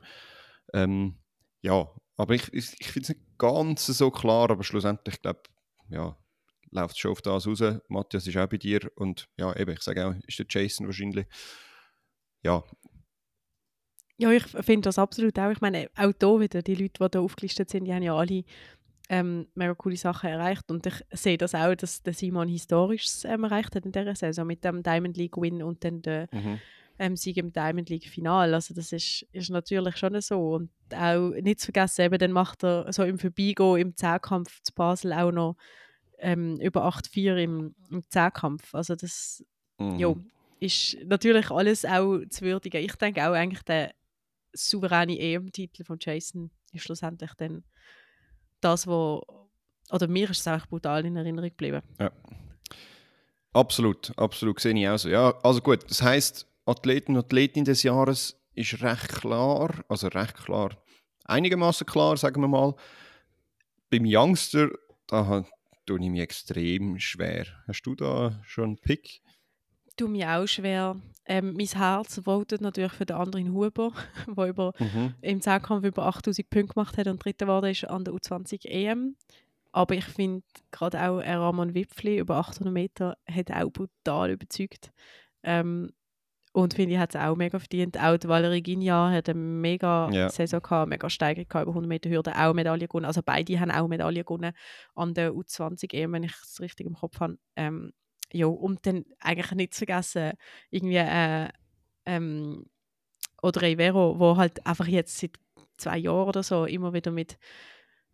Ähm, 0.74 1.15
ja, 1.61 1.88
aber 2.18 2.34
ich, 2.34 2.51
ich, 2.51 2.76
ich 2.80 2.88
finde 2.88 3.03
es 3.03 3.09
nicht 3.09 3.38
ganz 3.38 3.86
so 3.86 4.11
klar, 4.11 4.49
aber 4.49 4.63
schlussendlich, 4.63 5.22
glaube 5.22 5.41
ja, 5.89 6.18
läuft 6.72 6.95
es 6.95 6.97
schon 6.97 7.11
auf 7.11 7.22
das 7.22 7.47
raus. 7.47 7.63
Matthias 7.88 8.28
ist 8.28 8.36
auch 8.38 8.47
bei 8.47 8.57
dir 8.57 8.91
und 8.95 9.30
ja, 9.38 9.55
eben, 9.55 9.72
ich 9.72 9.82
sage 9.82 10.05
auch, 10.05 10.15
ist 10.28 10.39
der 10.39 10.45
Jason 10.49 10.88
wahrscheinlich. 10.88 11.28
Ja. 12.43 12.63
Ja, 14.18 14.32
ich 14.32 14.43
finde 14.43 14.88
das 14.88 14.97
absolut 14.97 15.38
auch. 15.38 15.51
Ich 15.51 15.61
meine, 15.61 15.89
auch 15.95 16.11
hier 16.20 16.39
wieder, 16.39 16.61
die 16.63 16.74
Leute, 16.74 17.03
die 17.03 17.09
da 17.11 17.20
aufgelistet 17.20 17.70
sind, 17.70 17.86
die 17.86 17.93
haben 17.93 18.01
ja 18.01 18.15
alle 18.15 18.43
ähm, 19.09 19.47
mega 19.53 19.76
coole 19.76 19.95
Sachen 19.95 20.30
erreicht. 20.30 20.72
Und 20.72 20.88
ich 20.88 20.95
sehe 21.11 21.38
das 21.38 21.53
auch, 21.53 21.76
dass 21.76 22.01
der 22.01 22.13
Simon 22.13 22.47
Historisches 22.47 23.26
ähm, 23.26 23.43
erreicht 23.43 23.76
hat 23.76 23.86
in 23.86 23.91
dieser 23.91 24.15
Saison 24.15 24.47
mit 24.47 24.65
dem 24.65 24.82
Diamond 24.82 25.15
League 25.18 25.38
Win 25.38 25.61
und 25.61 25.84
dann 25.84 26.01
der 26.01 26.28
mhm 26.32 26.59
ähm, 26.99 27.15
Sieg 27.15 27.37
im 27.37 27.53
Diamond 27.53 27.89
League 27.89 28.07
Final. 28.09 28.53
Also 28.53 28.73
das 28.73 28.91
ist, 28.91 29.25
ist 29.31 29.49
natürlich 29.49 29.97
schon 29.97 30.19
so. 30.21 30.55
Und 30.55 30.71
auch 30.93 31.29
nicht 31.29 31.59
zu 31.59 31.65
vergessen, 31.65 32.01
eben, 32.01 32.17
dann 32.17 32.31
macht 32.31 32.63
er 32.63 32.91
so 32.91 33.03
im 33.03 33.19
Vorbeigehen 33.19 33.77
im 33.77 33.95
Zehnkampf 33.95 34.61
zu 34.63 34.73
Basel 34.73 35.13
auch 35.13 35.31
noch 35.31 35.55
ähm, 36.19 36.59
über 36.59 36.87
8-4 36.87 37.37
im, 37.37 37.75
im 37.89 38.03
Zehnkampf. 38.09 38.73
Also 38.73 38.95
das 38.95 39.43
mhm. 39.77 39.99
jo, 39.99 40.17
ist 40.59 40.97
natürlich 41.05 41.51
alles 41.51 41.85
auch 41.85 42.19
zu 42.29 42.41
würdigen. 42.41 42.83
Ich 42.83 42.95
denke 42.95 43.27
auch 43.27 43.33
eigentlich 43.33 43.63
der 43.63 43.93
souveräne 44.53 45.19
EM-Titel 45.19 45.83
von 45.83 45.97
Jason 46.01 46.49
ist 46.73 46.83
schlussendlich 46.83 47.33
dann 47.37 47.63
das, 48.59 48.87
wo 48.87 49.23
oder 49.91 50.07
mir 50.07 50.29
ist 50.29 50.39
es 50.39 50.47
auch 50.47 50.65
brutal 50.67 51.05
in 51.05 51.15
Erinnerung 51.15 51.49
geblieben. 51.49 51.81
Ja. 51.99 52.11
Absolut, 53.53 54.11
absolut, 54.17 54.59
sehe 54.59 54.73
ich 54.73 54.87
auch 54.87 54.97
so. 54.97 55.09
Ja, 55.09 55.33
also 55.43 55.61
gut, 55.61 55.89
das 55.89 56.01
heißt 56.01 56.45
Athleten 56.68 57.15
und 57.15 57.26
Athletin 57.26 57.65
des 57.65 57.84
Jahres 57.84 58.39
ist 58.53 58.82
recht 58.82 59.09
klar, 59.09 59.84
also 59.88 60.07
recht 60.07 60.36
klar, 60.36 60.78
einigermaßen 61.26 61.86
klar, 61.88 62.18
sagen 62.18 62.41
wir 62.41 62.47
mal. 62.47 62.76
Beim 63.89 64.03
Youngster, 64.05 64.70
da 65.07 65.45
tue 65.86 65.99
ich 66.01 66.09
mich 66.09 66.22
extrem 66.22 66.99
schwer. 66.99 67.45
Hast 67.68 67.84
du 67.84 67.95
da 67.95 68.41
schon 68.43 68.65
einen 68.65 68.78
Pick? 68.78 69.22
tue 69.97 70.09
mich 70.09 70.26
auch 70.26 70.47
schwer. 70.47 70.95
Ähm, 71.26 71.53
mein 71.57 71.68
Herz 71.68 72.22
votet 72.24 72.61
natürlich 72.61 72.93
für 72.93 73.05
den 73.05 73.18
anderen 73.18 73.51
Huber, 73.51 73.91
der 74.38 74.47
über, 74.47 74.74
mhm. 74.80 75.15
im 75.22 75.41
Zehnkampf 75.41 75.84
über 75.84 76.05
8000 76.05 76.49
Punkte 76.49 76.74
gemacht 76.76 76.97
hat 76.97 77.07
und 77.07 77.24
dritter 77.24 77.47
geworden 77.47 77.72
ist 77.72 77.84
an 77.86 78.05
der 78.05 78.13
U20 78.13 78.65
EM. 78.65 79.15
Aber 79.74 79.95
ich 79.95 80.05
finde 80.05 80.43
gerade 80.72 81.01
auch 81.01 81.20
Ramon 81.20 81.74
Wipfli 81.74 82.20
über 82.20 82.38
800 82.38 82.74
Meter 82.74 83.18
hat 83.30 83.51
auch 83.51 83.70
brutal 83.70 84.32
überzeugt. 84.32 84.91
Ähm, 85.43 85.91
und 86.57 86.73
finde 86.73 86.95
ich, 86.95 86.99
hat 86.99 87.13
es 87.13 87.21
auch 87.21 87.35
mega 87.35 87.59
verdient. 87.59 87.99
Auch 87.99 88.17
die 88.17 88.27
Valerie 88.27 88.63
Guignard 88.63 89.13
hat 89.13 89.29
eine 89.29 89.39
mega 89.39 90.09
yeah. 90.11 90.27
Saison 90.27 90.59
gehabt, 90.59 90.89
mega 90.89 91.07
Steigerung 91.07 91.47
gehabt, 91.47 91.63
über 91.65 91.71
100 91.71 91.87
Meter 91.87 92.09
Hürde, 92.09 92.35
auch 92.35 92.55
Medaille 92.55 92.87
gewonnen. 92.87 93.05
Also 93.05 93.21
beide 93.23 93.59
haben 93.59 93.69
auch 93.69 93.87
Medaille 93.87 94.23
gewonnen 94.23 94.53
an 94.95 95.13
der 95.13 95.33
U20 95.33 95.93
EM, 95.93 96.13
wenn 96.13 96.23
ich 96.23 96.33
es 96.41 96.59
richtig 96.59 96.87
im 96.87 96.95
Kopf 96.95 97.19
habe. 97.19 97.37
Ähm, 97.55 97.93
ja, 98.33 98.47
und 98.47 98.87
dann 98.87 99.05
eigentlich 99.19 99.51
nicht 99.51 99.75
zu 99.75 99.85
vergessen, 99.85 100.31
irgendwie 100.71 100.95
äh, 100.95 101.47
ähm, 102.07 102.65
oder 103.43 103.61
Rivero, 103.61 104.17
wo 104.17 104.35
halt 104.37 104.65
einfach 104.65 104.87
jetzt 104.87 105.15
seit 105.19 105.37
zwei 105.77 105.99
Jahren 105.99 106.27
oder 106.27 106.41
so 106.41 106.65
immer 106.65 106.91
wieder 106.91 107.11
mit 107.11 107.37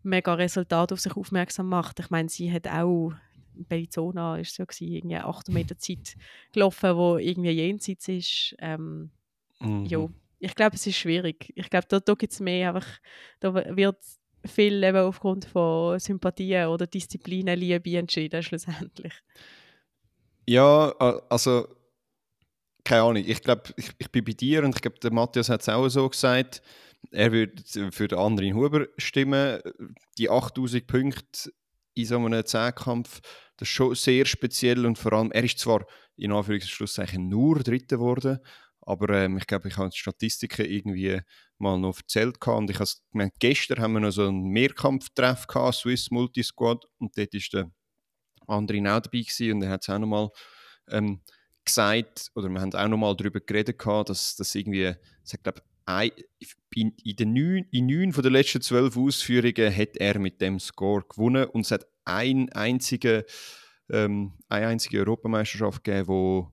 mega 0.02 0.34
Resultaten 0.34 0.92
auf 0.92 1.00
sich 1.00 1.16
aufmerksam 1.16 1.70
macht. 1.70 1.98
Ich 1.98 2.10
meine, 2.10 2.28
sie 2.28 2.52
hat 2.52 2.68
auch 2.68 3.14
Bellinzona 3.54 4.38
ist 4.38 4.54
so 4.54 4.64
gewesen, 4.64 4.92
irgendwie 4.92 5.16
8 5.16 5.48
Meter 5.50 5.78
Zeit 5.78 6.16
gelaufen, 6.52 6.96
wo 6.96 7.18
irgendwie 7.18 7.50
jenseits 7.50 8.08
ist. 8.08 8.54
Ähm, 8.58 9.10
mhm. 9.60 9.86
Ja, 9.86 10.08
ich 10.38 10.54
glaube, 10.54 10.76
es 10.76 10.86
ist 10.86 10.96
schwierig. 10.96 11.52
Ich 11.54 11.70
glaube, 11.70 11.86
da, 11.88 12.00
da 12.00 12.14
gibt 12.14 12.32
es 12.32 12.40
mehr 12.40 12.68
einfach, 12.68 12.86
da 13.40 13.54
wird 13.54 13.98
viel 14.46 14.82
eben 14.82 14.98
aufgrund 14.98 15.46
von 15.46 15.98
Sympathien 15.98 16.68
oder 16.68 16.86
Disziplinen, 16.86 17.58
Liebe 17.58 17.96
entschieden 17.96 18.42
schlussendlich. 18.42 19.12
Ja, 20.46 20.90
also 21.30 21.66
keine 22.84 23.02
Ahnung. 23.02 23.24
Ich 23.26 23.42
glaube, 23.42 23.62
ich, 23.76 23.90
ich 23.98 24.10
bin 24.10 24.24
bei 24.24 24.32
dir 24.32 24.62
und 24.62 24.74
ich 24.74 24.82
glaube, 24.82 24.98
der 24.98 25.12
Matthias 25.12 25.48
hat 25.48 25.62
es 25.62 25.68
auch 25.68 25.88
so 25.88 26.08
gesagt. 26.08 26.62
Er 27.10 27.32
würde 27.32 27.62
für 27.90 28.08
den 28.08 28.18
anderen 28.18 28.54
Huber 28.54 28.86
stimmen. 28.98 29.60
Die 30.18 30.28
8000 30.28 30.86
Punkte 30.86 31.50
in 31.94 32.06
so 32.06 32.16
einem 32.16 32.44
Zehnkampf 32.44 33.20
das 33.56 33.68
ist 33.68 33.74
schon 33.74 33.94
sehr 33.94 34.26
speziell 34.26 34.84
und 34.84 34.98
vor 34.98 35.12
allem, 35.12 35.30
er 35.30 35.44
ist 35.44 35.58
zwar 35.58 35.86
in 36.16 36.32
Anführungszeichen 36.32 37.28
nur 37.28 37.60
Dritter 37.60 37.96
geworden, 37.96 38.38
aber 38.80 39.08
ähm, 39.10 39.38
ich 39.38 39.46
glaube, 39.46 39.68
ich 39.68 39.76
habe 39.76 39.90
die 39.90 39.98
Statistiken 39.98 40.66
irgendwie 40.66 41.20
mal 41.58 41.78
noch 41.78 41.96
erzählt 41.96 42.44
und 42.46 42.70
ich 42.70 42.78
habe 42.78 42.90
gemeint, 43.12 43.32
gestern 43.38 43.80
haben 43.80 43.92
wir 43.94 44.00
noch 44.00 44.10
so 44.10 44.26
einen 44.26 44.48
Mehrkampftreff 44.48 45.46
gehabt, 45.46 45.76
Swiss 45.76 46.10
Multisquad 46.10 46.84
und 46.98 47.16
dort 47.16 47.32
ist 47.32 47.52
der 47.52 47.70
andere 48.46 48.78
auch 48.78 49.00
dabei 49.00 49.20
gewesen 49.20 49.52
und 49.52 49.62
er 49.62 49.70
hat 49.70 49.82
es 49.82 49.88
auch 49.88 49.98
nochmal 49.98 50.28
ähm, 50.90 51.22
gesagt, 51.64 52.30
oder 52.34 52.48
wir 52.48 52.60
haben 52.60 52.74
auch 52.74 52.88
nochmal 52.88 53.16
darüber 53.16 53.40
geredet 53.40 53.78
gehabt, 53.78 54.10
dass 54.10 54.36
das 54.36 54.54
irgendwie, 54.54 54.94
ich 55.24 55.42
glaube, 55.42 55.62
in, 55.86 56.94
den 57.16 57.32
neun, 57.32 57.66
in 57.70 57.86
neun 57.86 58.12
von 58.12 58.22
den 58.22 58.32
letzten 58.32 58.60
zwölf 58.60 58.96
Ausführungen 58.96 59.76
hat 59.76 59.96
er 59.96 60.18
mit 60.18 60.40
dem 60.40 60.58
Score 60.58 61.04
gewonnen 61.08 61.46
und 61.46 61.62
es 61.62 61.70
hat 61.70 61.86
ein 62.04 62.50
einzige, 62.52 63.24
ähm, 63.90 64.32
eine 64.48 64.68
einzige 64.68 64.98
Europameisterschaft 64.98 65.84
gegeben, 65.84 66.08
wo, 66.08 66.52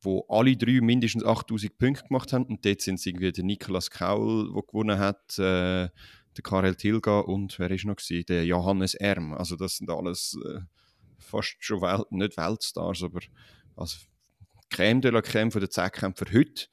wo 0.00 0.26
alle 0.28 0.56
drei 0.56 0.80
mindestens 0.80 1.24
8000 1.24 1.78
Punkte 1.78 2.04
gemacht 2.08 2.32
haben. 2.32 2.46
Und 2.46 2.64
dort 2.64 2.80
sind 2.80 2.96
es 2.96 3.06
irgendwie 3.06 3.32
der 3.32 3.44
Niklas 3.44 3.90
Kaul, 3.90 4.52
der 4.52 4.62
gewonnen 4.62 4.98
hat, 4.98 5.38
äh, 5.38 5.88
der 6.36 6.42
Karel 6.42 6.74
Tilga 6.74 7.20
und 7.20 7.58
wer 7.58 7.70
ist 7.70 7.84
noch 7.84 7.96
gewesen? 7.96 8.24
Der 8.26 8.44
Johannes 8.44 8.94
Erm. 8.94 9.34
Also 9.34 9.56
das 9.56 9.76
sind 9.76 9.90
alles 9.90 10.38
äh, 10.44 10.60
fast 11.18 11.56
schon 11.60 11.82
Welt, 11.82 12.10
nicht 12.10 12.36
Weltstars, 12.36 13.02
aber 13.02 13.20
also 13.76 13.98
Creme 14.70 15.02
de 15.02 15.10
la 15.10 15.20
Creme 15.20 15.50
von 15.50 15.60
der 15.60 15.70
Zehnkämpfer 15.70 16.26
heute. 16.32 16.68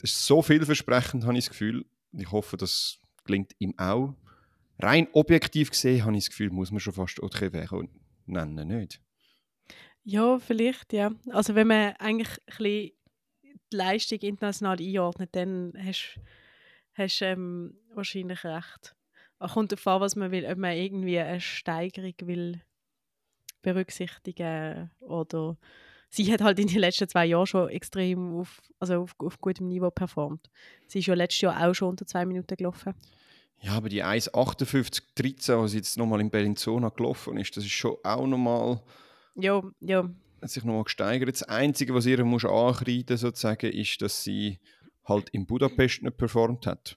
Das 0.00 0.10
ist 0.10 0.26
so 0.26 0.42
vielversprechend, 0.42 1.24
habe 1.24 1.36
ich 1.36 1.44
das 1.44 1.50
Gefühl. 1.50 1.84
Ich 2.12 2.30
hoffe, 2.30 2.56
das 2.56 2.98
gelingt 3.24 3.52
ihm 3.58 3.74
auch 3.78 4.14
rein 4.78 5.08
objektiv 5.12 5.70
gesehen 5.70 6.04
habe 6.04 6.16
ich 6.16 6.24
das 6.24 6.30
Gefühl, 6.30 6.50
muss 6.50 6.70
man 6.70 6.80
schon 6.80 6.92
fast 6.92 7.22
Autrevero 7.22 7.84
nennen, 8.26 8.68
nicht? 8.68 9.00
Ja, 10.04 10.38
vielleicht, 10.38 10.92
ja. 10.92 11.12
Also 11.30 11.54
wenn 11.54 11.66
man 11.66 11.94
eigentlich 11.98 12.28
ein 12.28 12.44
bisschen 12.46 12.92
die 13.72 13.76
Leistung 13.76 14.18
international 14.20 14.80
einordnet, 14.80 15.30
dann 15.32 15.72
hast 15.76 16.18
du 16.96 17.24
ähm, 17.24 17.74
wahrscheinlich 17.94 18.44
recht. 18.44 18.94
Es 19.40 19.52
kommt 19.52 19.72
darauf 19.72 19.86
an, 19.86 20.00
was 20.00 20.16
man 20.16 20.30
will, 20.30 20.46
ob 20.46 20.58
man 20.58 20.76
irgendwie 20.76 21.18
eine 21.18 21.40
Steigerung 21.40 22.14
will 22.22 22.60
berücksichtigen 23.62 24.90
oder 25.00 25.58
sie 26.10 26.32
hat 26.32 26.40
halt 26.40 26.58
in 26.58 26.68
den 26.68 26.78
letzten 26.78 27.08
zwei 27.08 27.26
Jahren 27.26 27.46
schon 27.46 27.68
extrem 27.68 28.40
auf, 28.40 28.60
also 28.78 29.02
auf, 29.02 29.14
auf 29.18 29.40
gutem 29.40 29.68
Niveau 29.68 29.90
performt. 29.90 30.50
Sie 30.86 31.00
ist 31.00 31.06
ja 31.06 31.14
letztes 31.14 31.40
Jahr 31.42 31.68
auch 31.68 31.74
schon 31.74 31.90
unter 31.90 32.06
zwei 32.06 32.24
Minuten 32.24 32.56
gelaufen. 32.56 32.94
Ja, 33.60 33.72
aber 33.72 33.88
die 33.88 34.04
1,58,13, 34.04 35.60
was 35.60 35.74
jetzt 35.74 35.96
nochmal 35.96 36.20
in 36.20 36.30
Bellinzona 36.30 36.90
gelaufen 36.90 37.36
ist, 37.38 37.56
das 37.56 37.64
ist 37.64 37.72
schon 37.72 37.96
auch 38.04 38.26
nochmal. 38.26 38.80
Ja, 39.34 39.62
ja. 39.80 40.08
Hat 40.40 40.50
sich 40.50 40.64
nochmal 40.64 40.84
gesteigert. 40.84 41.28
Das 41.28 41.42
Einzige, 41.42 41.92
was 41.94 42.06
ihr 42.06 42.24
muss 42.24 42.44
ankreiden 42.44 43.16
sozusagen, 43.16 43.72
ist, 43.72 44.00
dass 44.00 44.22
sie 44.22 44.60
halt 45.04 45.28
in 45.30 45.46
Budapest 45.46 46.02
nicht 46.02 46.16
performt 46.16 46.66
hat. 46.66 46.96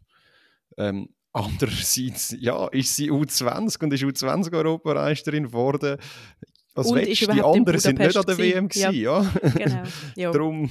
Ähm, 0.78 1.10
andererseits, 1.34 2.36
ja, 2.40 2.68
ist 2.68 2.96
sie 2.96 3.12
U20 3.12 3.84
und 3.84 3.94
ist 3.94 4.04
U20-Europameisterin 4.04 5.46
geworden. 5.46 5.98
Was 6.74 6.88
Und 6.88 6.96
willst 6.96 7.22
ist 7.22 7.28
du? 7.28 7.34
Die 7.34 7.42
anderen 7.42 7.80
sind 7.80 8.00
nicht 8.00 8.16
an 8.16 8.26
der 8.26 8.38
WM 8.38 8.68
gewesen. 8.70 8.92
gewesen, 8.92 9.02
ja. 9.04 9.32
Genau. 9.56 9.84
Ja. 10.16 10.32
Darum, 10.32 10.70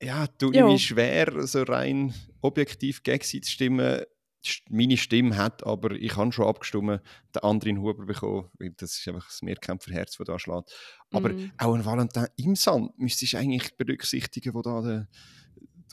ja, 0.00 0.26
tut 0.26 0.54
Ja. 0.54 0.66
mir 0.66 0.78
schwer, 0.78 1.46
so 1.46 1.62
rein 1.64 2.14
objektiv 2.40 3.02
gegen 3.02 3.24
sie 3.24 3.40
zu 3.40 3.50
stimmen. 3.50 4.02
St- 4.44 4.62
Meine 4.70 4.96
Stimme 4.96 5.36
hat 5.36 5.66
aber, 5.66 5.90
ich 5.92 6.16
habe 6.16 6.30
schon 6.30 6.46
abgestimmt, 6.46 7.00
den 7.34 7.42
anderen 7.42 7.80
Huber 7.80 8.06
bekommen, 8.06 8.48
weil 8.60 8.70
das 8.76 8.96
ist 8.96 9.08
einfach 9.08 9.26
das 9.26 9.42
Mehrkämpferherz, 9.42 10.16
das 10.16 10.24
da 10.26 10.38
schlägt. 10.38 10.72
Aber 11.10 11.30
Mm. 11.30 11.50
auch 11.58 11.74
ein 11.74 11.84
Valentin 11.84 12.26
im 12.36 12.54
Sand 12.54 12.96
müsstest 12.98 13.32
du 13.32 13.38
eigentlich 13.38 13.76
berücksichtigen, 13.76 14.54
wo 14.54 14.62
da 14.62 14.80
der, 14.80 15.08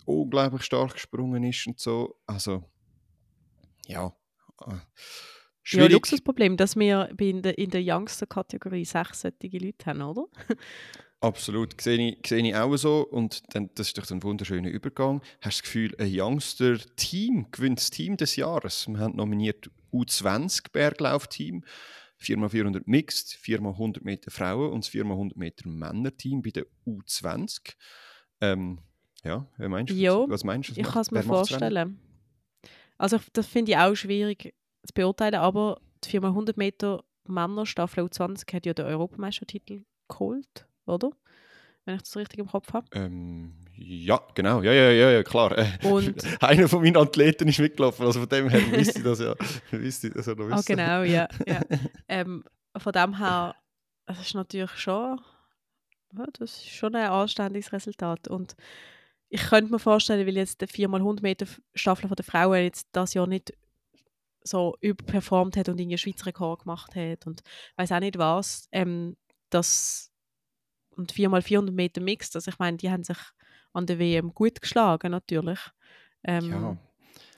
unglaublich 0.06 0.62
stark 0.62 0.94
gesprungen 0.94 1.44
ist 1.44 1.66
und 1.66 1.80
so. 1.80 2.20
Also, 2.28 2.64
ja. 3.88 4.16
Äh, 5.66 5.78
Ja, 5.78 5.80
Schwierig. 5.84 5.92
Luxusproblem, 5.94 6.58
dass 6.58 6.76
wir 6.76 7.10
in 7.20 7.42
der, 7.42 7.58
in 7.58 7.70
der 7.70 7.82
Youngster-Kategorie 7.84 8.86
sechs 8.86 9.22
solche 9.22 9.58
Leute 9.58 9.86
haben, 9.86 10.02
oder? 10.02 10.28
Absolut, 11.22 11.82
sehe 11.82 12.12
ich, 12.12 12.28
sehe 12.28 12.46
ich 12.46 12.56
auch 12.56 12.76
so. 12.78 13.08
Und 13.08 13.56
dann, 13.56 13.70
das 13.74 13.88
ist 13.88 13.98
doch 13.98 14.10
ein 14.12 14.22
wunderschöner 14.22 14.70
Übergang. 14.70 15.22
Hast 15.42 15.44
du 15.44 15.50
das 15.50 15.64
Gefühl, 15.64 15.96
ein 15.98 16.12
Youngster-Team 16.12 17.48
gewinnt 17.52 17.80
das 17.80 17.90
Team 17.90 18.16
des 18.18 18.36
Jahres? 18.36 18.88
Wir 18.88 19.00
haben 19.00 19.16
nominiert 19.16 19.72
U20 19.92 20.72
Berglauf-Team, 20.72 21.64
4x400 22.22 22.84
Mixed, 22.86 23.40
4x100 23.44 24.04
Meter 24.04 24.30
Frauen 24.30 24.72
und 24.72 24.86
das 24.86 24.94
4x100 24.94 25.32
Meter 25.36 25.68
Männer-Team 25.68 26.42
bei 26.44 26.52
der 26.52 26.66
U20. 26.86 27.74
Ähm, 28.42 28.80
ja, 29.24 29.48
meinst 29.58 29.92
du? 29.92 29.98
Ja, 29.98 30.30
was 30.30 30.44
meinst 30.44 30.70
du? 30.70 30.80
Ich 30.80 30.86
kann 30.86 31.02
es 31.02 31.10
mir 31.10 31.24
vorstellen. 31.24 32.00
Also 32.98 33.20
das 33.34 33.48
finde 33.48 33.72
ich 33.72 33.78
auch 33.78 33.96
schwierig 33.96 34.54
zu 34.86 34.94
beurteilen, 34.94 35.36
aber 35.36 35.80
die 36.04 36.10
4x100 36.20 36.54
Meter 36.58 37.04
Männerstaffel 37.28 38.04
U20 38.06 38.54
hat 38.54 38.66
ja 38.66 38.74
den 38.74 38.86
Europameistertitel 38.86 39.84
geholt, 40.08 40.68
oder? 40.86 41.12
Wenn 41.86 41.96
ich 41.96 42.02
das 42.02 42.16
richtig 42.18 42.40
im 42.40 42.48
Kopf 42.48 42.74
habe. 42.74 42.88
Ähm, 42.94 43.54
ja, 43.76 44.20
genau. 44.34 44.62
Ja, 44.64 44.72
ja, 44.72 44.90
ja, 44.92 45.12
ja 45.12 45.24
klar. 45.24 45.56
Äh, 45.58 45.68
Und- 45.84 46.16
Einer 46.44 46.68
von 46.68 46.82
meinen 46.82 46.98
Athleten 46.98 47.48
ist 47.48 47.60
mitgelaufen. 47.60 48.06
Also 48.06 48.22
von 48.22 48.30
dem 48.30 48.50
her 48.50 48.60
wüsste 48.72 49.00
ich 49.00 49.04
das 49.04 49.20
ja. 49.20 49.36
Ich 49.72 50.00
das 50.14 50.26
ja 50.26 50.34
noch 50.36 50.46
Ah, 50.50 50.58
wissen. 50.58 50.66
genau, 50.76 51.04
ja. 51.04 51.28
ja. 51.48 51.62
ähm, 52.08 52.44
von 52.76 52.92
dem 52.92 53.18
her, 53.20 53.56
es 54.08 54.20
ist 54.20 54.34
natürlich 54.34 54.72
schon, 54.72 55.20
ja, 56.18 56.26
das 56.40 56.54
ist 56.58 56.70
schon 56.70 56.96
ein 56.96 57.08
anständiges 57.10 57.72
Resultat. 57.72 58.28
Und 58.30 58.56
ich 59.30 59.42
könnte 59.42 59.72
mir 59.72 59.80
vorstellen, 59.80 60.26
weil 60.26 60.38
jetzt 60.38 60.62
die 60.62 60.66
4x100 60.68 61.22
Meter 61.22 61.46
Staffel 61.76 62.08
von 62.08 62.16
der 62.16 62.26
Frauen 62.26 62.64
jetzt 62.64 62.88
das 62.94 63.14
Jahr 63.14 63.28
nicht 63.28 63.54
so 64.48 64.76
überperformt 64.80 65.58
hat 65.58 65.70
und 65.70 65.80
einen 65.80 65.98
Schweizer 65.98 66.28
Rekord 66.28 66.62
gemacht 66.64 66.96
hat 66.96 67.26
und 67.26 67.42
weiß 67.78 67.92
auch 67.92 68.00
nicht 68.00 68.18
was, 68.18 68.68
ähm, 68.72 69.18
das 69.50 70.12
und 70.92 71.12
4x400 71.12 71.72
Meter 71.72 72.02
Mixed, 72.02 72.36
also 72.36 72.50
ich 72.50 72.60
meine, 72.60 72.78
die 72.78 72.90
haben 72.90 73.04
sich 73.04 73.18
an 73.74 73.86
der 73.86 74.00
WM 74.00 74.34
gut 74.34 74.62
geschlagen, 74.62 75.12
natürlich. 75.12 75.60
Ähm, 76.24 76.52
Ja. 76.52 76.78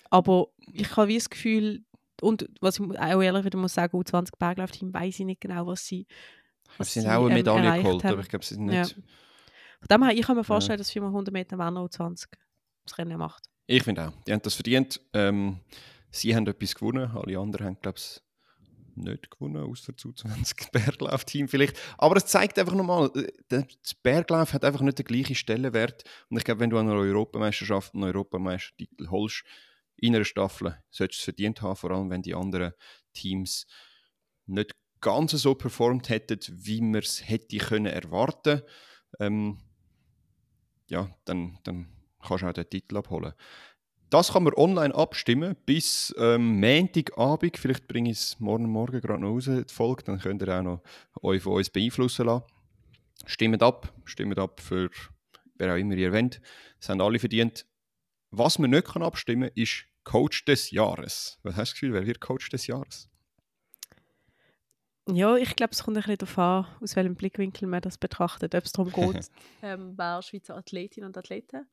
aber 0.09 0.47
ich 0.73 0.95
habe 0.95 1.07
wie 1.07 1.17
das 1.17 1.29
Gefühl, 1.29 1.83
und 2.21 2.47
was 2.61 2.79
ich 2.79 2.99
auch 2.99 3.21
ehrlich 3.21 3.45
wieder 3.45 3.57
muss 3.57 3.73
sagen, 3.73 3.97
U20 3.97 4.37
Berglaufteam 4.37 4.93
weiß 4.93 5.19
ich 5.19 5.25
nicht 5.25 5.41
genau, 5.41 5.65
was 5.67 5.85
sie, 5.85 6.05
was 6.77 6.93
Sie 6.93 7.01
haben 7.01 7.07
auch 7.23 7.25
eine 7.25 7.35
ähm, 7.35 7.39
Medaille 7.39 7.65
erreicht 7.67 7.83
geholt, 7.83 8.03
haben. 8.03 8.13
aber 8.13 8.21
ich 8.21 8.29
glaube, 8.29 8.45
sie 8.45 8.55
sind 8.55 8.69
Ja. 8.71 8.81
nicht. 8.83 8.93
Von 8.93 9.87
dem 9.91 10.03
her, 10.03 10.13
ich 10.15 10.25
kann 10.25 10.35
mir 10.35 10.43
vorstellen, 10.43 10.77
dass 10.77 10.91
4x100 10.91 11.31
Meter 11.31 11.57
Männer 11.57 11.81
U20 11.81 12.27
das 12.85 12.97
Rennen 12.97 13.17
macht. 13.17 13.43
Ich 13.67 13.83
finde 13.83 14.07
auch. 14.07 14.13
Die 14.25 14.33
haben 14.33 14.41
das 14.41 14.53
verdient. 14.55 14.99
Ähm, 15.13 15.59
sie 16.11 16.35
haben 16.35 16.47
etwas 16.47 16.75
gewonnen. 16.75 17.11
Alle 17.11 17.39
anderen 17.39 17.67
haben, 17.67 17.77
glaube 17.81 17.97
ich, 17.97 18.21
nicht 18.95 19.29
gewonnen, 19.29 19.63
außer 19.63 19.93
das 19.93 20.05
U20 20.05 20.71
Berglaufteam 20.71 21.47
vielleicht. 21.47 21.77
Aber 21.97 22.17
es 22.17 22.25
zeigt 22.25 22.57
einfach 22.59 22.73
nochmal, 22.73 23.11
äh, 23.15 23.31
das 23.49 23.93
Berglauf 24.01 24.53
hat 24.53 24.65
einfach 24.65 24.81
nicht 24.81 24.99
den 24.99 25.05
gleichen 25.05 25.35
Stellenwert. 25.35 26.03
Und 26.29 26.37
ich 26.37 26.43
glaube, 26.43 26.61
wenn 26.61 26.69
du 26.69 26.77
an 26.77 26.89
einer 26.89 26.99
Europameisterschaft 26.99 27.93
einen 27.93 28.03
Europameistertitel 28.03 29.09
holst, 29.09 29.43
in 29.97 30.15
einer 30.15 30.25
Staffel, 30.25 30.77
solltest 30.91 31.19
du 31.19 31.21
es 31.21 31.25
verdient 31.25 31.61
haben, 31.61 31.75
vor 31.75 31.91
allem 31.91 32.09
wenn 32.09 32.21
die 32.21 32.35
anderen 32.35 32.73
Teams 33.13 33.65
nicht 34.45 34.75
ganz 35.01 35.31
so 35.31 35.55
performt 35.55 36.09
hätten, 36.09 36.39
wie 36.49 36.81
man 36.81 37.01
es 37.01 37.27
hätte 37.27 37.57
können 37.57 37.87
erwarten. 37.87 38.61
Ähm, 39.19 39.59
ja, 40.89 41.09
dann, 41.25 41.59
dann 41.63 41.87
kannst 42.21 42.43
du 42.43 42.47
auch 42.47 42.53
den 42.53 42.69
Titel 42.69 42.97
abholen. 42.97 43.33
Das 44.09 44.31
kann 44.31 44.43
man 44.43 44.53
online 44.53 44.95
abstimmen 44.95 45.57
bis 45.65 46.15
ähm, 46.17 46.61
Montagabend. 46.61 47.57
Vielleicht 47.57 47.87
bringe 47.89 48.11
ich 48.11 48.17
es 48.17 48.39
morgen 48.39 48.69
Morgen 48.69 49.01
gerade 49.01 49.21
noch 49.21 49.31
raus, 49.31 49.45
die 49.45 49.73
Folge. 49.73 50.03
Dann 50.03 50.19
könnt 50.19 50.41
ihr 50.41 50.57
auch 50.57 50.63
noch 50.63 50.81
euch 51.21 51.41
von 51.43 51.53
uns 51.53 51.69
beeinflussen 51.69 52.25
lassen. 52.25 52.45
Stimmt 53.25 53.61
ab. 53.61 53.93
Stimmt 54.05 54.39
ab 54.39 54.61
für 54.61 54.89
wer 55.55 55.73
auch 55.73 55.77
immer 55.77 55.95
ihr 55.95 56.13
wollt. 56.13 56.39
Das 56.79 56.89
haben 56.89 57.01
alle 57.01 57.19
verdient. 57.19 57.65
Was 58.31 58.59
man 58.59 58.69
nicht 58.69 58.87
kann 58.87 59.03
abstimmen 59.03 59.49
kann, 59.49 59.61
ist 59.61 59.85
Coach 60.05 60.45
des 60.45 60.71
Jahres. 60.71 61.39
Was 61.43 61.55
hast 61.55 61.57
du 61.57 61.61
das 61.61 61.73
Gefühl, 61.73 61.93
wer 61.93 62.05
wird 62.05 62.21
Coach 62.21 62.49
des 62.49 62.67
Jahres? 62.67 63.09
Ja, 65.09 65.35
ich 65.35 65.55
glaube, 65.55 65.71
es 65.71 65.83
kommt 65.83 65.97
ein 65.97 66.03
bisschen 66.03 66.17
darauf 66.17 66.37
an, 66.37 66.67
aus 66.81 66.95
welchem 66.95 67.15
Blickwinkel 67.15 67.67
man 67.67 67.81
das 67.81 67.97
betrachtet. 67.97 68.55
Ob 68.55 68.63
es 68.63 68.71
darum 68.71 68.91
geht, 68.93 69.29
ähm, 69.61 69.93
wer 69.97 70.21
Schweizer 70.21 70.55
Athletinnen 70.55 71.07
und 71.07 71.17
Athleten 71.17 71.67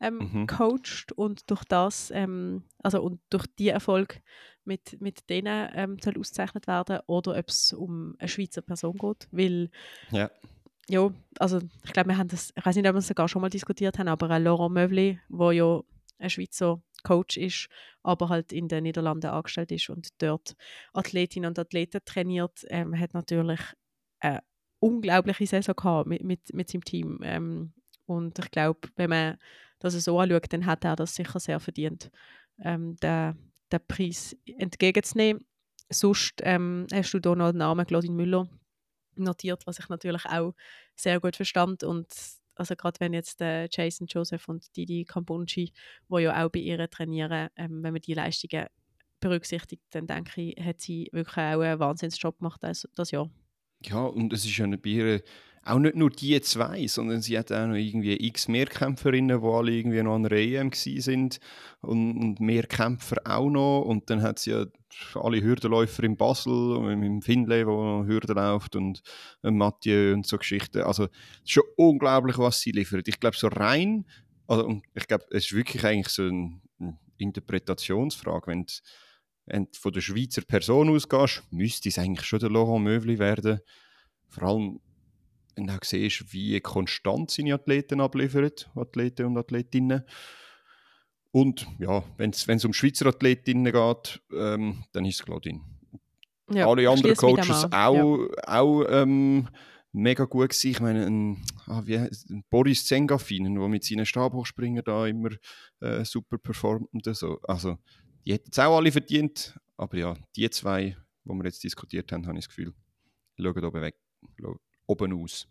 ähm, 0.00 0.18
Mhm. 0.32 0.46
coacht 0.46 1.12
und 1.14 1.50
durch 1.50 1.64
das, 1.64 2.10
ähm, 2.14 2.64
also 2.82 3.02
und 3.02 3.20
durch 3.30 3.46
die 3.58 3.68
Erfolg 3.68 4.20
mit, 4.64 5.00
mit 5.00 5.28
denen 5.30 5.70
ähm, 5.74 5.96
soll 6.02 6.18
ausgezeichnet 6.18 6.66
werden 6.66 7.00
oder 7.06 7.36
ob 7.38 7.48
es 7.48 7.72
um 7.72 8.14
eine 8.18 8.28
Schweizer 8.28 8.62
Person 8.62 8.96
geht. 8.96 9.28
Weil, 9.30 9.70
Ja. 10.10 10.30
ja, 10.88 11.10
also 11.38 11.60
ich 11.84 11.92
glaube, 11.92 12.10
wir 12.10 12.18
haben 12.18 12.28
das, 12.28 12.52
ich 12.56 12.64
weiß 12.64 12.76
nicht, 12.76 12.86
ob 12.88 12.94
wir 12.94 12.98
es 12.98 13.08
sogar 13.08 13.28
schon 13.28 13.42
mal 13.42 13.50
diskutiert 13.50 13.98
haben, 13.98 14.08
aber 14.08 14.38
Laurent 14.38 14.74
Mövli, 14.74 15.20
wo 15.28 15.50
ja 15.50 15.80
ein 16.18 16.30
Schweizer 16.30 16.82
Coach 17.02 17.36
ist, 17.36 17.68
aber 18.02 18.30
halt 18.30 18.52
in 18.52 18.68
den 18.68 18.84
Niederlanden 18.84 19.30
angestellt 19.30 19.70
ist 19.72 19.90
und 19.90 20.08
dort 20.22 20.54
Athletinnen 20.94 21.48
und 21.48 21.58
Athleten 21.58 22.00
trainiert, 22.04 22.64
ähm, 22.68 22.98
hat 22.98 23.12
natürlich 23.12 23.60
eine 24.20 24.42
unglaubliche 24.80 25.46
Saison 25.46 25.74
gehabt 25.76 26.08
mit, 26.08 26.24
mit, 26.24 26.54
mit 26.54 26.70
seinem 26.70 26.84
Team. 26.84 27.20
Ähm, 27.22 27.74
und 28.06 28.38
ich 28.38 28.50
glaube, 28.50 28.88
wenn 28.96 29.10
man 29.10 29.38
das 29.84 30.04
so 30.04 30.18
anschaut, 30.18 30.52
dann 30.52 30.66
hat 30.66 30.84
er 30.84 30.96
das 30.96 31.14
sicher 31.14 31.38
sehr 31.40 31.60
verdient, 31.60 32.10
ähm, 32.62 32.96
den, 32.96 33.36
den 33.70 33.80
Preis 33.86 34.36
entgegenzunehmen. 34.46 35.44
Sonst 35.90 36.34
ähm, 36.42 36.86
hast 36.92 37.12
du 37.12 37.20
da 37.20 37.34
noch 37.34 37.50
den 37.50 37.58
Namen 37.58 37.86
Claudine 37.86 38.14
Müller 38.14 38.48
notiert, 39.16 39.66
was 39.66 39.78
ich 39.78 39.88
natürlich 39.88 40.24
auch 40.26 40.54
sehr 40.96 41.20
gut 41.20 41.36
verstand. 41.36 41.84
Und 41.84 42.08
also 42.56 42.74
gerade 42.76 43.00
wenn 43.00 43.12
jetzt 43.12 43.40
äh, 43.40 43.68
Jason 43.70 44.06
Joseph 44.06 44.48
und 44.48 44.74
Didi 44.76 45.04
Kambunji, 45.04 45.72
wo 46.08 46.18
ja 46.18 46.44
auch 46.44 46.50
bei 46.50 46.60
ihr 46.60 46.88
trainieren, 46.88 47.48
ähm, 47.56 47.82
wenn 47.82 47.92
man 47.92 48.00
die 48.00 48.14
Leistungen 48.14 48.66
berücksichtigt, 49.20 49.82
dann 49.90 50.06
denke 50.06 50.40
ich, 50.40 50.64
hat 50.64 50.80
sie 50.80 51.08
wirklich 51.12 51.36
auch 51.36 51.60
einen 51.60 51.78
Wahnsinnsjob 51.78 52.38
gemacht 52.38 52.62
das, 52.62 52.88
das 52.94 53.10
Jahr. 53.10 53.30
Ja, 53.82 54.04
und 54.04 54.32
es 54.32 54.44
ist 54.44 54.56
ja 54.56 54.66
bei 54.66 54.88
ihr 54.88 55.22
auch 55.64 55.78
nicht 55.78 55.96
nur 55.96 56.10
die 56.10 56.40
zwei, 56.40 56.86
sondern 56.86 57.22
sie 57.22 57.38
hat 57.38 57.50
auch 57.52 57.66
noch 57.66 57.74
irgendwie 57.74 58.16
x 58.26 58.48
Mehrkämpferinnen, 58.48 59.40
die 59.40 59.46
alle 59.46 59.72
irgendwie 59.72 60.02
noch 60.02 60.14
an 60.14 60.24
EM 60.26 60.70
gsi 60.70 61.00
sind 61.00 61.38
und, 61.80 62.16
und 62.18 62.40
Mehrkämpfer 62.40 63.16
auch 63.24 63.48
noch. 63.48 63.82
Und 63.82 64.10
dann 64.10 64.22
hat 64.22 64.38
sie 64.38 64.50
ja 64.50 64.66
alle 65.14 65.42
Hürdenläufer 65.42 66.04
in 66.04 66.16
Basel, 66.16 66.76
und 66.76 67.02
im 67.02 67.22
Findlay, 67.22 67.66
wo 67.66 68.04
Hürden 68.04 68.36
läuft 68.36 68.76
und 68.76 69.02
Mathieu 69.42 70.12
und 70.12 70.26
so 70.26 70.38
Geschichten. 70.38 70.82
Also 70.82 71.08
schon 71.44 71.64
unglaublich, 71.76 72.38
was 72.38 72.60
sie 72.60 72.72
liefert. 72.72 73.08
Ich 73.08 73.18
glaube, 73.20 73.36
so 73.36 73.48
rein, 73.48 74.04
also, 74.46 74.80
ich 74.94 75.06
glaube, 75.06 75.24
es 75.30 75.46
ist 75.46 75.52
wirklich 75.54 75.84
eigentlich 75.84 76.08
so 76.08 76.22
eine, 76.22 76.60
Interpretationsfrage. 77.16 78.48
Wenn 78.48 78.66
wenn 79.46 79.64
du 79.64 79.70
von 79.78 79.92
der 79.92 80.00
Schweizer 80.00 80.42
Person 80.42 80.88
ausgehst, 80.88 81.42
müsste 81.50 81.88
es 81.88 81.98
eigentlich 81.98 82.26
schon 82.26 82.38
der 82.38 82.50
Laurent 82.50 82.84
Mövli 82.84 83.18
werden. 83.18 83.60
Vor 84.28 84.42
allem, 84.44 84.80
du 85.56 85.72
auch 85.72 85.84
siehst, 85.84 86.32
wie 86.32 86.60
konstant 86.60 87.30
seine 87.30 87.54
Athleten 87.54 88.00
abliefern, 88.00 88.50
Athleten 88.74 89.26
und 89.26 89.38
Athletinnen. 89.38 90.04
Und 91.30 91.66
ja, 91.78 92.04
wenn 92.16 92.30
es 92.30 92.64
um 92.64 92.72
Schweizer 92.72 93.06
Athletinnen 93.06 93.72
geht, 93.72 94.22
ähm, 94.32 94.84
dann 94.92 95.04
ist 95.04 95.20
es 95.20 95.24
Claudine. 95.24 95.60
Ja, 96.50 96.68
Alle 96.68 96.88
anderen 96.88 97.16
Coaches 97.16 97.66
auch, 97.72 98.28
auch 98.46 98.84
ähm, 98.88 99.48
mega 99.92 100.24
gut 100.24 100.50
gewesen. 100.50 100.70
Ich 100.70 100.80
meine, 100.80 101.06
ein, 101.06 101.42
ah, 101.66 101.82
wie 101.84 101.96
ein 101.96 102.44
Boris 102.50 102.86
Zengafinen, 102.86 103.54
der 103.54 103.68
mit 103.68 103.84
seinen 103.84 104.04
Stabhochspringern 104.04 104.84
da 104.84 105.06
immer 105.06 105.30
äh, 105.80 106.04
super 106.04 106.38
performt 106.38 106.88
und 106.92 107.04
so. 107.16 107.40
Also, 107.42 107.78
die 108.26 108.32
hätten 108.32 108.50
es 108.52 108.58
auch 108.58 108.76
alle 108.76 108.92
verdient. 108.92 109.58
Aber 109.76 109.96
ja, 109.96 110.16
die 110.36 110.48
zwei, 110.50 110.96
die 111.24 111.30
wir 111.30 111.44
jetzt 111.44 111.64
diskutiert 111.64 112.12
haben, 112.12 112.26
habe 112.26 112.38
ich 112.38 112.44
das 112.44 112.54
Gefühl, 112.54 112.74
schauen 113.40 113.64
oben 113.64 113.82
weg, 113.82 113.96
oben 114.86 115.22
aus. 115.22 115.46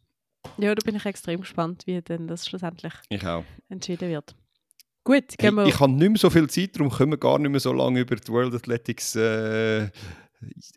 Ja. 0.57 0.75
da 0.75 0.84
bin 0.86 0.95
ich 0.95 1.05
extrem 1.05 1.41
gespannt, 1.41 1.84
wie 1.86 2.01
denn 2.01 2.27
das 2.27 2.47
schlussendlich 2.47 2.93
entschieden 3.69 4.09
wird. 4.09 4.36
Gut, 5.03 5.38
gehen 5.38 5.55
wir. 5.55 5.65
ich 5.65 5.79
habe 5.79 5.91
nicht 5.91 6.09
mehr 6.09 6.17
so 6.17 6.29
viel 6.29 6.49
Zeit, 6.49 6.75
darum 6.75 6.89
können 6.89 7.11
wir 7.11 7.17
gar 7.17 7.38
nicht 7.38 7.51
mehr 7.51 7.59
so 7.59 7.73
lange 7.73 7.99
über 7.99 8.15
die 8.15 8.31
World 8.31 8.53
Athletics 8.53 9.15
äh, 9.15 9.89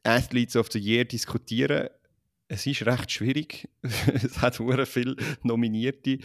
Athletes 0.02 0.56
of 0.56 0.68
the 0.72 0.80
Year 0.80 1.04
diskutieren. 1.04 1.88
es 2.48 2.66
ist 2.66 2.84
recht 2.86 3.10
schwierig. 3.10 3.68
es 3.82 4.40
hat 4.40 4.54
sehr 4.54 4.86
viele 4.86 5.16
Nominierte. 5.42 6.18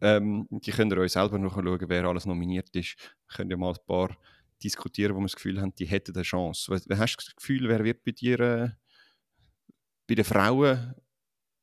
Ähm, 0.00 0.48
die 0.50 0.70
können 0.70 0.90
ihr 0.90 0.98
euch 0.98 1.12
selber 1.12 1.38
noch 1.38 1.54
schauen, 1.54 1.84
wer 1.86 2.04
alles 2.04 2.26
nominiert 2.26 2.74
ist. 2.74 2.96
Können 3.28 3.50
ja 3.50 3.56
mal 3.56 3.72
ein 3.72 3.86
paar 3.86 4.16
diskutieren, 4.62 5.14
wo 5.14 5.20
wir 5.20 5.26
das 5.26 5.36
Gefühl 5.36 5.60
haben, 5.60 5.74
die 5.74 5.86
hätten 5.86 6.14
eine 6.14 6.22
Chance. 6.22 6.72
Hast 6.74 6.86
du 6.86 6.96
das 6.96 7.36
Gefühl, 7.36 7.68
wer 7.68 7.84
wird 7.84 8.02
bei 8.04 8.12
dir 8.12 8.40
äh, 8.40 8.68
bei 10.06 10.14
den 10.14 10.24
Frauen 10.24 10.94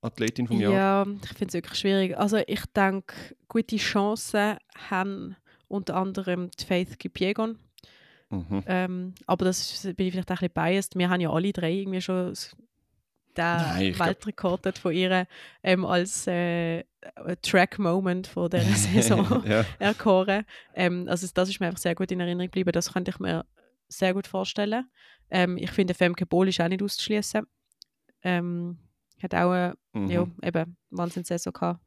Athletin 0.01 0.47
vom 0.47 0.59
Jahr? 0.59 0.73
Ja, 0.73 1.05
ich 1.23 1.29
finde 1.29 1.47
es 1.47 1.53
wirklich 1.53 1.79
schwierig. 1.79 2.17
Also 2.17 2.37
ich 2.47 2.65
denke, 2.75 3.13
gute 3.47 3.77
Chancen 3.77 4.57
haben 4.89 5.35
unter 5.67 5.95
anderem 5.95 6.49
die 6.59 6.65
Faith 6.65 6.97
Kipiegon. 6.99 7.57
Mhm. 8.29 8.63
Ähm, 8.67 9.13
aber 9.25 9.45
das 9.45 9.81
bin 9.83 10.07
ich 10.07 10.13
vielleicht 10.13 10.31
auch 10.31 10.41
ein 10.41 10.49
bisschen 10.49 10.53
biased. 10.53 10.95
Wir 10.97 11.09
haben 11.09 11.21
ja 11.21 11.31
alle 11.31 11.51
drei 11.51 11.71
irgendwie 11.71 12.01
schon 12.01 12.33
den 13.37 13.93
glaub- 13.93 14.07
Weltrekord 14.07 14.65
dort 14.65 14.77
von 14.77 14.93
ihr 14.93 15.27
ähm, 15.63 15.85
als 15.85 16.27
äh, 16.27 16.83
Track-Moment 17.41 18.27
von 18.27 18.49
dieser 18.49 18.63
Saison 18.75 19.43
ja. 19.45 19.65
erkoren. 19.79 20.45
Ähm, 20.73 21.07
also 21.09 21.27
das 21.33 21.49
ist 21.49 21.59
mir 21.59 21.67
einfach 21.67 21.79
sehr 21.79 21.95
gut 21.95 22.11
in 22.11 22.19
Erinnerung 22.19 22.47
geblieben. 22.47 22.71
Das 22.71 22.93
könnte 22.93 23.11
ich 23.11 23.19
mir 23.19 23.45
sehr 23.87 24.13
gut 24.13 24.27
vorstellen. 24.27 24.89
Ähm, 25.31 25.57
ich 25.57 25.71
finde, 25.71 25.93
Femke 25.93 26.25
Bohl 26.25 26.49
ist 26.49 26.59
auch 26.61 26.67
nicht 26.67 26.83
auszuschließen. 26.83 27.45
Ähm, 28.23 28.77
hat 29.23 29.35
auch 29.35 29.51
eine 29.51 29.75
Mhm. 29.93 30.09
ja, 30.09 30.27
eben 30.43 30.77
Wahnsinnssaison 30.91 31.53
gehabt. 31.53 31.81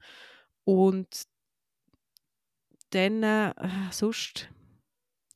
Und 0.65 1.09
dann 2.91 3.23
äh, 3.23 3.55
sonst 3.91 4.49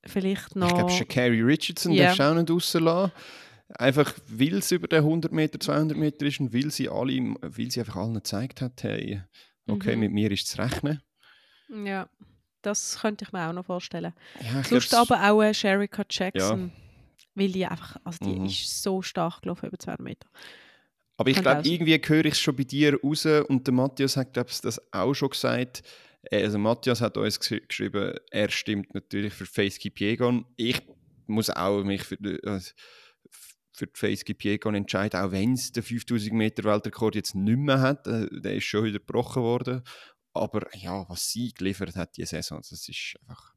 vielleicht 0.05 0.57
noch... 0.57 0.69
Ich 0.69 0.75
glaube, 0.75 0.91
Shakari 0.91 1.43
Richardson 1.43 1.93
Ja. 1.93 2.05
darfst 2.07 2.21
du 2.21 2.23
auch 2.25 2.35
nicht 2.35 2.51
rauslassen. 2.51 3.13
Einfach, 3.79 4.15
weil 4.29 4.55
es 4.59 4.71
über 4.71 4.87
den 4.87 5.03
100 5.03 5.33
Meter, 5.33 5.59
200 5.59 5.97
Meter 5.99 6.25
ist 6.27 6.39
und 6.39 6.53
weil 6.55 6.71
sie, 6.71 6.89
alle, 6.89 7.35
weil 7.43 7.71
sie 7.71 7.81
einfach 7.81 7.97
allen 7.97 8.15
gezeigt 8.15 8.61
hat, 8.61 8.83
hey, 8.85 9.23
okay, 9.67 9.95
Mhm. 9.97 10.01
mit 10.01 10.13
mir 10.13 10.31
ist 10.31 10.47
zu 10.49 10.59
rechnen. 10.59 11.01
Ja, 11.69 12.09
das 12.63 13.01
könnte 13.01 13.25
ich 13.25 13.33
mir 13.33 13.49
auch 13.49 13.53
noch 13.53 13.67
vorstellen. 13.67 14.13
Ja, 14.41 14.63
Sonst 14.63 14.91
glaub's- 14.91 15.11
aber 15.11 15.31
auch 15.33 15.43
äh, 15.43 15.53
Sherika 15.53 16.05
Jackson. 16.09 16.71
Weil 17.35 17.53
die 17.53 17.67
einfach, 17.67 17.97
also 18.05 18.19
die 18.25 18.39
Mhm. 18.39 18.47
ist 18.47 18.83
so 18.83 19.03
stark 19.03 19.43
gelaufen 19.43 19.67
über 19.67 19.79
200 19.79 20.01
Meter. 20.01 20.29
Aber 21.17 21.31
ich 21.31 21.41
glaube, 21.41 21.67
irgendwie 21.67 22.01
höre 22.05 22.25
ich 22.27 22.35
es 22.35 22.41
schon 22.41 22.57
bei 22.57 22.65
dir 22.65 23.01
raus 23.03 23.25
und 23.27 23.67
der 23.67 23.73
Matthias 23.75 24.17
hat, 24.17 24.35
glaube 24.35 24.51
ich, 24.51 24.61
das 24.61 24.81
auch 24.93 25.15
schon 25.15 25.31
gesagt. 25.31 25.83
Äh, 26.31 26.45
Also 26.45 26.59
Matthias 26.59 27.01
hat 27.01 27.17
uns 27.17 27.41
gesch- 27.41 27.67
geschrieben, 27.67 28.15
er 28.31 28.51
stimmt 28.51 28.95
natürlich 28.95 29.33
für 29.33 29.47
Face 29.47 29.79
Kipiegon. 29.79 30.45
Ich 30.57 30.83
muss 31.27 31.49
auch 31.51 31.83
mich 31.85 32.03
für, 32.03 32.17
äh, 32.17 32.61
für 33.73 33.87
die 33.87 33.99
Face 33.99 34.25
Kipiegon 34.25 34.75
entscheiden, 34.75 35.21
auch 35.21 35.33
wenn 35.33 35.53
es 35.55 35.73
den 35.73 35.83
5000 35.83 36.33
Meter 36.35 36.65
Weltrekord 36.65 37.15
jetzt 37.15 37.35
nicht 37.35 37.59
mehr 37.59 37.81
hat. 37.81 38.07
Äh, 38.07 38.29
Der 38.33 38.55
ist 38.57 38.65
schon 38.65 38.85
wieder 38.85 38.99
gebrochen 38.99 39.43
worden. 39.43 39.83
Aber 40.35 40.67
ja, 40.77 41.09
was 41.09 41.31
sie 41.31 41.53
geliefert 41.55 41.97
hat 41.97 42.17
diese 42.19 42.37
Saison, 42.37 42.59
das 42.59 42.73
ist 42.89 43.15
einfach 43.27 43.55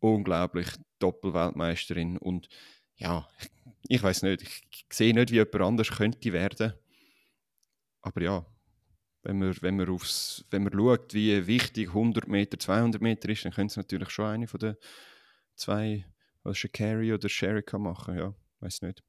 unglaublich. 0.00 0.66
Doppelweltmeisterin 0.98 2.18
und 2.18 2.48
ja, 2.96 3.28
ich, 3.88 4.02
weiß 4.02 4.22
nicht, 4.22 4.42
ich, 4.42 4.86
sehe 4.90 5.14
nicht, 5.14 5.30
wie 5.30 5.36
jemand 5.36 5.54
anders 5.60 5.90
könnte 5.90 6.32
werden. 6.32 6.72
Aber 8.00 8.22
ja, 8.22 8.46
wenn 9.22 9.38
man, 9.38 9.56
wenn 9.62 9.76
man, 9.76 9.88
aufs, 9.88 10.44
wenn 10.50 10.62
man 10.64 10.72
schaut, 10.72 11.14
wie 11.14 11.46
wichtig 11.46 11.88
100 11.88 12.28
Meter, 12.28 12.58
200 12.58 13.00
Meter 13.00 13.28
ist, 13.28 13.44
dann 13.44 13.52
könnte 13.52 13.72
es 13.72 13.76
natürlich 13.76 14.10
schon 14.10 14.26
eine 14.26 14.46
von 14.46 14.60
den 14.60 14.76
zwei, 15.56 16.04
was 16.42 16.58
Shakari 16.58 17.12
oder 17.12 17.28
Sherika 17.28 17.78
machen, 17.78 18.16
ja, 18.18 18.34
weiß 18.60 18.82
nicht. 18.82 19.02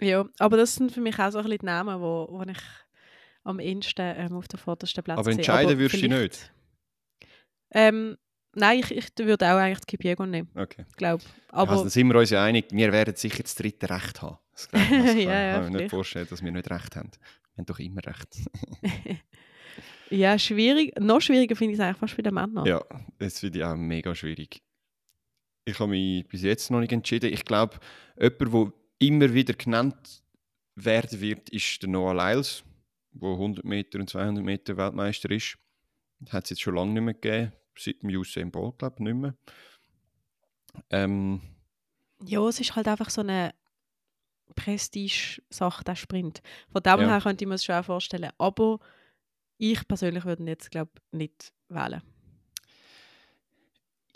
Ja, 0.00 0.28
aber 0.38 0.56
das 0.56 0.74
sind 0.74 0.90
für 0.90 1.00
mich 1.00 1.18
auch 1.18 1.30
so 1.30 1.38
ein 1.38 1.44
bisschen 1.44 1.58
die 1.60 1.66
Namen, 1.66 2.00
wo, 2.00 2.26
wo 2.30 2.42
ich 2.42 2.58
am 3.44 3.60
ehesten 3.60 4.14
ähm, 4.16 4.32
auf 4.34 4.48
den 4.48 4.58
vordersten 4.58 5.04
Platz 5.04 5.18
Aber 5.18 5.30
entscheiden 5.30 5.78
würdest 5.78 5.94
du 5.94 5.98
vielleicht- 6.08 6.52
Ähm, 7.70 8.16
nein, 8.54 8.80
ich, 8.80 8.90
ich 8.90 9.08
würde 9.18 9.46
auch 9.46 9.56
eigentlich 9.56 9.80
die 9.80 9.96
Kipiegon 9.96 10.30
nehmen, 10.30 10.48
Okay. 10.54 10.84
glaube 10.96 11.22
Aber, 11.48 11.62
Aber 11.62 11.72
also, 11.72 11.88
sind 11.88 12.08
wir 12.08 12.18
uns 12.18 12.30
ja 12.30 12.44
einig, 12.44 12.66
wir 12.70 12.92
werden 12.92 13.14
sicher 13.16 13.42
das 13.42 13.54
dritte 13.54 13.88
Recht 13.90 14.22
haben. 14.22 14.38
Das 14.52 14.68
glaube 14.68 14.84
ich, 14.84 14.90
das 15.04 15.14
Ja, 15.14 15.42
ja, 15.42 15.54
kann 15.54 15.64
ich 15.66 15.72
mir 15.72 15.78
nicht 15.78 15.90
vorstellen, 15.90 16.26
dass 16.28 16.42
wir 16.42 16.52
nicht 16.52 16.70
Recht 16.70 16.96
haben. 16.96 17.10
Wir 17.54 17.58
haben 17.58 17.66
doch 17.66 17.78
immer 17.78 18.00
Recht. 18.04 18.38
ja, 20.10 20.38
schwierig. 20.38 20.98
Noch 20.98 21.20
schwieriger 21.20 21.56
finde 21.56 21.74
ich 21.74 21.78
es 21.78 21.84
eigentlich 21.84 21.98
fast 21.98 22.16
bei 22.16 22.22
den 22.22 22.34
Männern. 22.34 22.66
Ja, 22.66 22.82
das 23.18 23.40
finde 23.40 23.58
ich 23.58 23.64
auch 23.64 23.76
mega 23.76 24.14
schwierig. 24.14 24.62
Ich 25.64 25.78
habe 25.78 25.90
mich 25.90 26.26
bis 26.28 26.42
jetzt 26.42 26.70
noch 26.70 26.80
nicht 26.80 26.92
entschieden. 26.92 27.32
Ich 27.32 27.44
glaube, 27.44 27.78
jemand, 28.20 28.40
der 28.54 28.72
immer 29.08 29.32
wieder 29.32 29.54
genannt 29.54 30.22
werden 30.74 31.20
wird, 31.20 31.48
ist 31.50 31.82
der 31.82 31.88
Noah 31.88 32.14
Lyles, 32.14 32.64
der 33.12 33.30
100 33.30 33.64
Meter 33.64 33.98
und 34.00 34.10
200 34.10 34.44
Meter 34.44 34.76
Weltmeister 34.76 35.30
ist. 35.30 35.56
Das 36.20 36.32
hat 36.32 36.44
es 36.44 36.50
jetzt 36.50 36.62
schon 36.62 36.74
lange 36.74 36.92
nicht 36.92 37.02
mehr 37.02 37.14
gegeben. 37.14 37.52
Seit 37.76 38.02
dem 38.02 38.10
Usain 38.10 38.50
Bolt, 38.50 38.78
glaube 38.78 38.96
ich, 38.98 39.04
nicht 39.04 39.16
mehr. 39.16 39.34
Ähm, 40.90 41.40
Ja, 42.24 42.46
es 42.48 42.60
ist 42.60 42.74
halt 42.76 42.88
einfach 42.88 43.10
so 43.10 43.20
eine 43.20 43.52
Prestige-Sache, 44.54 45.84
der 45.84 45.96
Sprint. 45.96 46.42
Von 46.70 46.82
dem 46.82 47.00
Ja. 47.00 47.08
her 47.08 47.20
könnte 47.20 47.44
ich 47.44 47.48
mir 47.48 47.54
es 47.54 47.64
schon 47.64 47.74
auch 47.74 47.84
vorstellen. 47.84 48.30
Aber 48.38 48.78
ich 49.58 49.86
persönlich 49.88 50.24
würde 50.24 50.42
ihn 50.42 50.48
jetzt, 50.48 50.70
glaube 50.70 50.90
ich, 50.94 51.18
nicht 51.18 51.52
wählen. 51.68 52.02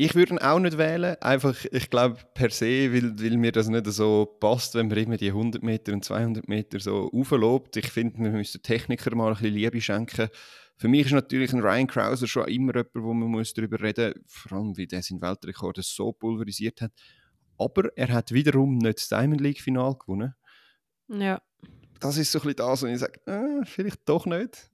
Ich 0.00 0.14
würde 0.14 0.34
ihn 0.34 0.38
auch 0.38 0.60
nicht 0.60 0.78
wählen, 0.78 1.16
einfach, 1.20 1.56
ich 1.72 1.90
glaube, 1.90 2.20
per 2.32 2.50
se, 2.50 2.92
weil, 2.92 3.18
weil 3.20 3.36
mir 3.36 3.50
das 3.50 3.66
nicht 3.68 3.84
so 3.86 4.26
passt, 4.38 4.76
wenn 4.76 4.86
man 4.86 4.96
immer 4.98 5.16
die 5.16 5.32
100 5.32 5.60
Meter 5.64 5.92
und 5.92 6.04
200 6.04 6.46
Meter 6.46 6.78
so 6.78 7.10
auflobt. 7.12 7.76
Ich 7.76 7.90
finde, 7.90 8.16
wir 8.20 8.30
müssen 8.30 8.62
Techniker 8.62 9.12
mal 9.16 9.26
ein 9.28 9.34
bisschen 9.34 9.54
Liebe 9.54 9.80
schenken. 9.80 10.28
Für 10.78 10.86
mich 10.86 11.06
ist 11.06 11.12
natürlich 11.12 11.52
ein 11.52 11.60
Ryan 11.60 11.88
Krauser 11.88 12.28
schon 12.28 12.46
immer 12.46 12.72
jemand, 12.72 12.94
wo 12.94 13.12
man 13.12 13.28
muss 13.28 13.52
darüber 13.52 13.80
reden 13.80 14.14
muss, 14.16 14.32
vor 14.32 14.58
allem, 14.58 14.76
wie 14.76 14.86
der 14.86 15.02
seinen 15.02 15.20
Weltrekord 15.20 15.78
so 15.82 16.12
pulverisiert 16.12 16.80
hat. 16.80 16.92
Aber 17.58 17.90
er 17.96 18.08
hat 18.12 18.30
wiederum 18.30 18.78
nicht 18.78 18.98
das 18.98 19.08
Diamond 19.08 19.40
League-Final 19.40 19.96
gewonnen. 19.96 20.34
Ja. 21.08 21.42
Das 21.98 22.16
ist 22.16 22.30
so 22.30 22.38
ein 22.38 22.42
bisschen 22.42 22.56
das, 22.56 22.82
wo 22.82 22.86
ich 22.86 22.98
sage, 23.00 23.20
äh, 23.26 23.64
vielleicht 23.64 24.08
doch 24.08 24.24
nicht. 24.24 24.70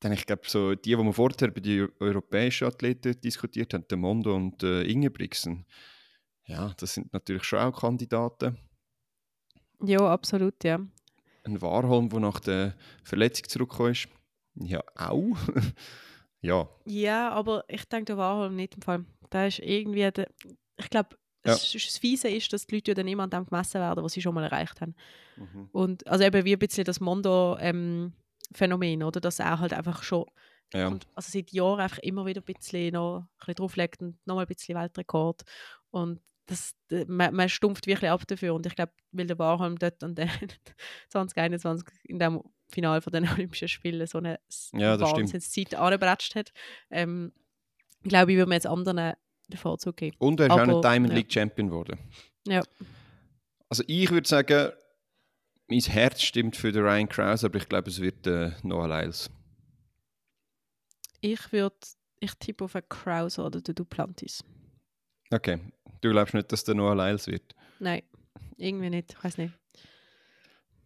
Dann, 0.00 0.12
ich 0.12 0.24
glaube, 0.24 0.42
so 0.46 0.74
die, 0.74 0.96
die 0.96 0.96
wir 0.96 1.12
vorher 1.12 1.50
bei 1.50 1.60
den 1.60 1.90
europäischen 2.00 2.66
Athleten 2.66 3.20
diskutiert 3.20 3.74
haben, 3.74 3.86
der 3.88 3.98
Mondo 3.98 4.34
und 4.34 4.62
äh, 4.62 4.84
Ingebrigtsen, 4.84 5.66
ja, 6.46 6.72
das 6.78 6.94
sind 6.94 7.12
natürlich 7.12 7.44
schon 7.44 7.58
auch 7.58 7.78
Kandidaten. 7.78 8.56
ja, 9.82 9.98
absolut, 10.00 10.64
ja. 10.64 10.80
Ein 11.44 11.60
Warholm, 11.60 12.08
der 12.08 12.20
nach 12.20 12.40
der 12.40 12.74
Verletzung 13.02 13.48
zurückgekommen 13.48 13.92
ist, 13.92 14.08
ja, 14.56 14.82
auch. 14.96 15.36
ja, 16.40 16.68
Ja, 16.84 17.30
aber 17.30 17.64
ich 17.68 17.84
denke, 17.86 18.06
der 18.06 18.16
Warholm 18.18 18.56
nicht 18.56 18.74
im 18.74 18.82
Fall. 18.82 19.04
Da 19.30 19.46
ist 19.46 19.58
irgendwie, 19.60 20.10
der, 20.10 20.28
ich 20.76 20.90
glaube, 20.90 21.10
Ja. 21.46 21.52
das, 21.52 21.72
das 21.72 21.98
Fiese 21.98 22.28
ist, 22.28 22.52
dass 22.52 22.66
die 22.66 22.76
Leute 22.76 22.90
ja 22.92 22.94
dann 22.94 23.08
immer 23.08 23.24
an 23.24 23.30
dem 23.30 23.46
gemessen 23.46 23.80
werden, 23.80 24.04
was 24.04 24.12
sie 24.12 24.22
schon 24.22 24.34
mal 24.34 24.44
erreicht 24.44 24.80
haben. 24.80 24.94
Mhm. 25.36 25.68
Und 25.72 26.06
also 26.06 26.24
eben 26.24 26.44
wie 26.44 26.52
ein 26.54 26.58
bisschen 26.58 26.84
das 26.84 27.00
Mondo-Phänomen, 27.00 29.02
oder? 29.02 29.20
Dass 29.20 29.38
er 29.38 29.58
halt 29.58 29.72
einfach 29.72 30.02
schon 30.02 30.26
ja. 30.72 30.88
und, 30.88 31.06
also 31.14 31.30
seit 31.32 31.50
Jahren 31.52 31.80
einfach 31.80 31.98
immer 31.98 32.26
wieder 32.26 32.40
ein 32.40 32.44
bisschen, 32.44 32.92
noch, 32.94 33.20
ein 33.20 33.28
bisschen 33.38 33.54
drauflegt 33.56 34.02
und 34.02 34.18
nochmal 34.26 34.44
ein 34.44 34.48
bisschen 34.48 34.76
Weltrekord. 34.78 35.42
Und 35.90 36.20
das, 36.46 36.74
d- 36.90 37.04
man, 37.06 37.34
man 37.34 37.48
stumpft 37.48 37.86
wirklich 37.86 38.10
ab 38.10 38.26
dafür. 38.26 38.54
Und 38.54 38.66
ich 38.66 38.74
glaube, 38.74 38.92
weil 39.12 39.26
der 39.26 39.38
Warholm 39.38 39.78
dort 39.78 40.02
an 40.04 40.14
den 40.14 40.28
2021 41.08 41.86
in 42.04 42.18
dem 42.18 42.42
Finale 42.74 43.00
von 43.00 43.12
den 43.12 43.28
Olympischen 43.32 43.68
Spielen 43.68 44.06
so 44.06 44.18
eine 44.18 44.38
Ja. 44.72 45.00
Wahnsinnszeit 45.00 45.74
angebratscht 45.74 46.34
hat, 46.34 46.52
ähm, 46.90 47.32
glaube 48.02 48.32
ich, 48.32 48.38
würde 48.38 48.48
man 48.48 48.56
jetzt 48.56 48.66
anderen 48.66 49.14
den 49.48 49.58
Vorzug 49.58 49.96
geben. 49.96 50.16
Und 50.18 50.40
er 50.40 50.46
ist 50.46 50.52
auch 50.52 50.58
ein 50.58 50.82
Diamond 50.82 51.12
ja. 51.12 51.14
League 51.14 51.32
Champion 51.32 51.68
geworden. 51.68 51.98
Ja. 52.46 52.62
Also 53.68 53.82
ich 53.86 54.10
würde 54.10 54.28
sagen, 54.28 54.72
mein 55.68 55.80
Herz 55.80 56.22
stimmt 56.22 56.56
für 56.56 56.72
den 56.72 56.82
Ryan 56.82 57.08
Krause, 57.08 57.46
aber 57.46 57.58
ich 57.58 57.68
glaube, 57.68 57.90
es 57.90 58.00
wird 58.00 58.26
äh, 58.26 58.52
Noah 58.62 58.88
Lyles. 58.88 59.30
Ich 61.20 61.52
würde, 61.52 61.76
ich 62.20 62.34
tippe 62.34 62.64
auf 62.64 62.76
einen 62.76 62.88
Krause 62.88 63.42
oder 63.42 63.60
den 63.60 63.74
Duplantis. 63.74 64.44
Okay, 65.30 65.58
du 66.02 66.10
glaubst 66.10 66.34
nicht, 66.34 66.52
dass 66.52 66.64
der 66.64 66.74
Noah 66.74 66.94
Lyles 66.94 67.26
wird? 67.26 67.54
Nein, 67.78 68.02
irgendwie 68.56 68.90
nicht, 68.90 69.14
ich 69.14 69.24
weiß 69.24 69.38
nicht. 69.38 69.54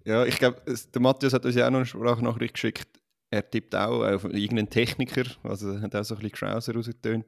Ja, 0.08 0.24
ich 0.24 0.38
glaube, 0.38 0.62
der 0.64 1.02
Matthias 1.02 1.34
hat 1.34 1.44
uns 1.44 1.54
ja 1.54 1.66
auch 1.66 1.70
noch 1.70 1.80
eine 1.80 1.86
Sprachnachricht 1.86 2.54
geschickt. 2.54 2.88
Er 3.28 3.48
tippt 3.48 3.74
auch 3.74 4.02
auf 4.02 4.24
irgendeinen 4.24 4.70
Techniker, 4.70 5.24
also 5.42 5.72
er 5.72 5.82
hat 5.82 5.94
auch 5.94 6.02
so 6.02 6.14
ein 6.14 6.20
bisschen 6.22 6.32
Krauser 6.32 6.74
rausgetönt. 6.74 7.26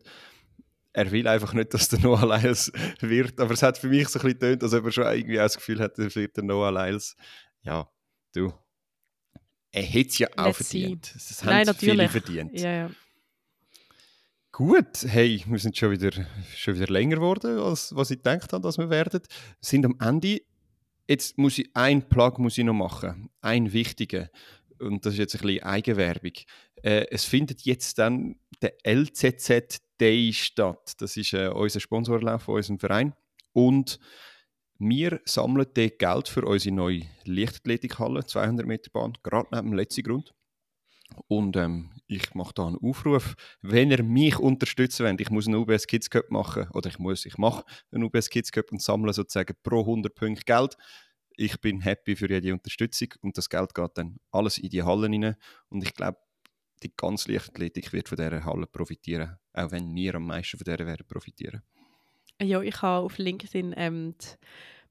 Er 0.95 1.11
will 1.11 1.28
einfach 1.28 1.53
nicht, 1.53 1.74
dass 1.74 1.91
der 1.91 1.99
Noah 2.01 2.24
Lyles 2.24 2.72
wird, 3.01 3.39
aber 3.39 3.53
es 3.53 3.62
hat 3.62 3.76
für 3.76 3.89
mich 3.89 4.09
so 4.09 4.18
ein 4.18 4.22
bisschen 4.22 4.39
getönt, 4.39 4.62
als 4.62 4.72
ob 4.72 4.87
er 4.87 4.93
schon 4.93 5.05
irgendwie 5.05 5.39
auch 5.39 5.45
das 5.45 5.57
Gefühl 5.57 5.78
hat, 5.78 5.99
er 5.99 6.14
wird 6.14 6.35
der 6.39 6.45
Noah 6.45 6.72
Lyles. 6.72 7.16
Ja, 7.61 7.87
du. 8.33 8.51
Er 9.72 9.83
hätte 9.83 10.09
es 10.09 10.18
ja 10.18 10.28
auch 10.39 10.47
Let's 10.47 10.70
see. 10.70 10.81
verdient. 10.81 11.12
Es 11.14 11.45
Nein, 11.45 11.68
haben 11.68 11.76
viele 11.76 12.05
natürlich. 12.05 12.11
verdient. 12.11 12.59
Ja, 12.59 12.72
ja. 12.72 12.91
Gut, 14.53 15.05
hey, 15.07 15.45
wir 15.47 15.59
sind 15.59 15.76
schon 15.76 15.91
wieder, 15.91 16.12
schon 16.57 16.76
wieder 16.76 16.87
länger 16.87 17.16
geworden, 17.16 17.59
als 17.59 17.95
was 17.95 18.11
ich 18.11 18.16
gedacht 18.16 18.55
habe, 18.55 18.62
dass 18.62 18.78
wir 18.78 18.89
werden. 18.89 19.20
Wir 19.20 19.28
sind 19.61 19.85
am 19.85 19.97
Ende. 20.01 20.41
Jetzt 21.11 21.38
muss 21.38 21.58
ich 21.58 21.68
einen 21.74 22.08
Plug 22.08 22.38
muss 22.38 22.56
ich 22.56 22.64
noch 22.64 22.72
machen, 22.72 23.30
einen 23.40 23.72
wichtigen. 23.72 24.28
Und 24.78 25.04
das 25.04 25.14
ist 25.14 25.18
jetzt 25.18 25.34
ein 25.34 25.42
bisschen 25.42 25.62
Eigenwerbung. 25.64 26.32
Äh, 26.82 27.06
es 27.11 27.24
findet 27.24 27.62
jetzt 27.62 27.98
dann 27.98 28.36
der 28.62 28.74
LZZ 28.86 29.80
Day 30.00 30.32
statt. 30.32 30.94
Das 30.98 31.16
ist 31.16 31.34
äh, 31.34 31.48
unser 31.48 31.80
Sponsorlauf 31.80 32.44
von 32.44 32.54
unserem 32.54 32.78
Verein. 32.78 33.12
Und 33.52 33.98
wir 34.78 35.20
sammeln 35.24 35.66
dort 35.74 35.98
Geld 35.98 36.28
für 36.28 36.46
unsere 36.46 36.74
neue 36.74 37.02
Leichtathletikhalle, 37.24 38.24
200 38.24 38.64
Meter 38.64 38.90
Bahn, 38.90 39.12
gerade 39.22 39.48
neben 39.52 39.70
dem 39.70 39.76
letzten 39.76 40.04
Grund. 40.04 40.32
Und 41.28 41.56
ähm, 41.56 41.90
ich 42.06 42.34
mache 42.34 42.52
da 42.54 42.66
einen 42.66 42.76
Aufruf, 42.78 43.34
wenn 43.62 43.90
ihr 43.90 44.02
mich 44.02 44.38
unterstützen 44.38 45.06
wollt, 45.06 45.20
ich 45.20 45.30
muss 45.30 45.46
einen 45.46 45.56
UBS 45.56 45.86
Kids 45.86 46.11
Cup 46.11 46.30
machen, 46.30 46.68
oder 46.72 46.88
ich 46.88 46.98
muss, 46.98 47.24
ich 47.26 47.38
mache 47.38 47.64
einen 47.92 48.04
UBS 48.04 48.30
Kids 48.30 48.50
Cup 48.52 48.72
und 48.72 48.82
sammle 48.82 49.12
sozusagen 49.12 49.54
pro 49.62 49.80
100 49.80 50.14
Punkte 50.14 50.44
Geld. 50.44 50.76
Ich 51.36 51.61
bin 51.61 51.80
happy 51.80 52.16
für 52.16 52.28
jede 52.28 52.52
Unterstützung 52.52 53.08
und 53.22 53.38
das 53.38 53.48
Geld 53.48 53.74
geht 53.74 53.90
dann 53.94 54.18
alles 54.30 54.58
in 54.58 54.68
die 54.70 54.82
Hallen 54.82 55.24
rein. 55.24 55.36
Und 55.68 55.82
ich 55.82 55.94
glaube, 55.94 56.18
die 56.82 56.92
ganze 56.96 57.30
Leichtathletik 57.32 57.92
wird 57.92 58.08
von 58.08 58.16
dieser 58.16 58.44
Halle 58.44 58.66
profitieren, 58.66 59.36
auch 59.52 59.70
wenn 59.70 59.94
wir 59.94 60.14
am 60.16 60.26
meisten 60.26 60.58
von 60.58 60.64
dieser 60.64 60.86
werden 60.86 61.06
profitieren. 61.06 61.62
Ja, 62.42 62.61
ich 62.62 62.80
habe 62.82 63.04
auf 63.04 63.18
LinkedIn 63.18 63.74
ähm, 63.76 64.14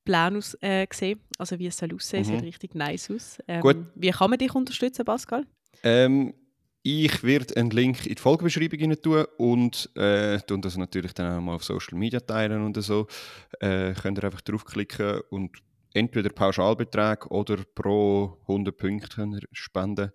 aus, 0.08 0.58
äh, 0.62 0.88
gesehen, 0.88 1.20
also 1.38 1.60
wie 1.60 1.68
es 1.68 1.78
soll 1.78 1.94
aussehen, 1.94 2.22
Mhm. 2.22 2.26
sieht 2.26 2.44
richtig 2.44 2.76
nice 2.76 3.12
aus. 3.12 3.40
Ähm, 3.48 3.62
Gut. 3.62 3.78
Wie 3.96 4.10
kann 4.12 4.30
man 4.30 4.40
dich 4.40 4.54
unterstützen, 4.54 5.06
Pascal? 5.06 5.46
Ähm, 5.84 6.34
ich 6.82 7.24
werde 7.24 7.58
einen 7.58 7.72
Link 7.72 8.06
in 8.06 8.16
die 8.16 8.22
Folgebeschreibung 8.22 9.02
tun 9.02 9.26
und 9.38 9.90
äh, 9.96 10.40
tun 10.40 10.62
das 10.62 10.78
natürlich 10.78 11.14
dann 11.14 11.38
auch 11.38 11.42
mal 11.42 11.56
auf 11.56 11.64
Social 11.64 11.98
Media 11.98 12.20
teilen 12.20 12.64
und 12.64 12.82
so. 12.82 13.08
Äh, 13.60 13.94
könnt 13.94 14.18
ihr 14.18 14.24
einfach 14.24 14.42
draufklicken 14.42 15.22
und 15.30 15.52
entweder 15.94 16.30
Pauschalbetrag 16.30 17.30
oder 17.32 17.58
pro 17.76 18.38
100 18.48 18.78
Punkte 18.78 19.40
spenden. 19.52 20.12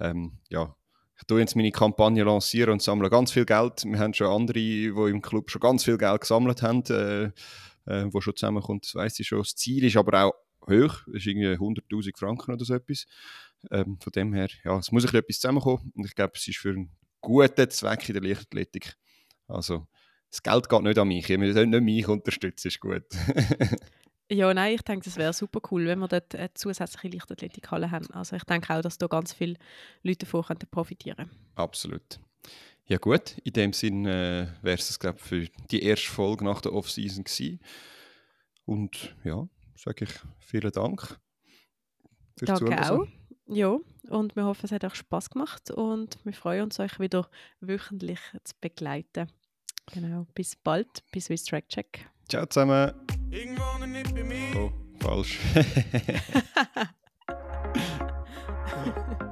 Ähm, 0.00 0.38
ja, 0.48 0.74
ich 1.18 1.26
tue 1.26 1.40
jetzt 1.40 1.56
meine 1.56 1.72
Kampagne 1.72 2.22
lancieren 2.22 2.74
und 2.74 2.82
sammle 2.82 3.10
ganz 3.10 3.32
viel 3.32 3.44
Geld. 3.44 3.84
Wir 3.84 3.98
haben 3.98 4.14
schon 4.14 4.28
andere, 4.28 4.58
die 4.58 4.86
im 4.86 5.20
Club 5.20 5.50
schon 5.50 5.60
ganz 5.60 5.84
viel 5.84 5.98
Geld 5.98 6.20
gesammelt 6.20 6.62
haben, 6.62 6.84
äh, 6.90 7.24
äh, 7.86 8.06
wo 8.12 8.20
schon 8.20 8.36
zusammenkommt, 8.36 8.84
das 8.84 8.94
weiss 8.94 9.18
ich 9.18 9.26
schon. 9.26 9.38
Das 9.38 9.56
Ziel 9.56 9.84
ist 9.84 9.96
aber 9.96 10.24
auch 10.24 10.34
hoch, 10.68 11.02
das 11.06 11.14
ist 11.16 11.26
irgendwie 11.26 11.56
100'000 11.56 12.16
Franken 12.16 12.52
oder 12.52 12.64
so 12.64 12.74
etwas. 12.74 13.06
Ähm, 13.70 13.98
von 14.00 14.12
dem 14.12 14.32
her, 14.34 14.48
ja, 14.64 14.78
es 14.78 14.92
muss 14.92 15.02
ein 15.02 15.06
bisschen 15.06 15.20
etwas 15.20 15.40
zusammenkommen 15.40 15.92
und 15.94 16.04
ich 16.04 16.14
glaube, 16.14 16.32
es 16.36 16.46
ist 16.46 16.58
für 16.58 16.70
einen 16.70 16.92
guten 17.20 17.70
Zweck 17.70 18.08
in 18.08 18.14
der 18.14 18.22
Leichtathletik. 18.22 18.94
Also, 19.46 19.86
das 20.30 20.42
Geld 20.42 20.68
geht 20.68 20.82
nicht 20.82 20.98
an 20.98 21.08
mich, 21.08 21.28
ihr 21.28 21.38
müsst 21.38 21.56
nicht 21.56 21.82
mich 21.82 22.08
unterstützen, 22.08 22.68
ist 22.68 22.80
gut. 22.80 23.04
Ja, 24.30 24.52
nein, 24.52 24.74
ich 24.74 24.82
denke, 24.82 25.04
das 25.04 25.16
wäre 25.16 25.32
super 25.32 25.60
cool, 25.70 25.86
wenn 25.86 26.00
wir 26.00 26.08
dort 26.08 26.34
eine 26.34 26.52
zusätzliche 26.52 27.08
Leichtathletikhalle 27.08 27.90
haben. 27.90 28.10
Also 28.10 28.36
ich 28.36 28.44
denke 28.44 28.74
auch, 28.74 28.82
dass 28.82 28.98
da 28.98 29.06
ganz 29.06 29.32
viele 29.32 29.56
Leute 30.02 30.26
davon 30.26 30.42
könnten 30.42 30.68
profitieren 30.70 31.30
Absolut. 31.54 32.20
Ja 32.84 32.98
gut, 32.98 33.38
in 33.44 33.52
dem 33.54 33.72
Sinn 33.72 34.04
äh, 34.06 34.48
wäre 34.60 34.78
es, 34.78 34.98
glaube 34.98 35.18
ich, 35.18 35.24
für 35.24 35.46
die 35.70 35.82
erste 35.82 36.10
Folge 36.10 36.44
nach 36.44 36.60
der 36.60 36.74
Off-Season 36.74 37.24
gewesen. 37.24 37.60
Und 38.66 39.16
ja, 39.24 39.48
sage 39.76 40.04
ich 40.04 40.10
vielen 40.40 40.72
Dank. 40.72 41.18
fürs 42.36 42.58
Danke 42.58 42.64
Zuhören. 42.66 42.84
auch. 42.84 43.17
Ja, 43.50 43.78
und 44.10 44.36
wir 44.36 44.44
hoffen, 44.44 44.66
es 44.66 44.72
hat 44.72 44.84
euch 44.84 44.94
Spaß 44.94 45.30
gemacht 45.30 45.70
und 45.70 46.18
wir 46.24 46.34
freuen 46.34 46.64
uns, 46.64 46.78
euch 46.80 47.00
wieder 47.00 47.30
wöchentlich 47.60 48.20
zu 48.44 48.54
begleiten. 48.60 49.28
Genau, 49.92 50.26
bis 50.34 50.54
bald, 50.54 51.02
bis 51.12 51.26
Swiss 51.26 51.44
Track 51.44 51.66
Check. 51.68 52.06
Ciao 52.28 52.44
zusammen. 52.44 52.92
Irgendwo 53.30 53.86
nicht 53.86 54.14
bei 54.14 54.22
mir. 54.22 54.54
Oh, 54.54 54.70
falsch. 55.00 55.38